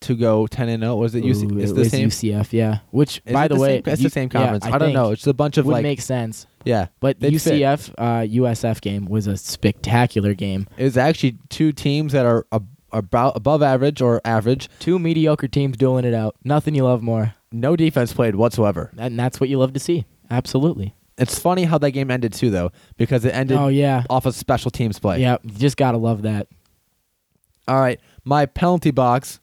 to 0.00 0.16
go 0.16 0.46
ten 0.46 0.68
and 0.70 0.82
zero. 0.82 0.96
Was 0.96 1.14
it 1.14 1.22
UC? 1.22 1.52
Ooh, 1.52 1.58
It's 1.58 1.72
it 1.72 1.74
the 1.74 1.84
same. 1.84 2.08
UCF, 2.08 2.52
yeah. 2.54 2.78
Which, 2.90 3.20
Is 3.26 3.32
by 3.34 3.44
it 3.44 3.48
the, 3.48 3.56
way, 3.56 3.82
same, 3.82 3.92
it's 3.92 4.00
you- 4.02 4.08
the 4.08 4.12
same 4.12 4.30
yeah, 4.32 4.40
conference. 4.40 4.64
I, 4.64 4.70
don't 4.70 4.80
think 4.80 4.94
know. 4.94 5.10
It's 5.10 5.26
a 5.26 5.34
bunch 5.34 5.58
of 5.58 5.66
would 5.66 5.74
like 5.74 5.82
make 5.82 6.00
sense. 6.00 6.46
Yeah, 6.64 6.88
But 7.00 7.20
they'd. 7.20 7.32
UCF 7.34 7.94
uh, 7.98 8.20
USF 8.26 8.80
game 8.80 9.06
was 9.06 9.26
a 9.26 9.36
spectacular 9.36 10.34
game. 10.34 10.66
It 10.76 10.84
was 10.84 10.96
actually 10.96 11.38
two 11.48 11.72
teams 11.72 12.12
that 12.12 12.26
are 12.26 12.46
ab- 12.52 12.68
about 12.92 13.36
above 13.36 13.62
average 13.62 14.00
or 14.02 14.20
average. 14.24 14.68
Two 14.78 14.98
mediocre 14.98 15.48
teams 15.48 15.76
dueling 15.76 16.04
it 16.04 16.14
out. 16.14 16.36
Nothing 16.44 16.74
you 16.74 16.84
love 16.84 17.02
more, 17.02 17.34
No 17.52 17.76
defense 17.76 18.12
played 18.12 18.34
whatsoever. 18.36 18.90
and 18.98 19.18
that's 19.18 19.40
what 19.40 19.48
you 19.48 19.58
love 19.58 19.72
to 19.74 19.80
see. 19.80 20.04
Absolutely. 20.30 20.94
It's 21.18 21.38
funny 21.38 21.64
how 21.64 21.76
that 21.78 21.90
game 21.90 22.10
ended 22.10 22.32
too, 22.32 22.50
though, 22.50 22.72
because 22.96 23.24
it 23.24 23.34
ended 23.34 23.58
oh 23.58 23.68
yeah, 23.68 24.04
off 24.08 24.24
of 24.26 24.34
special 24.34 24.70
teams 24.70 24.98
play. 24.98 25.20
yeah. 25.20 25.36
You 25.42 25.50
just 25.52 25.76
gotta 25.76 25.98
love 25.98 26.22
that. 26.22 26.48
All 27.68 27.78
right, 27.80 28.00
my 28.24 28.46
penalty 28.46 28.90
box, 28.90 29.38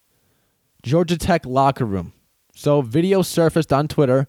Georgia 0.83 1.17
Tech 1.17 1.45
locker 1.45 1.85
room. 1.85 2.13
So 2.55 2.81
video 2.81 3.21
surfaced 3.21 3.71
on 3.71 3.87
Twitter 3.87 4.27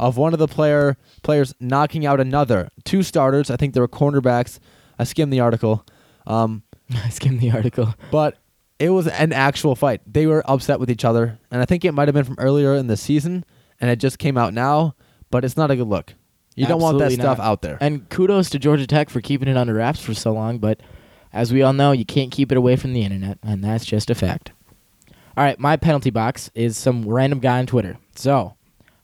of 0.00 0.16
one 0.16 0.32
of 0.32 0.38
the 0.38 0.48
player 0.48 0.96
players 1.22 1.54
knocking 1.60 2.06
out 2.06 2.18
another 2.20 2.70
two 2.84 3.02
starters. 3.02 3.50
I 3.50 3.56
think 3.56 3.74
they 3.74 3.80
were 3.80 3.88
cornerbacks. 3.88 4.58
I 4.98 5.04
skimmed 5.04 5.32
the 5.32 5.40
article, 5.40 5.86
um, 6.26 6.62
I 6.90 7.10
skimmed 7.10 7.40
the 7.40 7.52
article. 7.52 7.94
but 8.10 8.38
it 8.78 8.90
was 8.90 9.06
an 9.06 9.32
actual 9.32 9.76
fight. 9.76 10.00
They 10.10 10.26
were 10.26 10.42
upset 10.50 10.80
with 10.80 10.90
each 10.90 11.04
other, 11.04 11.38
and 11.50 11.60
I 11.60 11.66
think 11.66 11.84
it 11.84 11.92
might 11.92 12.08
have 12.08 12.14
been 12.14 12.24
from 12.24 12.36
earlier 12.38 12.74
in 12.74 12.86
the 12.86 12.96
season, 12.96 13.44
and 13.78 13.90
it 13.90 13.96
just 13.96 14.18
came 14.18 14.38
out 14.38 14.54
now. 14.54 14.94
But 15.30 15.44
it's 15.44 15.56
not 15.56 15.70
a 15.70 15.76
good 15.76 15.86
look. 15.86 16.14
You 16.56 16.66
don't 16.66 16.80
want 16.80 16.98
that 16.98 17.04
Absolutely 17.04 17.24
stuff 17.24 17.38
out 17.38 17.62
there. 17.62 17.78
And 17.80 18.08
kudos 18.08 18.50
to 18.50 18.58
Georgia 18.58 18.86
Tech 18.86 19.10
for 19.10 19.20
keeping 19.20 19.48
it 19.48 19.56
under 19.56 19.74
wraps 19.74 20.00
for 20.00 20.12
so 20.12 20.32
long, 20.32 20.58
but 20.58 20.80
as 21.32 21.52
we 21.52 21.62
all 21.62 21.72
know, 21.72 21.92
you 21.92 22.04
can't 22.04 22.32
keep 22.32 22.50
it 22.50 22.58
away 22.58 22.74
from 22.74 22.92
the 22.94 23.02
internet, 23.02 23.38
and 23.42 23.62
that's 23.62 23.84
just 23.84 24.10
a 24.10 24.14
fact. 24.14 24.52
All 25.36 25.44
right, 25.44 25.58
my 25.60 25.76
penalty 25.76 26.10
box 26.10 26.50
is 26.54 26.76
some 26.76 27.06
random 27.06 27.38
guy 27.38 27.60
on 27.60 27.66
Twitter. 27.66 27.98
So, 28.16 28.56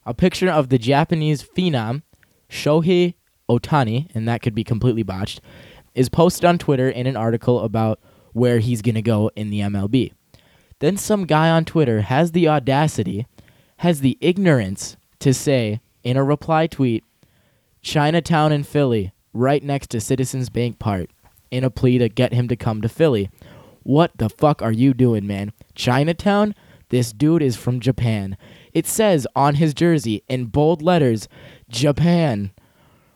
a 0.06 0.14
picture 0.14 0.48
of 0.48 0.70
the 0.70 0.78
Japanese 0.78 1.42
phenom 1.42 2.02
Shohei 2.48 3.14
Ohtani, 3.50 4.08
and 4.14 4.26
that 4.28 4.40
could 4.40 4.54
be 4.54 4.64
completely 4.64 5.02
botched, 5.02 5.40
is 5.94 6.08
posted 6.08 6.44
on 6.44 6.58
Twitter 6.58 6.88
in 6.88 7.06
an 7.06 7.16
article 7.16 7.60
about 7.60 8.00
where 8.32 8.60
he's 8.60 8.82
going 8.82 8.94
to 8.94 9.02
go 9.02 9.30
in 9.34 9.50
the 9.50 9.60
MLB. 9.60 10.12
Then 10.78 10.96
some 10.96 11.24
guy 11.24 11.50
on 11.50 11.64
Twitter 11.64 12.02
has 12.02 12.32
the 12.32 12.48
audacity, 12.48 13.26
has 13.78 14.00
the 14.00 14.18
ignorance 14.20 14.96
to 15.20 15.32
say 15.34 15.80
in 16.04 16.16
a 16.16 16.24
reply 16.24 16.66
tweet, 16.66 17.02
Chinatown 17.82 18.52
in 18.52 18.62
Philly, 18.62 19.12
right 19.32 19.62
next 19.62 19.90
to 19.90 20.00
Citizens 20.00 20.50
Bank 20.50 20.78
Park, 20.78 21.08
in 21.50 21.64
a 21.64 21.70
plea 21.70 21.98
to 21.98 22.08
get 22.08 22.32
him 22.32 22.46
to 22.48 22.56
come 22.56 22.82
to 22.82 22.88
Philly. 22.88 23.30
What 23.82 24.12
the 24.16 24.28
fuck 24.28 24.60
are 24.62 24.72
you 24.72 24.92
doing, 24.92 25.26
man? 25.26 25.52
Chinatown? 25.74 26.54
This 26.88 27.12
dude 27.12 27.42
is 27.42 27.56
from 27.56 27.80
Japan. 27.80 28.36
It 28.76 28.86
says 28.86 29.26
on 29.34 29.54
his 29.54 29.72
jersey 29.72 30.22
in 30.28 30.46
bold 30.46 30.82
letters, 30.82 31.28
Japan. 31.70 32.50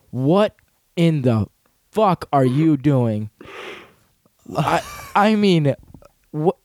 What 0.09 0.55
in 0.95 1.21
the 1.21 1.45
fuck 1.91 2.27
are 2.33 2.43
you 2.43 2.77
doing? 2.77 3.29
I 4.57 4.81
I 5.15 5.35
mean, 5.35 5.75
what? 6.31 6.57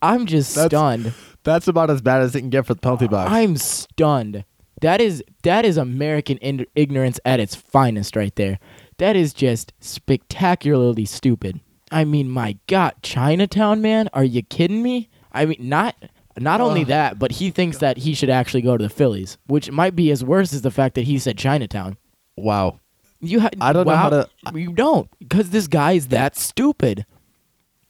I'm 0.00 0.26
just 0.26 0.54
That's- 0.54 0.70
stunned. 0.70 1.12
That's 1.42 1.66
about 1.66 1.90
as 1.90 2.00
bad 2.00 2.22
as 2.22 2.36
it 2.36 2.40
can 2.40 2.50
get 2.50 2.66
for 2.66 2.74
the 2.74 2.80
penalty 2.80 3.08
box. 3.08 3.32
I'm 3.32 3.56
stunned. 3.56 4.44
That 4.80 5.00
is 5.00 5.24
that 5.42 5.64
is 5.64 5.76
American 5.76 6.38
in- 6.38 6.66
ignorance 6.76 7.18
at 7.24 7.40
its 7.40 7.56
finest, 7.56 8.14
right 8.14 8.34
there. 8.36 8.60
That 8.98 9.16
is 9.16 9.34
just 9.34 9.72
spectacularly 9.80 11.04
stupid. 11.04 11.58
I 11.90 12.04
mean, 12.04 12.30
my 12.30 12.58
God, 12.68 12.94
Chinatown, 13.02 13.82
man, 13.82 14.08
are 14.12 14.22
you 14.24 14.42
kidding 14.42 14.82
me? 14.84 15.08
I 15.32 15.46
mean, 15.46 15.56
not 15.58 15.96
not 16.38 16.60
only 16.60 16.82
Ugh. 16.82 16.88
that, 16.88 17.18
but 17.18 17.32
he 17.32 17.50
thinks 17.50 17.78
that 17.78 17.98
he 17.98 18.14
should 18.14 18.30
actually 18.30 18.62
go 18.62 18.76
to 18.76 18.82
the 18.84 18.90
Phillies, 18.90 19.38
which 19.46 19.70
might 19.70 19.94
be 19.94 20.10
as 20.10 20.24
worse 20.24 20.52
as 20.52 20.62
the 20.62 20.70
fact 20.70 20.94
that 20.96 21.04
he 21.04 21.18
said 21.18 21.38
Chinatown. 21.38 21.96
wow. 22.36 22.80
You 23.20 23.40
ha- 23.40 23.48
I 23.58 23.72
don't 23.72 23.86
know 23.86 23.96
how 23.96 24.10
to- 24.10 24.28
You 24.54 24.72
don't, 24.74 25.08
because 25.18 25.48
this 25.48 25.66
guy 25.66 25.92
is 25.92 26.08
that 26.08 26.36
stupid. 26.36 27.06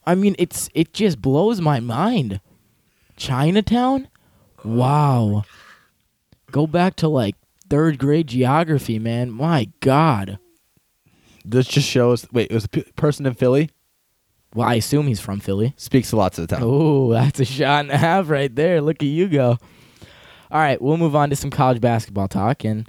I 0.07 0.15
mean, 0.15 0.37
it's 0.39 0.69
it 0.75 0.93
just 0.93 1.21
blows 1.21 1.61
my 1.61 1.81
mind. 1.81 2.41
Chinatown, 3.17 4.07
wow. 4.65 5.43
Go 6.53 6.67
back 6.69 6.95
to 6.97 7.09
like 7.09 7.35
third 7.69 7.99
grade 7.99 8.29
geography, 8.29 8.99
man. 9.01 9.31
My 9.31 9.71
God. 9.81 10.39
This 11.45 11.67
just 11.67 11.89
shows. 11.89 12.27
Wait, 12.33 12.51
it 12.51 12.55
was 12.55 12.67
a 12.67 12.69
p- 12.69 12.83
person 12.95 13.27
in 13.27 13.35
Philly. 13.35 13.71
Well, 14.55 14.69
I 14.69 14.75
assume 14.75 15.09
he's 15.09 15.21
from 15.21 15.41
Philly. 15.41 15.75
Speaks 15.77 16.13
a 16.13 16.17
lot 16.17 16.33
to 16.35 16.43
the 16.43 16.47
town. 16.47 16.61
Oh, 16.63 17.13
that's 17.13 17.41
a 17.41 17.45
shot 17.45 17.81
and 17.81 17.91
a 17.91 17.97
half 17.97 18.31
right 18.31 18.55
there. 18.55 18.81
Look 18.81 19.03
at 19.03 19.09
you 19.09 19.29
go. 19.29 19.59
All 20.51 20.61
right, 20.61 20.81
we'll 20.81 20.97
move 20.97 21.17
on 21.17 21.31
to 21.31 21.37
some 21.37 21.51
college 21.51 21.81
basketball 21.81 22.29
talk, 22.29 22.65
and 22.65 22.89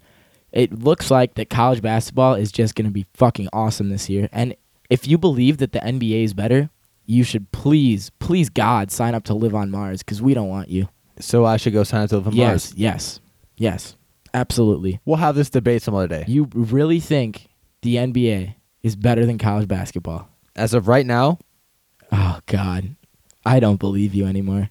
it 0.52 0.72
looks 0.72 1.10
like 1.10 1.34
that 1.36 1.50
college 1.50 1.82
basketball 1.82 2.36
is 2.36 2.52
just 2.52 2.76
going 2.76 2.86
to 2.86 2.92
be 2.92 3.08
fucking 3.16 3.50
awesome 3.52 3.90
this 3.90 4.08
year. 4.10 4.30
And 4.32 4.56
if 4.90 5.08
you 5.08 5.18
believe 5.18 5.58
that 5.58 5.72
the 5.72 5.80
NBA 5.80 6.24
is 6.24 6.36
better, 6.36 6.70
you 7.06 7.24
should 7.24 7.52
please, 7.52 8.12
please 8.20 8.50
God, 8.50 8.92
sign 8.92 9.16
up 9.16 9.24
to 9.26 9.34
live 9.34 9.56
on 9.56 9.72
Mars 9.72 10.04
because 10.04 10.22
we 10.22 10.36
don't 10.36 10.50
want 10.50 10.70
you. 10.70 10.88
So 11.20 11.46
I 11.46 11.58
should 11.58 11.74
go 11.74 11.84
sign 11.84 12.04
up 12.04 12.10
to 12.10 12.18
live 12.18 12.28
on 12.28 12.34
yes, 12.34 12.72
Mars. 12.72 12.74
yes, 12.78 13.20
yes, 13.58 13.96
absolutely. 14.34 15.00
We'll 15.06 15.18
have 15.18 15.36
this 15.36 15.50
debate 15.50 15.82
some 15.82 15.96
other 15.96 16.08
day. 16.08 16.26
You 16.28 16.48
really 16.54 17.00
think 17.00 17.48
the 17.82 17.96
NBA 17.96 18.56
is 18.84 18.96
better 18.96 19.26
than 19.26 19.40
college 19.40 19.68
basketball? 19.68 20.30
As 20.56 20.74
of 20.74 20.88
right 20.88 21.06
now, 21.06 21.40
Oh 22.18 22.40
God, 22.46 22.96
I 23.46 23.60
don't 23.60 23.80
believe 23.80 24.14
you 24.16 24.26
anymore. 24.26 24.70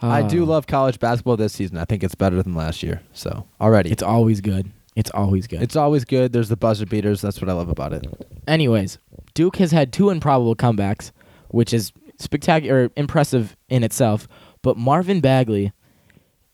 I 0.00 0.22
do 0.22 0.42
Oh. 0.42 0.46
love 0.46 0.66
college 0.66 0.98
basketball 0.98 1.36
this 1.36 1.52
season. 1.52 1.76
I 1.78 1.84
think 1.84 2.02
it's 2.02 2.14
better 2.16 2.42
than 2.42 2.54
last 2.54 2.82
year. 2.82 3.02
So 3.12 3.44
already, 3.60 3.90
It's 3.92 4.02
always 4.02 4.40
good. 4.40 4.70
It's 4.96 5.10
always 5.12 5.46
good. 5.46 5.62
it's 5.62 5.76
always 5.76 6.04
good. 6.04 6.32
There's 6.32 6.48
the 6.48 6.56
buzzer 6.56 6.86
beaters. 6.86 7.20
That's 7.20 7.40
what 7.40 7.48
I 7.48 7.52
love 7.52 7.68
about 7.68 7.92
it. 7.92 8.06
Anyways, 8.48 8.98
Duke 9.34 9.56
has 9.56 9.70
had 9.72 9.92
two 9.92 10.10
improbable 10.10 10.56
comebacks, 10.56 11.12
which 11.48 11.72
is 11.72 11.92
spectacular, 12.18 12.90
impressive 12.96 13.56
in 13.68 13.84
itself. 13.84 14.26
But 14.62 14.76
Marvin 14.76 15.20
Bagley 15.20 15.72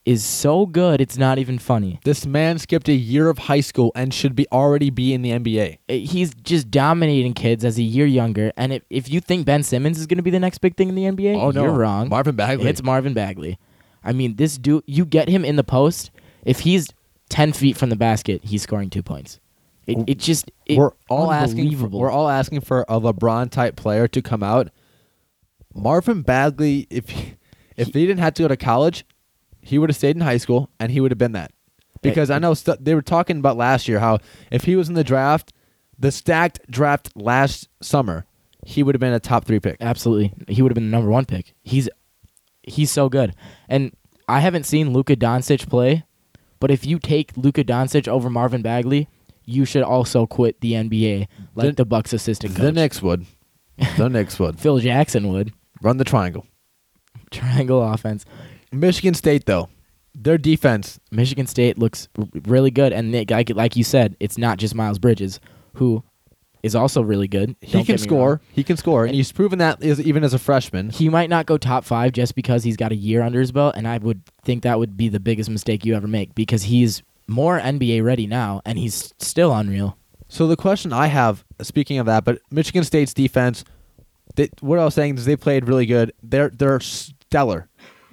is 0.09 0.25
so 0.25 0.65
good, 0.65 1.03
it's 1.03 1.19
not 1.19 1.39
even 1.39 1.59
funny. 1.59 2.01
This 2.03 2.25
man 2.25 2.59
skipped 2.59 2.89
a 2.89 2.95
year 2.95 3.29
of 3.29 3.37
high 3.37 3.61
school 3.61 3.93
and 3.95 4.15
should 4.15 4.35
be 4.35 4.47
already 4.51 4.89
be 4.89 5.13
in 5.13 5.21
the 5.21 5.33
NBA. 5.33 5.75
Uh, 5.87 5.93
He's 5.93 6.33
just 6.35 6.71
dominating 6.71 7.35
kids 7.35 7.63
as 7.63 7.77
a 7.79 7.83
year 7.83 8.07
younger. 8.07 8.51
And 8.57 8.73
if, 8.73 8.83
if 8.89 9.11
you 9.11 9.21
think 9.21 9.45
Ben 9.45 9.63
Simmons 9.63 9.99
is 9.99 10.07
going 10.07 10.17
to 10.17 10.23
be 10.23 10.31
the 10.31 10.41
next 10.41 10.59
big 10.59 10.77
thing 10.77 10.89
in 10.89 10.95
the 10.95 11.03
NBA, 11.05 11.37
Oh, 11.39 11.51
no. 11.51 11.65
you're 11.65 11.73
wrong. 11.73 12.09
Marvin 12.09 12.37
Bagley. 12.37 12.71
It's 12.71 12.83
Marvin 12.83 13.13
Bagley. 13.13 13.59
I 14.03 14.15
mean, 14.15 14.37
this 14.37 14.57
dude, 14.57 14.83
you 14.87 15.05
get 15.05 15.29
him 15.29 15.45
in 15.45 15.57
the 15.57 15.65
post. 15.65 16.11
If 16.43 16.61
he's 16.61 16.89
ten 17.29 17.53
feet 17.53 17.77
from 17.77 17.91
the 17.91 17.97
basket, 17.97 18.43
he's 18.45 18.63
scoring 18.63 18.89
two 18.89 19.03
points. 19.03 19.41
It, 19.87 19.99
it 20.07 20.19
just 20.19 20.51
it, 20.65 20.79
we're 20.79 20.93
all 21.11 21.31
asking. 21.33 21.77
For, 21.77 21.87
we're 21.89 22.11
all 22.11 22.31
asking 22.31 22.63
for 22.63 22.87
a 22.89 22.99
LeBron 22.99 23.51
type 23.51 23.77
player 23.77 24.09
to 24.09 24.23
come 24.23 24.43
out. 24.43 24.71
Marvin 25.75 26.23
Bagley, 26.23 26.87
if 26.89 27.11
he, 27.11 27.35
if 27.77 27.89
he 27.89 28.07
didn't 28.07 28.19
have 28.21 28.35
to 28.35 28.43
go 28.45 28.49
to 28.49 28.57
college, 28.57 29.05
he 29.69 29.79
would 29.79 29.91
have 29.91 29.97
stayed 29.97 30.17
in 30.17 30.23
high 30.23 30.37
school 30.39 30.71
and 30.81 30.91
he 30.93 31.01
would 31.01 31.11
have 31.11 31.19
been 31.19 31.33
that. 31.33 31.53
Because 32.01 32.31
I 32.31 32.39
know 32.39 32.55
st- 32.55 32.85
they 32.85 32.95
were 32.95 33.03
talking 33.03 33.39
about 33.39 33.57
last 33.57 33.89
year 33.89 33.99
how 33.99 34.19
if 34.51 34.65
he 34.65 34.77
was 34.77 34.89
in 34.89 34.95
the 34.95 35.03
draft, 35.05 35.53
the 35.99 36.13
stacked 36.13 36.61
draft 36.71 37.11
last 37.17 37.69
summer, 37.83 38.25
he 38.65 38.83
would 38.83 38.95
have 38.95 39.01
been 39.01 39.13
a 39.13 39.19
top 39.21 39.45
three 39.45 39.59
pick. 39.61 39.77
Absolutely, 39.81 40.33
he 40.49 40.63
would 40.63 40.71
have 40.71 40.75
been 40.75 40.91
the 40.91 40.97
number 40.97 41.11
one 41.11 41.25
pick. 41.25 41.55
He's 41.63 41.89
he's 42.63 42.91
so 42.91 43.09
good, 43.09 43.35
and 43.69 43.93
I 44.29 44.41
haven't 44.41 44.65
seen 44.65 44.93
Luka 44.93 45.17
Doncic 45.17 45.69
play, 45.69 46.05
but 46.61 46.71
if 46.71 46.87
you 46.87 46.99
take 47.01 47.37
Luka 47.37 47.65
Doncic 47.65 48.07
over 48.07 48.31
Marvin 48.31 48.63
Bagley, 48.63 49.09
you 49.45 49.65
should 49.65 49.83
also 49.83 50.25
quit 50.27 50.61
the 50.61 50.73
NBA 50.75 51.27
like 51.57 51.67
The- 51.69 51.73
the, 51.73 51.85
Bucks 51.85 52.13
assistant 52.13 52.55
coach. 52.55 52.63
The 52.63 52.73
Knicks 52.73 53.03
would. 53.03 53.27
The 53.97 54.09
Knicks 54.09 54.39
would 54.39 54.61
Phil 54.61 54.79
Jackson 54.79 55.29
would 55.33 55.53
run 55.83 55.97
the 55.97 56.05
triangle. 56.05 56.47
triangle 57.31 57.83
offense. 57.83 58.25
Michigan 58.73 59.15
State 59.15 59.47
though, 59.47 59.69
their 60.15 60.39
defense. 60.39 60.99
Michigan 61.11 61.47
State 61.47 61.79
looks 61.79 62.09
r- 62.19 62.27
really 62.45 62.71
good, 62.71 62.93
and 62.93 63.13
they, 63.15 63.25
like 63.25 63.51
like 63.51 63.77
you 63.77 63.85
said, 63.85 64.17
it's 64.21 64.39
not 64.39 64.59
just 64.59 64.75
Miles 64.75 64.99
Bridges 64.99 65.41
who 65.75 66.03
is 66.63 66.75
also 66.75 67.01
really 67.01 67.29
good. 67.29 67.55
He 67.61 67.85
can 67.85 67.99
score. 67.99 68.29
wrong. 68.29 68.41
He 68.53 68.65
can 68.65 68.77
score, 68.77 69.07
and 69.07 69.15
he's 69.15 69.31
proven 69.31 69.59
that 69.61 69.83
is, 69.83 70.01
even 70.01 70.25
as 70.25 70.35
a 70.35 70.39
freshman. 70.39 70.91
He 70.91 71.09
might 71.09 71.31
not 71.31 71.47
go 71.47 71.57
top 71.57 71.85
five 71.85 72.13
just 72.13 72.35
because 72.35 72.65
he's 72.65 72.77
got 72.77 72.91
a 72.91 72.97
year 72.97 73.23
under 73.23 73.41
his 73.41 73.53
belt, 73.53 73.75
and 73.77 73.87
I 73.87 73.99
would 73.99 74.23
think 74.43 74.65
that 74.65 74.79
would 74.79 74.97
be 74.97 75.09
the 75.09 75.21
biggest 75.21 75.49
mistake 75.51 75.85
you 75.85 75.95
ever 75.95 76.09
make 76.09 76.35
because 76.35 76.65
he's 76.65 77.03
more 77.29 77.61
NBA 77.61 78.03
ready 78.03 78.27
now, 78.27 78.61
and 78.65 78.79
he's 78.79 79.15
still 79.19 79.55
unreal. 79.55 79.97
So 80.29 80.47
the 80.47 80.57
question 80.57 80.93
I 80.93 81.07
have, 81.07 81.45
speaking 81.63 81.99
of 81.99 82.07
that, 82.07 82.25
but 82.25 82.41
Michigan 82.51 82.85
State's 82.85 83.15
defense, 83.15 83.65
they, 84.35 84.51
what 84.61 84.79
I 84.79 84.85
was 84.85 84.95
saying 84.95 85.17
is 85.17 85.25
they 85.25 85.37
played 85.37 85.67
really 85.69 85.87
good. 85.87 86.13
They're 86.23 86.51
they're 86.51 86.81
stellar. 86.81 87.69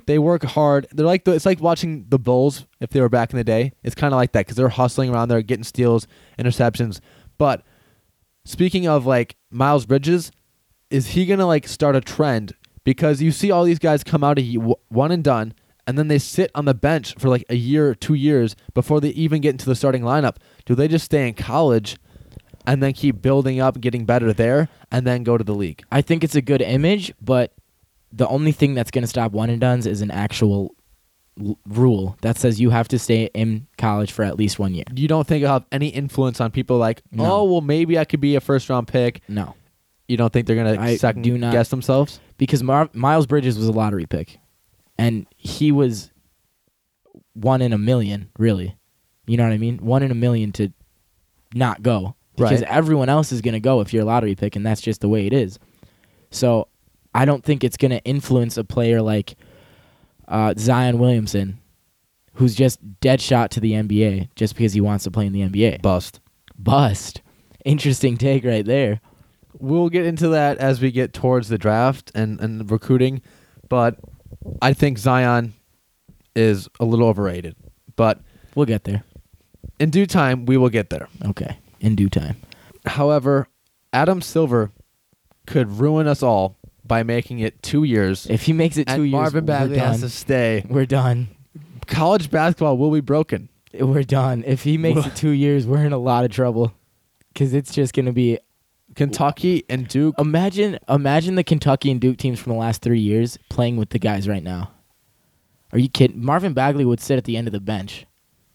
They 0.06 0.20
work 0.20 0.44
hard. 0.44 0.88
They're 0.92 1.06
like 1.06 1.24
the, 1.26 1.32
it's 1.32 1.46
like 1.46 1.60
watching 1.60 2.06
the 2.10 2.20
Bulls 2.20 2.66
if 2.80 2.92
they 2.92 3.02
were 3.02 3.10
back 3.10 3.32
in 3.32 3.38
the 3.38 3.44
day. 3.44 3.72
It's 3.84 3.96
kind 3.96 4.14
of 4.14 4.18
like 4.18 4.34
that 4.34 4.46
because 4.46 4.58
they're 4.58 4.70
hustling 4.70 5.10
around 5.10 5.30
there, 5.30 5.42
getting 5.42 5.64
steals, 5.64 6.08
interceptions. 6.38 7.00
But 7.38 7.64
speaking 8.46 8.88
of 8.88 9.06
like 9.06 9.36
Miles 9.50 9.86
Bridges, 9.86 10.32
is 10.90 11.08
he 11.08 11.26
gonna 11.26 11.48
like 11.48 11.68
start 11.68 11.96
a 11.96 12.02
trend? 12.02 12.54
Because 12.84 13.22
you 13.22 13.32
see 13.32 13.50
all 13.50 13.64
these 13.64 13.80
guys 13.80 14.04
come 14.04 14.24
out 14.24 14.36
w- 14.36 14.76
one 14.90 15.12
and 15.12 15.24
done, 15.24 15.54
and 15.88 15.98
then 15.98 16.08
they 16.08 16.20
sit 16.20 16.52
on 16.54 16.66
the 16.66 16.76
bench 16.76 17.16
for 17.18 17.30
like 17.30 17.44
a 17.50 17.56
year 17.56 17.96
two 17.96 18.14
years 18.14 18.56
before 18.76 19.02
they 19.02 19.10
even 19.10 19.42
get 19.42 19.52
into 19.52 19.66
the 19.66 19.76
starting 19.76 20.04
lineup. 20.04 20.38
Do 20.66 20.76
they 20.76 20.88
just 20.88 21.06
stay 21.06 21.28
in 21.28 21.34
college 21.34 21.98
and 22.68 22.84
then 22.84 22.94
keep 22.94 23.24
building 23.24 23.60
up, 23.60 23.82
getting 23.82 24.06
better 24.06 24.34
there, 24.34 24.70
and 24.92 25.06
then 25.06 25.24
go 25.24 25.36
to 25.36 25.44
the 25.44 25.56
league? 25.56 25.84
I 25.92 26.04
think 26.04 26.24
it's 26.24 26.36
a 26.36 26.42
good 26.42 26.62
image, 26.62 27.12
but 27.20 27.54
the 28.12 28.28
only 28.28 28.52
thing 28.52 28.74
that's 28.74 28.92
going 28.92 29.02
to 29.04 29.08
stop 29.08 29.32
one 29.32 29.50
and 29.50 29.60
duns 29.62 29.86
is 29.86 30.02
an 30.02 30.12
actual 30.12 30.74
l- 31.44 31.58
rule 31.68 32.18
that 32.22 32.38
says 32.38 32.62
you 32.62 32.70
have 32.70 32.88
to 32.90 32.98
stay 33.00 33.30
in 33.34 33.68
college 33.78 34.12
for 34.12 34.24
at 34.24 34.38
least 34.38 34.58
one 34.60 34.74
year. 34.74 34.86
You 34.96 35.08
don't 35.08 35.28
think 35.28 35.44
it'll 35.44 35.54
have 35.54 35.66
any 35.72 35.90
influence 35.90 36.40
on 36.40 36.52
people 36.52 36.78
like, 36.78 37.02
No. 37.12 37.26
oh, 37.26 37.44
well, 37.44 37.62
maybe 37.62 38.00
I 38.00 38.06
could 38.06 38.22
be 38.22 38.36
a 38.36 38.42
first 38.42 38.70
round 38.70 38.88
pick. 38.88 39.22
No, 39.28 39.56
You 40.08 40.16
don't 40.18 40.32
think 40.32 40.48
they're 40.48 40.56
gonna 40.56 40.80
I 40.82 40.96
second 40.98 41.24
do 41.24 41.38
not- 41.38 41.52
guess 41.52 41.70
themselves? 41.70 42.20
because 42.38 42.64
Mar- 42.64 42.90
Miles 42.94 43.26
Bridges 43.28 43.58
was 43.58 43.68
a 43.68 43.72
lottery 43.74 44.06
pick, 44.06 44.38
and 44.98 45.26
he 45.36 45.72
was 45.72 46.12
one 47.34 47.62
in 47.62 47.74
a 47.74 47.78
million, 47.78 48.30
really. 48.38 48.76
You 49.28 49.38
know 49.38 49.44
what 49.44 49.54
I 49.54 49.58
mean? 49.58 49.78
One 49.80 50.04
in 50.04 50.12
a 50.12 50.16
million 50.16 50.52
to 50.54 50.70
not 51.54 51.82
go 51.82 52.16
because 52.36 52.62
Right. 52.62 52.70
everyone 52.70 53.10
else 53.10 53.32
is 53.32 53.42
going 53.42 53.54
to 53.54 53.60
go 53.60 53.82
if 53.82 53.94
you're 53.94 54.04
a 54.04 54.06
lottery 54.06 54.36
pick, 54.36 54.56
and 54.56 54.66
that's 54.66 54.82
just 54.82 55.02
the 55.02 55.10
way 55.10 55.26
it 55.26 55.34
is. 55.34 55.58
So 56.32 56.68
I 57.16 57.26
don't 57.26 57.44
think 57.44 57.64
it's 57.64 57.78
going 57.78 57.92
to 57.92 58.04
influence 58.04 58.58
a 58.58 58.64
player 58.64 59.02
like 59.02 59.36
uh, 60.28 60.54
Zion 60.58 61.00
Williamson, 61.00 61.60
who's 62.34 62.54
just 62.56 62.80
dead 63.00 63.22
shot 63.22 63.52
to 63.52 63.60
the 63.60 63.72
NBA 63.72 64.30
just 64.36 64.56
because 64.56 64.74
he 64.74 64.82
wants 64.82 65.06
to 65.06 65.12
play 65.12 65.26
in 65.26 65.32
the 65.34 65.42
NBA. 65.42 65.82
Bust. 65.82 66.20
Bust. 66.60 67.22
Interesting 67.64 68.18
take 68.18 68.44
right 68.44 68.66
there. 68.66 69.00
We'll 69.58 69.90
get 69.90 70.06
into 70.06 70.28
that 70.30 70.58
as 70.58 70.82
we 70.82 70.92
get 70.92 71.14
towards 71.14 71.48
the 71.48 71.58
draft 71.58 72.12
and, 72.14 72.40
and 72.42 72.70
recruiting, 72.70 73.22
but 73.70 73.98
I 74.62 74.74
think 74.74 74.98
Zion 74.98 75.54
is 76.36 76.68
a 76.82 76.86
little 76.86 77.08
overrated. 77.08 77.56
But 77.96 78.20
We'll 78.56 78.66
get 78.66 78.84
there. 78.84 79.04
in 79.80 79.90
due 79.90 80.06
time, 80.06 80.46
we 80.46 80.58
will 80.58 80.70
get 80.70 80.90
there. 80.90 81.08
Okay. 81.24 81.58
In 81.80 81.96
due 81.96 82.10
time. 82.10 82.36
However, 82.86 83.48
Adam 83.94 84.22
Silver 84.22 84.72
could 85.48 85.72
ruin 85.80 86.08
us 86.08 86.22
all 86.22 86.58
by 86.88 87.04
making 87.04 87.40
it 87.40 87.62
two 87.64 87.84
years. 87.84 88.28
If 88.28 88.44
he 88.44 88.54
makes 88.54 88.78
it 88.78 88.88
two 88.88 88.94
and 88.94 89.04
years, 89.04 89.12
Marvin 89.12 89.46
Bagley 89.46 89.72
we're 89.72 89.76
done. 89.76 89.92
has 89.92 90.02
to 90.02 90.10
stay. 90.10 90.66
We're 90.68 90.86
done. 90.86 91.30
College 91.88 92.32
basketball 92.32 92.78
will 92.78 92.92
be 92.92 93.02
broken. 93.02 93.50
We're 93.74 94.04
done. 94.04 94.44
If 94.46 94.64
he 94.64 94.78
makes 94.78 95.06
it 95.06 95.16
two 95.16 95.30
years, 95.30 95.68
we're 95.68 95.86
in 95.86 95.94
a 95.94 95.98
lot 95.98 96.26
of 96.26 96.32
trouble. 96.32 96.74
Because 97.34 97.54
it's 97.54 97.74
just 97.74 97.94
going 97.94 98.06
to 98.06 98.14
be. 98.14 98.40
Kentucky 98.96 99.66
and 99.68 99.88
Duke. 99.88 100.16
Imagine, 100.18 100.80
imagine 100.88 101.36
the 101.36 101.44
Kentucky 101.44 101.92
and 101.92 102.00
Duke 102.00 102.18
teams 102.18 102.40
from 102.40 102.54
the 102.54 102.58
last 102.58 102.82
three 102.82 103.00
years 103.00 103.38
playing 103.50 103.76
with 103.76 103.90
the 103.90 104.00
guys 104.00 104.28
right 104.28 104.44
now. 104.44 104.72
Are 105.74 105.80
you 105.80 105.90
kidding? 105.90 106.24
Marvin 106.24 106.54
Bagley 106.54 106.86
would 106.86 107.02
sit 107.02 107.18
at 107.18 107.26
the 107.26 107.36
end 107.36 107.48
of 107.48 107.52
the 107.52 107.60
bench. 107.60 108.06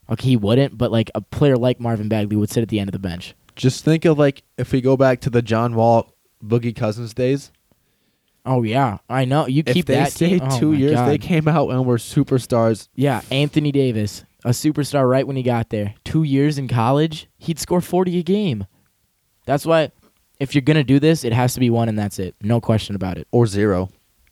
Okay, 0.08 0.30
he 0.30 0.36
wouldn't, 0.36 0.78
but 0.78 0.90
like 0.90 1.10
a 1.14 1.20
player 1.20 1.56
like 1.56 1.78
Marvin 1.78 2.08
Bagley 2.08 2.36
would 2.36 2.50
sit 2.50 2.62
at 2.62 2.68
the 2.68 2.80
end 2.80 2.88
of 2.88 2.92
the 2.92 2.98
bench. 2.98 3.34
Just 3.54 3.84
think 3.84 4.06
of 4.06 4.18
like 4.18 4.42
if 4.56 4.72
we 4.72 4.80
go 4.80 4.96
back 4.96 5.20
to 5.20 5.30
the 5.30 5.42
John 5.42 5.74
Wall, 5.74 6.14
Boogie 6.42 6.74
Cousins 6.74 7.12
days. 7.12 7.52
Oh 8.46 8.62
yeah, 8.62 8.98
I 9.08 9.24
know. 9.24 9.46
You 9.46 9.62
If 9.66 9.74
keep 9.74 9.86
they 9.86 9.94
that 9.94 10.12
stayed 10.12 10.40
team. 10.40 10.48
oh, 10.50 10.58
two 10.58 10.72
my 10.72 10.78
years, 10.78 11.00
they 11.06 11.18
came 11.18 11.46
out 11.48 11.70
and 11.70 11.84
were 11.84 11.98
superstars. 11.98 12.88
Yeah, 12.94 13.20
Anthony 13.30 13.70
Davis, 13.72 14.24
a 14.44 14.50
superstar 14.50 15.08
right 15.08 15.26
when 15.26 15.36
he 15.36 15.42
got 15.42 15.68
there. 15.70 15.94
Two 16.04 16.22
years 16.22 16.56
in 16.58 16.66
college, 16.68 17.28
he'd 17.38 17.58
score 17.58 17.80
40 17.80 18.18
a 18.18 18.22
game. 18.22 18.66
That's 19.46 19.66
why, 19.66 19.90
if 20.38 20.54
you're 20.54 20.62
going 20.62 20.76
to 20.76 20.84
do 20.84 20.98
this, 20.98 21.24
it 21.24 21.32
has 21.32 21.54
to 21.54 21.60
be 21.60 21.70
one 21.70 21.88
and 21.88 21.98
that's 21.98 22.18
it. 22.18 22.34
No 22.40 22.60
question 22.60 22.94
about 22.94 23.18
it. 23.18 23.26
Or 23.30 23.46
zero. 23.46 23.90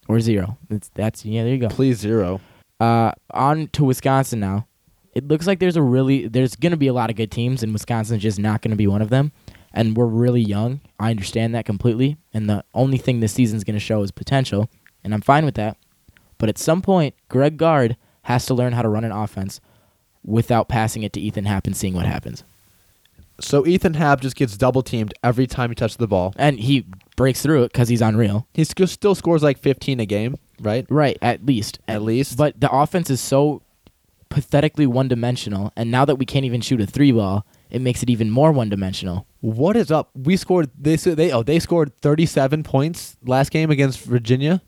Or 0.08 0.20
zero. 0.20 0.56
It's, 0.70 0.90
that's, 0.94 1.24
yeah, 1.24 1.42
there 1.44 1.52
you 1.52 1.58
go. 1.58 1.68
Please 1.68 1.98
zero. 1.98 2.40
Uh, 2.80 3.12
on 3.32 3.68
to 3.68 3.84
Wisconsin 3.84 4.40
now. 4.40 4.66
It 5.14 5.26
looks 5.26 5.46
like 5.46 5.58
there's 5.58 5.76
a 5.76 5.82
really, 5.82 6.28
there's 6.28 6.54
going 6.54 6.70
to 6.70 6.76
be 6.76 6.86
a 6.86 6.92
lot 6.92 7.10
of 7.10 7.16
good 7.16 7.30
teams, 7.30 7.62
and 7.62 7.72
Wisconsin's 7.72 8.22
just 8.22 8.38
not 8.38 8.62
going 8.62 8.70
to 8.70 8.76
be 8.76 8.86
one 8.86 9.02
of 9.02 9.10
them. 9.10 9.32
And 9.72 9.96
we're 9.96 10.06
really 10.06 10.40
young. 10.40 10.80
I 10.98 11.10
understand 11.10 11.54
that 11.54 11.66
completely. 11.66 12.16
And 12.32 12.48
the 12.48 12.64
only 12.74 12.98
thing 12.98 13.20
this 13.20 13.32
season's 13.32 13.64
going 13.64 13.74
to 13.74 13.80
show 13.80 14.02
is 14.02 14.10
potential. 14.10 14.68
And 15.04 15.14
I'm 15.14 15.20
fine 15.20 15.44
with 15.44 15.54
that. 15.56 15.76
But 16.38 16.48
at 16.48 16.58
some 16.58 16.82
point, 16.82 17.14
Greg 17.28 17.56
Gard 17.56 17.96
has 18.22 18.46
to 18.46 18.54
learn 18.54 18.72
how 18.72 18.82
to 18.82 18.88
run 18.88 19.04
an 19.04 19.12
offense 19.12 19.60
without 20.24 20.68
passing 20.68 21.02
it 21.02 21.12
to 21.14 21.20
Ethan 21.20 21.46
Happ 21.46 21.66
and 21.66 21.76
seeing 21.76 21.94
what 21.94 22.06
happens. 22.06 22.44
So 23.40 23.66
Ethan 23.66 23.94
Happ 23.94 24.20
just 24.20 24.34
gets 24.34 24.56
double 24.56 24.82
teamed 24.82 25.14
every 25.22 25.46
time 25.46 25.70
he 25.70 25.74
touches 25.74 25.96
the 25.96 26.08
ball. 26.08 26.34
And 26.36 26.58
he 26.58 26.86
breaks 27.16 27.40
through 27.40 27.64
it 27.64 27.72
because 27.72 27.88
he's 27.88 28.02
unreal. 28.02 28.48
He 28.52 28.64
still 28.64 29.14
scores 29.14 29.42
like 29.42 29.58
15 29.58 30.00
a 30.00 30.06
game, 30.06 30.36
right? 30.60 30.86
Right, 30.90 31.16
at 31.22 31.46
least. 31.46 31.78
At 31.86 32.02
least. 32.02 32.36
But 32.36 32.60
the 32.60 32.70
offense 32.70 33.10
is 33.10 33.20
so 33.20 33.62
pathetically 34.28 34.86
one 34.86 35.08
dimensional. 35.08 35.72
And 35.76 35.90
now 35.90 36.04
that 36.04 36.16
we 36.16 36.26
can't 36.26 36.44
even 36.44 36.60
shoot 36.60 36.80
a 36.80 36.86
three 36.86 37.12
ball, 37.12 37.46
it 37.70 37.80
makes 37.80 38.02
it 38.02 38.10
even 38.10 38.28
more 38.30 38.50
one 38.50 38.68
dimensional. 38.68 39.26
What 39.40 39.76
is 39.76 39.90
up? 39.90 40.10
We 40.14 40.36
scored. 40.36 40.70
They 40.78 40.96
they 40.96 41.30
oh 41.32 41.42
they 41.42 41.58
scored 41.60 41.92
37 42.02 42.62
points 42.64 43.16
last 43.24 43.50
game 43.50 43.70
against 43.70 44.00
Virginia. 44.00 44.62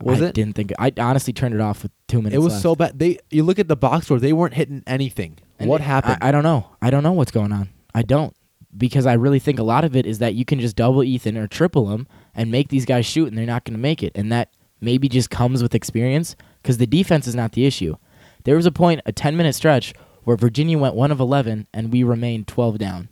Was 0.00 0.22
I 0.22 0.26
it? 0.26 0.34
didn't 0.34 0.54
think 0.54 0.72
I 0.78 0.92
honestly 0.98 1.32
turned 1.32 1.54
it 1.54 1.60
off 1.60 1.82
with 1.82 1.92
two 2.06 2.18
minutes. 2.18 2.34
It 2.36 2.38
was 2.38 2.52
left. 2.54 2.62
so 2.62 2.74
bad. 2.76 2.98
They 2.98 3.18
you 3.30 3.42
look 3.42 3.58
at 3.58 3.68
the 3.68 3.76
box 3.76 4.06
score. 4.06 4.18
They 4.18 4.32
weren't 4.32 4.54
hitting 4.54 4.82
anything. 4.86 5.38
And 5.58 5.68
what 5.68 5.80
it- 5.80 5.84
happened? 5.84 6.18
I, 6.22 6.28
I 6.28 6.32
don't 6.32 6.42
know. 6.44 6.68
I 6.80 6.90
don't 6.90 7.02
know 7.02 7.12
what's 7.12 7.32
going 7.32 7.52
on. 7.52 7.68
I 7.94 8.02
don't 8.02 8.34
because 8.76 9.04
I 9.06 9.14
really 9.14 9.40
think 9.40 9.58
a 9.58 9.64
lot 9.64 9.84
of 9.84 9.96
it 9.96 10.06
is 10.06 10.20
that 10.20 10.34
you 10.34 10.44
can 10.44 10.60
just 10.60 10.76
double 10.76 11.02
Ethan 11.02 11.36
or 11.36 11.48
triple 11.48 11.90
him 11.92 12.06
and 12.34 12.50
make 12.52 12.68
these 12.68 12.86
guys 12.86 13.04
shoot, 13.04 13.26
and 13.28 13.36
they're 13.36 13.44
not 13.44 13.64
going 13.64 13.74
to 13.74 13.80
make 13.82 14.02
it. 14.04 14.12
And 14.14 14.30
that 14.30 14.54
maybe 14.80 15.08
just 15.08 15.28
comes 15.30 15.62
with 15.62 15.74
experience 15.74 16.36
because 16.62 16.78
the 16.78 16.86
defense 16.86 17.26
is 17.26 17.34
not 17.34 17.52
the 17.52 17.66
issue. 17.66 17.96
There 18.44 18.54
was 18.56 18.66
a 18.66 18.72
point, 18.72 19.00
a 19.04 19.12
ten 19.12 19.36
minute 19.36 19.54
stretch, 19.54 19.92
where 20.22 20.36
Virginia 20.36 20.78
went 20.78 20.94
one 20.94 21.10
of 21.10 21.18
eleven 21.20 21.66
and 21.74 21.92
we 21.92 22.04
remained 22.04 22.46
twelve 22.46 22.78
down. 22.78 23.08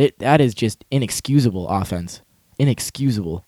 That 0.00 0.18
that 0.18 0.40
is 0.40 0.54
just 0.54 0.84
inexcusable 0.90 1.68
offense. 1.68 2.22
Inexcusable. 2.58 3.44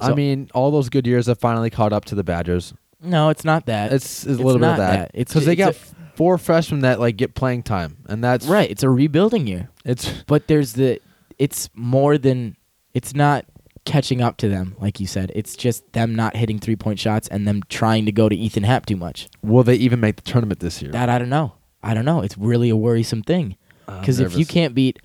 I 0.00 0.14
mean, 0.14 0.48
all 0.54 0.70
those 0.70 0.88
good 0.88 1.06
years 1.06 1.26
have 1.26 1.38
finally 1.38 1.68
caught 1.68 1.92
up 1.92 2.06
to 2.06 2.14
the 2.14 2.24
Badgers. 2.24 2.72
no, 3.02 3.28
it's 3.28 3.44
not 3.44 3.66
that. 3.66 3.92
It's, 3.92 4.24
it's 4.24 4.40
a 4.40 4.42
little 4.42 4.58
bit 4.58 4.70
of 4.70 4.76
that. 4.78 4.96
that. 4.96 5.10
It's 5.14 5.32
because 5.32 5.46
they 5.46 5.56
got 5.56 5.74
a- 5.74 5.78
four 6.14 6.38
freshmen 6.38 6.80
that 6.80 7.00
like 7.00 7.16
get 7.16 7.34
playing 7.34 7.62
time, 7.64 7.98
and 8.06 8.24
that's 8.24 8.46
right. 8.46 8.70
It's 8.70 8.82
a 8.82 8.90
rebuilding 8.90 9.46
year. 9.46 9.68
It's 9.84 10.10
But 10.26 10.48
there's 10.48 10.72
the 10.74 11.00
it's 11.38 11.68
more 11.74 12.16
than 12.18 12.56
it's 12.94 13.14
not 13.14 13.44
catching 13.84 14.20
up 14.22 14.36
to 14.38 14.48
them, 14.48 14.76
like 14.80 15.00
you 15.00 15.06
said. 15.06 15.32
It's 15.34 15.56
just 15.56 15.92
them 15.92 16.14
not 16.14 16.36
hitting 16.36 16.58
three 16.58 16.76
point 16.76 16.98
shots 16.98 17.28
and 17.28 17.46
them 17.46 17.62
trying 17.68 18.06
to 18.06 18.12
go 18.12 18.28
to 18.28 18.36
Ethan 18.36 18.62
Happ 18.62 18.86
too 18.86 18.96
much. 18.96 19.28
Will 19.42 19.62
they 19.64 19.76
even 19.76 20.00
make 20.00 20.16
the 20.16 20.22
tournament 20.22 20.60
this 20.60 20.80
year? 20.82 20.92
That 20.92 21.08
I 21.08 21.18
don't 21.18 21.30
know. 21.30 21.54
I 21.82 21.94
don't 21.94 22.04
know. 22.04 22.20
It's 22.22 22.36
really 22.38 22.70
a 22.70 22.76
worrisome 22.76 23.22
thing. 23.22 23.56
Because 23.86 24.20
if 24.20 24.36
you 24.36 24.46
can't 24.46 24.74
beat 24.74 25.00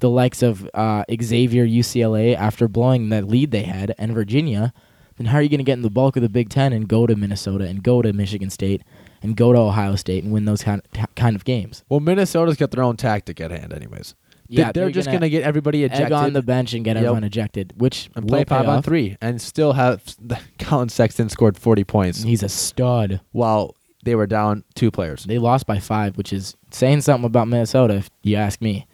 the 0.00 0.10
likes 0.10 0.42
of 0.42 0.68
uh, 0.74 1.04
Xavier, 1.22 1.66
UCLA 1.66 2.34
after 2.36 2.68
blowing 2.68 3.08
that 3.10 3.26
lead 3.26 3.50
they 3.50 3.62
had, 3.62 3.94
and 3.98 4.12
Virginia, 4.12 4.72
then 5.16 5.26
how 5.28 5.38
are 5.38 5.42
you 5.42 5.48
going 5.48 5.58
to 5.58 5.64
get 5.64 5.74
in 5.74 5.82
the 5.82 5.90
bulk 5.90 6.16
of 6.16 6.22
the 6.22 6.28
Big 6.28 6.48
Ten 6.50 6.72
and 6.72 6.86
go 6.88 7.06
to 7.06 7.16
Minnesota 7.16 7.64
and 7.66 7.82
go 7.82 8.02
to 8.02 8.12
Michigan 8.12 8.50
State 8.50 8.82
and 9.22 9.36
go 9.36 9.52
to 9.52 9.58
Ohio 9.58 9.96
State 9.96 10.22
and 10.24 10.32
win 10.32 10.44
those 10.44 10.62
kind 10.62 10.82
kind 11.14 11.34
of 11.36 11.44
games? 11.44 11.84
Well, 11.88 12.00
Minnesota's 12.00 12.56
got 12.56 12.70
their 12.70 12.82
own 12.84 12.96
tactic 12.96 13.40
at 13.40 13.50
hand, 13.50 13.72
anyways. 13.72 14.14
Yeah, 14.48 14.70
they're, 14.70 14.84
they're 14.84 14.90
just 14.92 15.06
gonna 15.06 15.18
gonna 15.18 15.30
get 15.30 15.42
everybody 15.42 15.82
ejected 15.82 16.12
on 16.12 16.32
the 16.32 16.42
bench 16.42 16.72
and 16.72 16.84
get 16.84 16.94
Yep. 16.96 17.04
everyone 17.04 17.24
ejected, 17.24 17.72
which 17.76 18.10
and 18.14 18.28
play 18.28 18.44
five 18.44 18.68
on 18.68 18.80
three, 18.82 19.16
and 19.20 19.40
still 19.42 19.72
have 19.72 20.02
Collin 20.60 20.88
Sexton 20.88 21.28
scored 21.28 21.56
forty 21.58 21.82
points 21.82 22.22
He's 22.22 22.44
a 22.44 22.48
stud. 22.48 23.20
while 23.32 23.74
they 24.04 24.14
were 24.14 24.26
down 24.28 24.62
two 24.76 24.92
players. 24.92 25.24
They 25.24 25.38
lost 25.38 25.66
by 25.66 25.80
five, 25.80 26.16
which 26.16 26.32
is 26.32 26.56
saying 26.70 27.00
something 27.00 27.24
about 27.26 27.48
Minnesota, 27.48 27.94
if 27.94 28.10
you 28.22 28.36
ask 28.36 28.60
me. 28.62 28.86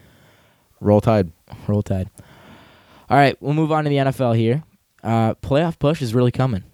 Roll 0.83 1.01
Tide. 1.01 1.33
Roll 1.67 1.83
Tide. 1.83 2.11
All 3.09 3.17
right, 3.17 3.37
we'll 3.41 3.55
move 3.55 3.71
on 3.73 3.85
to 3.85 3.91
the 3.91 3.97
NFL 3.97 4.37
here. 4.37 4.63
Uh, 5.03 5.35
playoff 5.35 5.79
push 5.79 6.01
is 6.03 6.15
really 6.15 6.31
coming. 6.33 6.65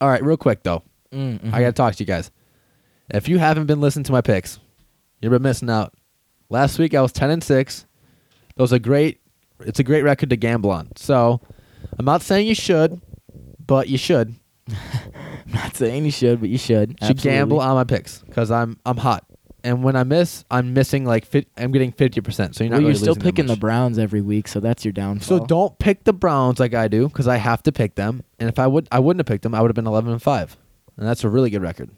All 0.00 0.08
right, 0.08 0.22
real 0.22 0.36
quick 0.36 0.62
though, 0.62 0.82
Mm, 1.12 1.52
I 1.52 1.60
gotta 1.60 1.72
talk 1.72 1.94
to 1.96 2.02
you 2.02 2.06
guys. 2.06 2.30
If 3.12 3.28
you 3.28 3.38
haven't 3.38 3.66
been 3.66 3.80
listening 3.80 4.04
to 4.04 4.12
my 4.12 4.20
picks, 4.20 4.60
you've 5.20 5.32
been 5.32 5.42
missing 5.42 5.68
out. 5.68 5.92
Last 6.48 6.78
week 6.78 6.94
I 6.94 7.02
was 7.02 7.12
ten 7.12 7.30
and 7.30 7.42
six. 7.42 7.86
That 8.56 8.62
was 8.62 8.72
a 8.72 8.78
great. 8.78 9.20
It's 9.60 9.78
a 9.80 9.84
great 9.84 10.02
record 10.02 10.30
to 10.30 10.36
gamble 10.36 10.70
on. 10.70 10.88
So, 10.96 11.40
I'm 11.98 12.04
not 12.04 12.22
saying 12.22 12.46
you 12.46 12.54
should, 12.54 13.00
but 13.66 13.88
you 13.88 13.98
should. 13.98 14.34
I'm 14.68 15.52
not 15.52 15.76
saying 15.76 16.04
you 16.04 16.10
should, 16.10 16.40
but 16.40 16.48
you 16.48 16.58
should. 16.58 16.96
should 17.04 17.18
gamble 17.20 17.60
on 17.60 17.74
my 17.74 17.84
picks 17.84 18.18
because 18.22 18.50
I'm 18.50 18.78
I'm 18.86 18.96
hot. 18.96 19.24
And 19.64 19.82
when 19.84 19.96
I 19.96 20.04
miss, 20.04 20.44
I'm 20.50 20.72
missing 20.74 21.04
like 21.04 21.24
fit, 21.24 21.48
I'm 21.56 21.70
getting 21.72 21.92
fifty 21.92 22.20
percent. 22.20 22.54
So 22.56 22.64
you're 22.64 22.70
not 22.70 22.76
Well, 22.76 22.88
really 22.88 22.92
you're 22.92 23.12
still 23.14 23.16
picking 23.16 23.46
the. 23.46 23.56
Browns 23.56 23.98
every 23.98 24.20
week, 24.20 24.48
so 24.48 24.58
that's 24.60 24.84
your 24.84 24.92
downfall. 24.92 25.38
So 25.40 25.44
don't 25.46 25.78
pick 25.78 26.04
the 26.04 26.12
Browns 26.12 26.58
like 26.58 26.74
I 26.74 26.88
do 26.88 27.08
because 27.08 27.28
I 27.28 27.36
have 27.36 27.62
to 27.64 27.72
pick 27.72 27.94
them. 27.94 28.22
And 28.38 28.48
if 28.48 28.58
I 28.58 28.66
would, 28.66 28.88
I 28.90 28.98
wouldn't 29.00 29.20
have 29.20 29.26
picked 29.26 29.42
them. 29.42 29.54
I 29.54 29.60
would 29.60 29.68
have 29.70 29.74
been 29.74 29.86
eleven 29.86 30.12
and 30.12 30.22
five, 30.22 30.56
and 30.96 31.06
that's 31.06 31.24
a 31.24 31.28
really 31.28 31.50
good 31.50 31.62
record. 31.62 31.90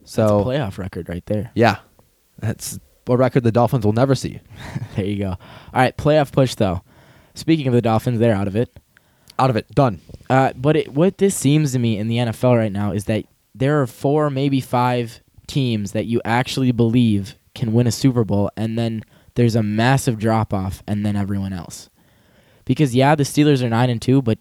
That's 0.00 0.12
So 0.12 0.40
a 0.40 0.44
playoff 0.44 0.78
record 0.78 1.08
right 1.08 1.24
there. 1.26 1.50
yeah, 1.54 1.78
that's 2.38 2.78
a 3.08 3.16
record 3.16 3.42
the 3.44 3.52
Dolphins 3.52 3.84
will 3.84 3.92
never 3.92 4.14
see. 4.14 4.40
There 4.96 5.04
you 5.06 5.18
go. 5.18 5.30
All 5.30 5.38
right, 5.74 5.96
playoff 5.96 6.32
push 6.32 6.54
though. 6.54 6.82
Speaking 7.34 7.66
of 7.66 7.72
the 7.72 7.80
Dolphins, 7.82 8.18
they're 8.18 8.34
out 8.34 8.48
of 8.48 8.56
it. 8.56 8.78
Out 9.38 9.48
of 9.48 9.56
it, 9.56 9.66
done. 9.74 10.00
Uh, 10.28 10.52
but 10.54 10.76
it, 10.76 10.88
what 10.92 11.16
this 11.18 11.34
seems 11.34 11.72
to 11.72 11.78
me 11.78 11.96
in 11.96 12.06
the 12.08 12.16
NFL 12.18 12.56
right 12.58 12.70
now 12.70 12.92
is 12.92 13.06
that 13.06 13.24
there 13.54 13.80
are 13.80 13.86
four, 13.86 14.28
maybe 14.28 14.60
five 14.60 15.22
teams 15.52 15.92
that 15.92 16.06
you 16.06 16.20
actually 16.24 16.72
believe 16.72 17.36
can 17.54 17.72
win 17.72 17.86
a 17.86 17.92
Super 17.92 18.24
Bowl, 18.24 18.50
and 18.56 18.78
then 18.78 19.04
there's 19.34 19.54
a 19.54 19.62
massive 19.62 20.18
drop 20.18 20.54
off, 20.54 20.82
and 20.86 21.04
then 21.04 21.16
everyone 21.16 21.52
else. 21.52 21.90
Because 22.64 22.94
yeah, 22.94 23.14
the 23.14 23.24
Steelers 23.24 23.62
are 23.62 23.68
nine 23.68 23.90
and 23.90 24.00
two, 24.00 24.22
but 24.22 24.38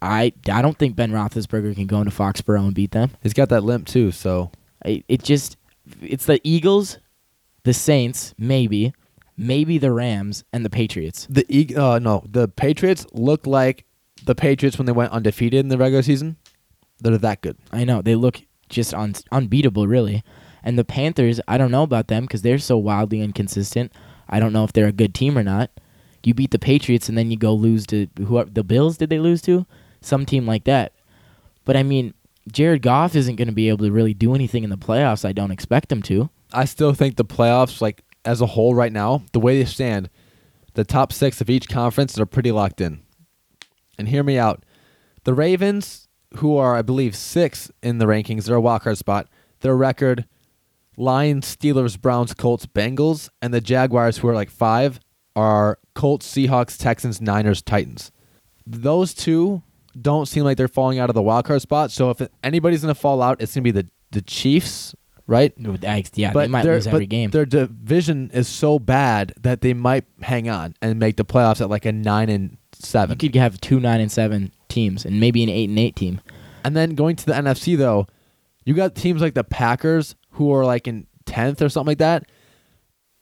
I 0.00 0.32
I 0.50 0.62
don't 0.62 0.78
think 0.78 0.94
Ben 0.94 1.10
Roethlisberger 1.10 1.74
can 1.74 1.86
go 1.86 1.98
into 1.98 2.12
Foxborough 2.12 2.66
and 2.66 2.74
beat 2.74 2.92
them. 2.92 3.10
He's 3.22 3.34
got 3.34 3.48
that 3.48 3.64
limp 3.64 3.86
too. 3.86 4.12
So 4.12 4.52
I, 4.84 5.02
it 5.08 5.22
just 5.22 5.56
it's 6.00 6.26
the 6.26 6.40
Eagles, 6.44 6.98
the 7.64 7.72
Saints, 7.74 8.34
maybe, 8.38 8.92
maybe 9.36 9.78
the 9.78 9.90
Rams 9.92 10.44
and 10.52 10.64
the 10.64 10.70
Patriots. 10.70 11.26
the 11.28 11.44
Eag- 11.44 11.76
uh, 11.76 11.98
no, 11.98 12.22
the 12.30 12.46
Patriots 12.48 13.06
look 13.12 13.46
like 13.46 13.86
the 14.24 14.34
Patriots 14.34 14.78
when 14.78 14.86
they 14.86 14.92
went 14.92 15.12
undefeated 15.12 15.60
in 15.60 15.68
the 15.68 15.78
regular 15.78 16.02
season. 16.02 16.36
They're 17.00 17.18
that 17.18 17.42
good. 17.42 17.56
I 17.72 17.84
know 17.84 18.02
they 18.02 18.16
look 18.16 18.42
just 18.68 18.94
un- 18.94 19.14
unbeatable, 19.32 19.86
really. 19.86 20.22
And 20.62 20.78
the 20.78 20.84
Panthers, 20.84 21.40
I 21.48 21.56
don't 21.58 21.70
know 21.70 21.82
about 21.82 22.08
them 22.08 22.24
because 22.24 22.42
they're 22.42 22.58
so 22.58 22.76
wildly 22.76 23.20
inconsistent. 23.20 23.92
I 24.28 24.40
don't 24.40 24.52
know 24.52 24.64
if 24.64 24.72
they're 24.72 24.86
a 24.86 24.92
good 24.92 25.14
team 25.14 25.38
or 25.38 25.42
not. 25.42 25.70
You 26.24 26.34
beat 26.34 26.50
the 26.50 26.58
Patriots 26.58 27.08
and 27.08 27.16
then 27.16 27.30
you 27.30 27.36
go 27.36 27.54
lose 27.54 27.86
to 27.86 28.08
who? 28.18 28.44
The 28.44 28.64
Bills? 28.64 28.98
Did 28.98 29.08
they 29.08 29.18
lose 29.18 29.40
to 29.42 29.66
some 30.00 30.26
team 30.26 30.46
like 30.46 30.64
that? 30.64 30.92
But 31.64 31.76
I 31.76 31.82
mean, 31.82 32.12
Jared 32.50 32.82
Goff 32.82 33.14
isn't 33.14 33.36
going 33.36 33.48
to 33.48 33.54
be 33.54 33.68
able 33.68 33.86
to 33.86 33.92
really 33.92 34.14
do 34.14 34.34
anything 34.34 34.64
in 34.64 34.70
the 34.70 34.76
playoffs. 34.76 35.24
I 35.24 35.32
don't 35.32 35.50
expect 35.50 35.92
him 35.92 36.02
to. 36.02 36.30
I 36.52 36.64
still 36.64 36.92
think 36.92 37.16
the 37.16 37.24
playoffs, 37.24 37.80
like 37.80 38.02
as 38.24 38.40
a 38.40 38.46
whole, 38.46 38.74
right 38.74 38.92
now, 38.92 39.22
the 39.32 39.40
way 39.40 39.58
they 39.58 39.64
stand, 39.64 40.10
the 40.74 40.84
top 40.84 41.12
six 41.12 41.40
of 41.40 41.50
each 41.50 41.68
conference 41.68 42.18
are 42.18 42.26
pretty 42.26 42.52
locked 42.52 42.80
in. 42.80 43.00
And 43.98 44.08
hear 44.08 44.22
me 44.22 44.38
out. 44.38 44.64
The 45.24 45.34
Ravens, 45.34 46.07
who 46.36 46.56
are 46.56 46.76
I 46.76 46.82
believe 46.82 47.16
six 47.16 47.70
in 47.82 47.98
the 47.98 48.06
rankings, 48.06 48.44
they're 48.44 48.56
a 48.56 48.62
wildcard 48.62 48.96
spot. 48.96 49.28
Their 49.60 49.76
record: 49.76 50.26
Lions, 50.96 51.56
Steelers, 51.56 52.00
Browns, 52.00 52.34
Colts, 52.34 52.66
Bengals, 52.66 53.28
and 53.42 53.52
the 53.52 53.60
Jaguars, 53.60 54.18
who 54.18 54.28
are 54.28 54.34
like 54.34 54.50
five, 54.50 55.00
are 55.34 55.78
Colts, 55.94 56.30
Seahawks, 56.30 56.76
Texans, 56.78 57.20
Niners, 57.20 57.62
Titans. 57.62 58.12
Those 58.66 59.14
two 59.14 59.62
don't 60.00 60.26
seem 60.26 60.44
like 60.44 60.56
they're 60.56 60.68
falling 60.68 60.98
out 60.98 61.08
of 61.08 61.14
the 61.14 61.22
wildcard 61.22 61.60
spot. 61.60 61.90
So 61.90 62.10
if 62.10 62.20
anybody's 62.44 62.82
gonna 62.82 62.94
fall 62.94 63.22
out, 63.22 63.40
it's 63.40 63.54
gonna 63.54 63.62
be 63.62 63.70
the 63.70 63.86
the 64.10 64.22
Chiefs, 64.22 64.94
right? 65.26 65.52
Yeah, 66.16 66.32
they 66.46 66.48
might 66.48 66.64
lose 66.74 66.86
every 66.86 67.00
but 67.06 67.08
game. 67.08 67.30
Their 67.30 67.46
division 67.46 68.30
is 68.32 68.48
so 68.48 68.78
bad 68.78 69.32
that 69.40 69.60
they 69.60 69.74
might 69.74 70.04
hang 70.22 70.48
on 70.48 70.74
and 70.82 70.98
make 70.98 71.16
the 71.16 71.24
playoffs 71.24 71.60
at 71.60 71.68
like 71.68 71.84
a 71.84 71.92
nine 71.92 72.28
and 72.28 72.56
7. 72.74 73.18
You 73.20 73.30
could 73.30 73.40
have 73.40 73.60
two 73.60 73.80
nine 73.80 74.00
and 74.00 74.12
seven 74.12 74.52
teams 74.68 75.04
and 75.04 75.20
maybe 75.20 75.42
an 75.42 75.48
eight 75.48 75.68
and 75.68 75.78
eight 75.78 75.96
team. 75.96 76.20
and 76.64 76.76
then 76.76 76.94
going 76.94 77.16
to 77.16 77.26
the 77.26 77.32
NFC 77.32 77.76
though, 77.76 78.06
you 78.64 78.74
got 78.74 78.94
teams 78.94 79.20
like 79.22 79.34
the 79.34 79.44
Packers 79.44 80.14
who 80.32 80.52
are 80.52 80.64
like 80.64 80.86
in 80.86 81.06
tenth 81.26 81.60
or 81.62 81.68
something 81.68 81.92
like 81.92 81.98
that, 81.98 82.24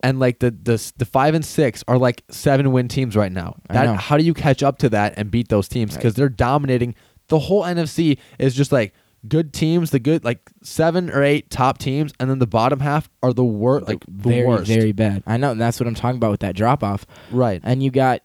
and 0.01 0.19
like 0.21 0.39
the 0.41 0.51
the 0.51 0.93
the 0.97 1.05
five 1.05 1.35
and 1.35 1.45
six 1.45 1.83
are 1.89 1.99
like 1.99 2.23
seven 2.31 2.73
win 2.73 2.89
teams 2.89 3.17
right 3.17 3.33
now. 3.33 3.57
That 3.69 3.97
how 3.97 4.17
do 4.17 4.25
you 4.25 4.35
catch 4.35 4.63
up 4.63 4.79
to 4.79 4.89
that 4.91 5.15
and 5.17 5.31
beat 5.31 5.49
those 5.49 5.69
teams 5.69 5.95
because 5.95 6.15
they're 6.15 6.29
dominating. 6.29 6.95
The 7.29 7.39
whole 7.41 7.63
NFC 7.65 8.19
is 8.39 8.55
just 8.55 8.71
like 8.71 8.95
good 9.27 9.53
teams, 9.53 9.91
the 9.91 9.99
good 9.99 10.23
like 10.25 10.49
seven 10.63 11.11
or 11.11 11.23
eight 11.25 11.51
top 11.51 11.79
teams, 11.79 12.13
and 12.21 12.31
then 12.31 12.39
the 12.39 12.47
bottom 12.47 12.79
half 12.81 13.09
are 13.23 13.33
the 13.33 13.45
worst, 13.45 13.89
like 13.89 14.05
the 14.07 14.31
very 14.31 14.47
worst. 14.47 14.67
very 14.69 14.93
bad. 14.93 15.25
I 15.27 15.37
know 15.37 15.51
and 15.53 15.61
that's 15.61 15.81
what 15.81 15.87
I'm 15.89 15.95
talking 15.95 16.19
about 16.19 16.31
with 16.31 16.41
that 16.41 16.55
drop 16.55 16.85
off. 16.85 17.07
right. 17.33 17.61
And 17.65 17.83
you 17.83 17.91
got 17.91 18.23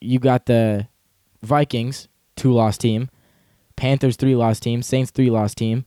you 0.00 0.18
got 0.18 0.44
the 0.46 0.88
Vikings, 1.42 2.08
two 2.44 2.52
loss 2.52 2.76
team, 2.76 3.08
Panthers 3.74 4.16
three 4.16 4.36
loss 4.36 4.60
team, 4.60 4.82
Saints 4.82 5.10
three 5.10 5.30
loss 5.30 5.54
team, 5.54 5.86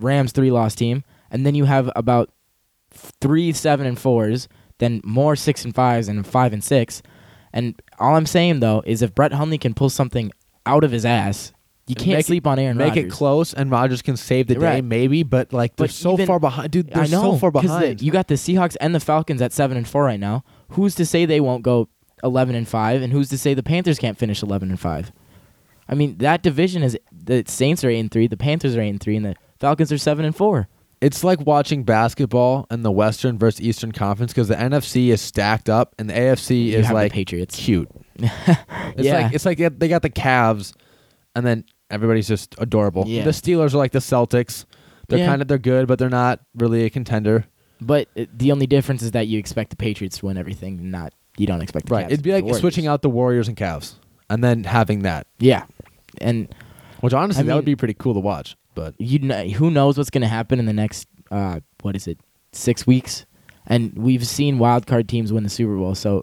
Rams 0.00 0.32
three 0.32 0.50
loss 0.50 0.74
team, 0.74 1.04
and 1.30 1.46
then 1.46 1.54
you 1.54 1.66
have 1.66 1.88
about 1.94 2.30
three 2.90 3.52
seven 3.52 3.86
and 3.86 3.96
fours, 3.98 4.48
then 4.78 5.00
more 5.04 5.36
six 5.36 5.64
and 5.64 5.72
fives 5.74 6.08
and 6.08 6.26
five 6.26 6.52
and 6.52 6.64
six. 6.64 7.00
And 7.52 7.80
all 8.00 8.16
I'm 8.16 8.26
saying 8.26 8.58
though 8.60 8.82
is 8.84 9.02
if 9.02 9.14
Brett 9.14 9.32
Hundley 9.32 9.58
can 9.58 9.72
pull 9.74 9.88
something 9.88 10.32
out 10.66 10.82
of 10.82 10.90
his 10.90 11.06
ass, 11.06 11.52
you 11.86 11.94
can't 11.94 12.16
Make 12.18 12.26
sleep 12.26 12.46
on 12.46 12.58
Aaron 12.58 12.76
Rodgers. 12.78 12.96
Make 12.96 13.04
it 13.06 13.10
close, 13.10 13.54
and 13.54 13.70
Rodgers 13.70 14.02
can 14.02 14.16
save 14.16 14.46
the 14.48 14.54
day, 14.56 14.80
maybe. 14.80 15.22
But 15.22 15.52
like 15.52 15.76
they're 15.76 15.86
But 15.86 15.94
so 15.94 16.14
even- 16.14 16.26
far 16.26 16.40
behind, 16.40 16.70
dude. 16.72 16.88
They're 16.88 17.04
I 17.04 17.06
know 17.06 17.22
so 17.22 17.36
far 17.36 17.52
'cause 17.52 17.62
the- 17.62 17.68
behind. 17.68 18.02
you 18.02 18.10
got 18.10 18.26
the 18.28 18.34
Seahawks 18.34 18.76
and 18.80 18.94
the 18.94 19.00
Falcons 19.00 19.40
at 19.40 19.52
seven 19.52 19.76
and 19.76 19.86
four 19.86 20.04
right 20.04 20.20
now. 20.20 20.42
Who's 20.70 20.94
to 20.96 21.06
say 21.06 21.24
they 21.24 21.40
won't 21.40 21.62
go 21.62 21.88
eleven 22.24 22.54
and 22.56 22.66
five? 22.66 23.02
And 23.02 23.12
who's 23.12 23.28
to 23.30 23.38
say 23.38 23.54
the 23.54 23.62
Panthers 23.62 23.98
can't 24.00 24.18
finish 24.18 24.42
eleven 24.42 24.70
and 24.70 24.78
five? 24.80 25.12
I 25.88 25.94
mean, 25.94 26.18
that 26.18 26.42
division 26.42 26.82
is 26.82 26.98
the 27.12 27.44
Saints 27.46 27.84
are 27.84 27.90
eight 27.90 27.98
and 28.00 28.10
three, 28.10 28.26
the 28.26 28.36
Panthers 28.36 28.76
are 28.76 28.80
eight 28.80 28.90
and 28.90 29.00
three, 29.00 29.16
and 29.16 29.24
the 29.26 29.34
Falcons 29.60 29.92
are 29.92 29.98
seven 29.98 30.24
and 30.24 30.34
four. 30.34 30.68
it's 31.00 31.24
like 31.24 31.40
watching 31.44 31.82
basketball 31.82 32.66
in 32.70 32.82
the 32.82 32.90
Western 32.92 33.36
versus 33.38 33.60
Eastern 33.60 33.90
Conference 33.92 34.32
because 34.32 34.46
the 34.48 34.54
NFC 34.54 35.08
is 35.08 35.20
stacked 35.20 35.68
up 35.68 35.94
and 35.98 36.08
the 36.08 36.14
AFC 36.14 36.66
You 36.66 36.78
is 36.78 36.90
like 36.90 37.12
Patriots. 37.12 37.56
cute. 37.56 37.88
It's 38.94 39.06
Yeah. 39.06 39.22
like 39.22 39.34
it's 39.34 39.44
like 39.46 39.58
they- 39.58 39.88
got 39.88 40.02
the 40.02 40.10
Cavs, 40.10 40.74
and 41.34 41.44
then 41.46 41.64
everybody's 41.90 42.28
just 42.28 42.54
adorable. 42.58 43.04
Yeah. 43.06 43.24
The 43.24 43.30
Steelers 43.30 43.74
are 43.74 43.78
like 43.78 43.92
the 43.92 43.98
Celtics. 44.00 44.64
They're 45.08 45.18
Yeah. 45.20 45.26
kind 45.26 45.42
of 45.42 45.48
they're 45.48 45.58
good, 45.58 45.88
but 45.88 45.98
they're 45.98 46.08
not 46.10 46.40
really 46.54 46.84
a 46.84 46.90
contender. 46.90 47.46
But 47.80 48.08
uh, 48.16 48.26
the 48.32 48.52
only 48.52 48.66
difference 48.66 49.02
is 49.02 49.10
that 49.12 49.26
you 49.26 49.38
expect 49.38 49.70
the 49.70 49.76
Patriots 49.76 50.18
to 50.18 50.26
win 50.26 50.36
everything, 50.36 50.90
not 50.90 51.12
you 51.36 51.46
don't 51.46 51.62
expect 51.62 51.86
the 51.86 51.94
Right. 51.94 52.06
Cavs 52.06 52.12
It'd 52.12 52.22
be 52.22 52.32
like 52.32 52.54
switching 52.54 52.86
out 52.86 53.02
the 53.02 53.10
Warriors 53.10 53.48
and 53.48 53.56
Cavs, 53.56 53.94
and 54.32 54.42
then 54.42 54.64
having 54.64 55.02
that, 55.02 55.26
Yeah, 55.38 55.64
and 56.20 56.48
which 57.00 57.12
honestly 57.12 57.42
I 57.44 57.46
that 57.46 57.54
would 57.54 57.66
mean- 57.66 57.72
be 57.74 57.76
pretty 57.76 57.94
cool 57.94 58.14
to 58.14 58.20
watch. 58.20 58.56
But 58.74 58.94
you 58.98 59.18
kn- 59.18 59.50
who 59.50 59.70
knows 59.70 59.98
what's 59.98 60.10
going 60.10 60.22
to 60.22 60.28
happen 60.28 60.58
in 60.58 60.66
the 60.66 60.72
next 60.72 61.06
uh, 61.30 61.60
what 61.82 61.94
is 61.96 62.06
it 62.06 62.18
six 62.52 62.86
weeks 62.86 63.24
and 63.66 63.92
we've 63.96 64.26
seen 64.26 64.58
wild 64.58 64.86
card 64.86 65.08
teams 65.08 65.32
win 65.32 65.42
the 65.44 65.48
super 65.50 65.76
bowl 65.76 65.94
so 65.94 66.22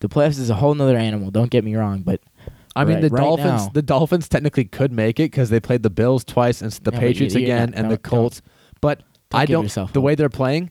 the 0.00 0.08
playoffs 0.08 0.38
is 0.38 0.48
a 0.50 0.54
whole 0.54 0.74
nother 0.74 0.96
animal 0.96 1.30
don't 1.30 1.50
get 1.50 1.62
me 1.64 1.74
wrong 1.74 2.00
but 2.02 2.20
I 2.74 2.84
mean, 2.84 2.94
right- 2.96 3.02
the 3.02 3.08
right 3.10 3.20
Dolphins. 3.22 3.62
now- 3.66 3.70
The 3.74 3.82
Dolphins 3.82 4.28
technically 4.28 4.64
could 4.64 4.92
make 4.92 5.18
it 5.20 5.30
because 5.30 5.48
they 5.50 5.60
played 5.60 5.82
the 5.82 5.90
Bills 5.90 6.24
twice 6.24 6.60
and 6.62 6.70
s- 6.72 6.78
the 6.78 6.90
Yeah, 6.92 6.98
but 6.98 7.02
you- 7.02 7.08
Patriots 7.08 7.34
you- 7.34 7.42
again 7.42 7.70
yeah, 7.72 7.80
and 7.80 7.90
the 7.90 7.96
don't- 7.96 8.02
don't- 8.02 8.02
Colts. 8.02 8.42
But 8.80 8.98
don't 9.30 9.40
I 9.40 9.46
give 9.46 9.54
don't. 9.54 9.62
yourself 9.64 9.92
The 9.92 10.00
hope. 10.00 10.04
way 10.06 10.14
they're 10.14 10.28
playing, 10.28 10.70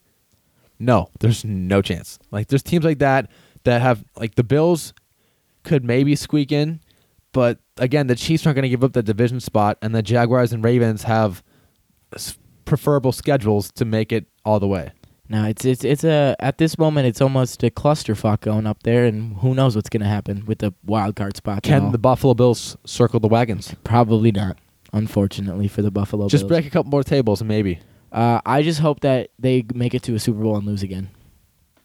no, 0.79 1.09
there's 1.19 1.43
no 1.45 1.81
chance. 1.81 2.19
Like 2.31 2.47
there's 2.47 2.63
teams 2.63 2.85
like 2.85 2.99
that 2.99 3.29
that 3.63 3.81
have 3.81 4.03
like 4.19 4.35
the 4.35 4.43
Bills 4.43 4.93
could 5.65 5.83
maybe 5.83 6.15
squeak 6.15 6.51
in. 6.51 6.79
but 7.33 7.59
again, 7.77 8.07
the 8.07 8.15
Chiefs 8.15 8.45
aren't 8.45 8.55
going 8.55 8.63
to 8.63 8.69
give 8.69 8.83
up 8.83 8.93
the 8.93 9.03
division 9.03 9.39
spot, 9.41 9.77
and 9.81 9.93
the 9.93 10.01
Jaguars 10.01 10.53
and 10.53 10.63
Ravens 10.63 11.03
have 11.03 11.43
preferable 12.63 13.11
schedules 13.11 13.71
to 13.73 13.85
make 13.85 14.11
it 14.11 14.25
all 14.45 14.59
the 14.59 14.67
way. 14.67 14.91
No, 15.27 15.43
it's 15.45 15.65
it's 15.65 15.83
it's 15.83 16.03
a 16.03 16.35
at 16.39 16.59
this 16.59 16.77
moment 16.77 17.07
it's 17.07 17.19
almost 17.19 17.63
a 17.63 17.71
clusterfuck 17.71 18.41
going 18.41 18.67
up 18.67 18.83
there, 18.83 19.05
and 19.05 19.35
who 19.37 19.55
knows 19.55 19.75
what's 19.75 19.89
gonna 19.89 20.07
happen 20.07 20.45
with 20.45 20.59
the 20.59 20.71
wild 20.85 21.15
card 21.15 21.35
spot. 21.35 21.63
Can 21.63 21.91
the 21.91 21.97
Buffalo 21.97 22.35
Bills 22.35 22.77
circle 22.85 23.19
the 23.19 23.27
wagons? 23.27 23.75
Probably 23.83 24.31
not. 24.31 24.57
Unfortunately 24.93 25.67
for 25.67 25.81
the 25.81 25.91
Buffalo 25.91 26.29
Just 26.29 26.31
Bills. 26.31 26.41
Just 26.43 26.47
break 26.47 26.65
a 26.65 26.69
couple 26.69 26.91
more 26.91 27.03
tables, 27.03 27.43
maybe. 27.43 27.79
Uh, 28.11 28.39
I 28.45 28.61
just 28.61 28.79
hope 28.79 28.99
that 29.01 29.31
they 29.39 29.65
make 29.73 29.93
it 29.93 30.03
to 30.03 30.13
a 30.15 30.19
Super 30.19 30.41
Bowl 30.41 30.55
and 30.55 30.65
lose 30.65 30.83
again, 30.83 31.09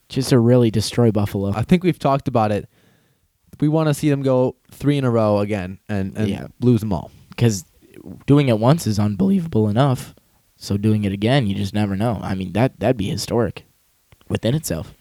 just 0.09 0.28
to 0.28 0.39
really 0.39 0.70
destroy 0.70 1.11
Buffalo. 1.11 1.53
I 1.53 1.62
think 1.62 1.83
we've 1.83 1.99
talked 1.99 2.28
about 2.28 2.53
it. 2.53 2.68
We 3.59 3.68
want 3.68 3.88
to 3.88 3.94
see 3.94 4.09
them 4.09 4.22
go 4.22 4.57
three 4.70 4.96
in 4.98 5.05
a 5.05 5.11
row 5.11 5.38
again 5.40 5.78
and, 5.88 6.16
and 6.16 6.28
Yeah. 6.28 6.46
lose 6.61 6.80
them 6.80 6.92
all. 6.92 7.11
Because 7.30 7.64
doing 8.26 8.48
it 8.48 8.59
once 8.59 8.86
is 8.86 8.98
unbelievable 8.98 9.68
enough. 9.68 10.14
So 10.57 10.76
doing 10.76 11.05
it 11.05 11.12
again, 11.12 11.46
you 11.46 11.55
just 11.55 11.74
never 11.74 11.96
know. 11.96 12.18
I 12.22 12.34
mean 12.34 12.53
that 12.53 12.78
that'd 12.80 12.96
be 12.96 13.09
historic 13.09 13.64
within 14.28 14.55
itself. 14.55 14.94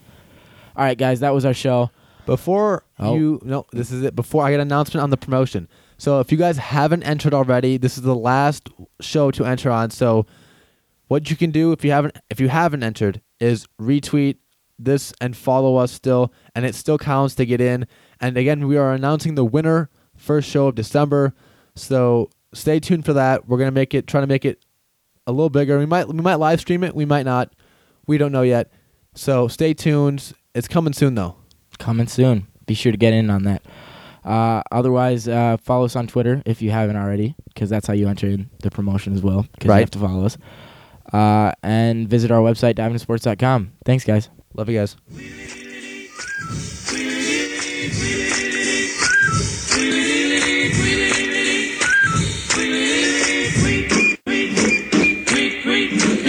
All 0.76 0.86
right, 0.86 0.98
guys, 0.98 1.20
that 1.20 1.34
was 1.34 1.46
our 1.46 1.54
show. 1.54 1.92
Before 2.26 2.84
Oh. 3.00 3.16
you 3.16 3.42
no, 3.44 3.66
this 3.74 3.92
is 3.92 4.04
it. 4.04 4.16
Before 4.16 4.44
I 4.46 4.52
get 4.52 4.56
an 4.56 4.68
announcement 4.68 5.04
on 5.04 5.10
the 5.10 5.18
promotion. 5.18 5.68
So 5.98 6.20
if 6.22 6.32
you 6.32 6.38
guys 6.38 6.58
haven't 6.58 7.04
entered 7.04 7.34
already, 7.34 7.78
this 7.78 7.98
is 7.98 8.04
the 8.04 8.16
last 8.16 8.70
show 9.02 9.32
to 9.32 9.46
enter 9.46 9.70
on. 9.72 9.90
So 9.90 10.26
what 11.08 11.30
you 11.30 11.36
can 11.36 11.52
do 11.52 11.72
if 11.72 11.84
you 11.84 11.92
haven't 11.92 12.18
if 12.30 12.40
you 12.40 12.50
haven't 12.50 12.84
entered 12.84 13.22
is 13.40 13.68
retweet 13.82 14.38
this 14.78 15.12
and 15.20 15.36
follow 15.36 15.76
us 15.76 15.92
still, 15.92 16.32
and 16.56 16.66
it 16.66 16.74
still 16.76 16.98
counts 16.98 17.36
to 17.36 17.46
get 17.46 17.60
in. 17.60 17.86
And 18.22 18.38
again, 18.38 18.68
we 18.68 18.78
are 18.78 18.94
announcing 18.94 19.36
the 19.36 19.46
winner 19.46 19.90
first 20.16 20.50
show 20.50 20.68
of 20.68 20.76
December. 20.76 21.34
So 21.76 22.30
stay 22.54 22.80
tuned 22.80 23.06
for 23.06 23.14
that. 23.14 23.48
We're 23.48 23.58
gonna 23.58 23.72
make 23.72 23.94
it 23.94 24.08
try 24.08 24.22
to 24.22 24.28
make 24.28 24.46
it 24.46 24.64
a 25.28 25.32
little 25.32 25.50
bigger. 25.50 25.78
We 25.80 25.86
might 25.86 26.08
we 26.08 26.16
might 26.16 26.36
live 26.36 26.60
stream 26.60 26.84
it. 26.84 26.96
We 26.96 27.06
might 27.06 27.24
not. 27.26 27.54
We 28.08 28.18
don't 28.18 28.32
know 28.32 28.42
yet. 28.42 28.72
So 29.16 29.48
stay 29.48 29.74
tuned. 29.74 30.34
It's 30.54 30.68
coming 30.68 30.94
soon 30.94 31.16
though. 31.16 31.36
Coming 31.78 32.08
soon. 32.08 32.48
Be 32.66 32.74
sure 32.74 32.92
to 32.92 32.98
get 32.98 33.14
in 33.14 33.30
on 33.30 33.44
that. 33.44 33.64
Uh, 34.26 34.62
otherwise, 34.72 35.28
uh, 35.28 35.56
follow 35.62 35.86
us 35.86 35.96
on 35.96 36.06
Twitter 36.08 36.44
if 36.46 36.62
you 36.62 36.72
haven't 36.72 36.98
already, 36.98 37.36
because 37.48 37.70
that's 37.70 37.88
how 37.88 37.94
you 37.94 38.08
enter 38.08 38.28
in 38.28 38.50
the 38.62 38.70
promotion 38.70 39.14
as 39.14 39.22
well. 39.22 39.44
Because 39.54 39.70
Right. 39.70 39.78
you 39.78 39.82
have 39.82 39.92
to 39.92 40.00
follow 40.00 40.26
us. 40.26 40.38
Uh, 41.14 41.54
and 41.64 42.08
visit 42.08 42.30
our 42.30 42.42
website, 42.42 42.76
diamondsports.com. 42.76 43.72
Thanks, 43.86 44.04
guys. 44.04 44.30
Love 44.56 44.70
you 44.70 44.78
guys. 44.78 44.96
He 47.80 47.88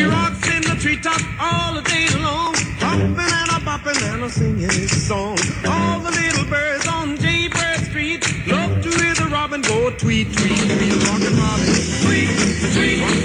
rocks 0.04 0.46
in 0.48 0.62
the 0.62 0.76
treetop 0.78 1.20
all 1.40 1.74
the 1.74 1.82
day 1.82 2.06
long, 2.20 2.54
hopping 2.78 3.18
and 3.18 3.50
a 3.50 3.58
bopping 3.66 4.00
and 4.12 4.22
a 4.22 4.30
singing 4.30 4.60
his 4.60 5.08
song. 5.08 5.36
All 5.66 5.98
the 5.98 6.12
little 6.12 6.44
birds 6.44 6.86
on 6.86 7.16
Jaybird 7.16 7.80
Street 7.80 8.22
love 8.46 8.80
to 8.82 8.88
hear 8.90 9.14
the 9.14 9.28
robin 9.32 9.60
go 9.62 9.90
tweet, 9.90 10.32
tweet, 10.32 10.56
tweet. 10.56 11.02
Rockin' 11.08 11.36
Robin, 11.36 11.74
tweet, 12.06 12.30
tweet, 12.74 13.19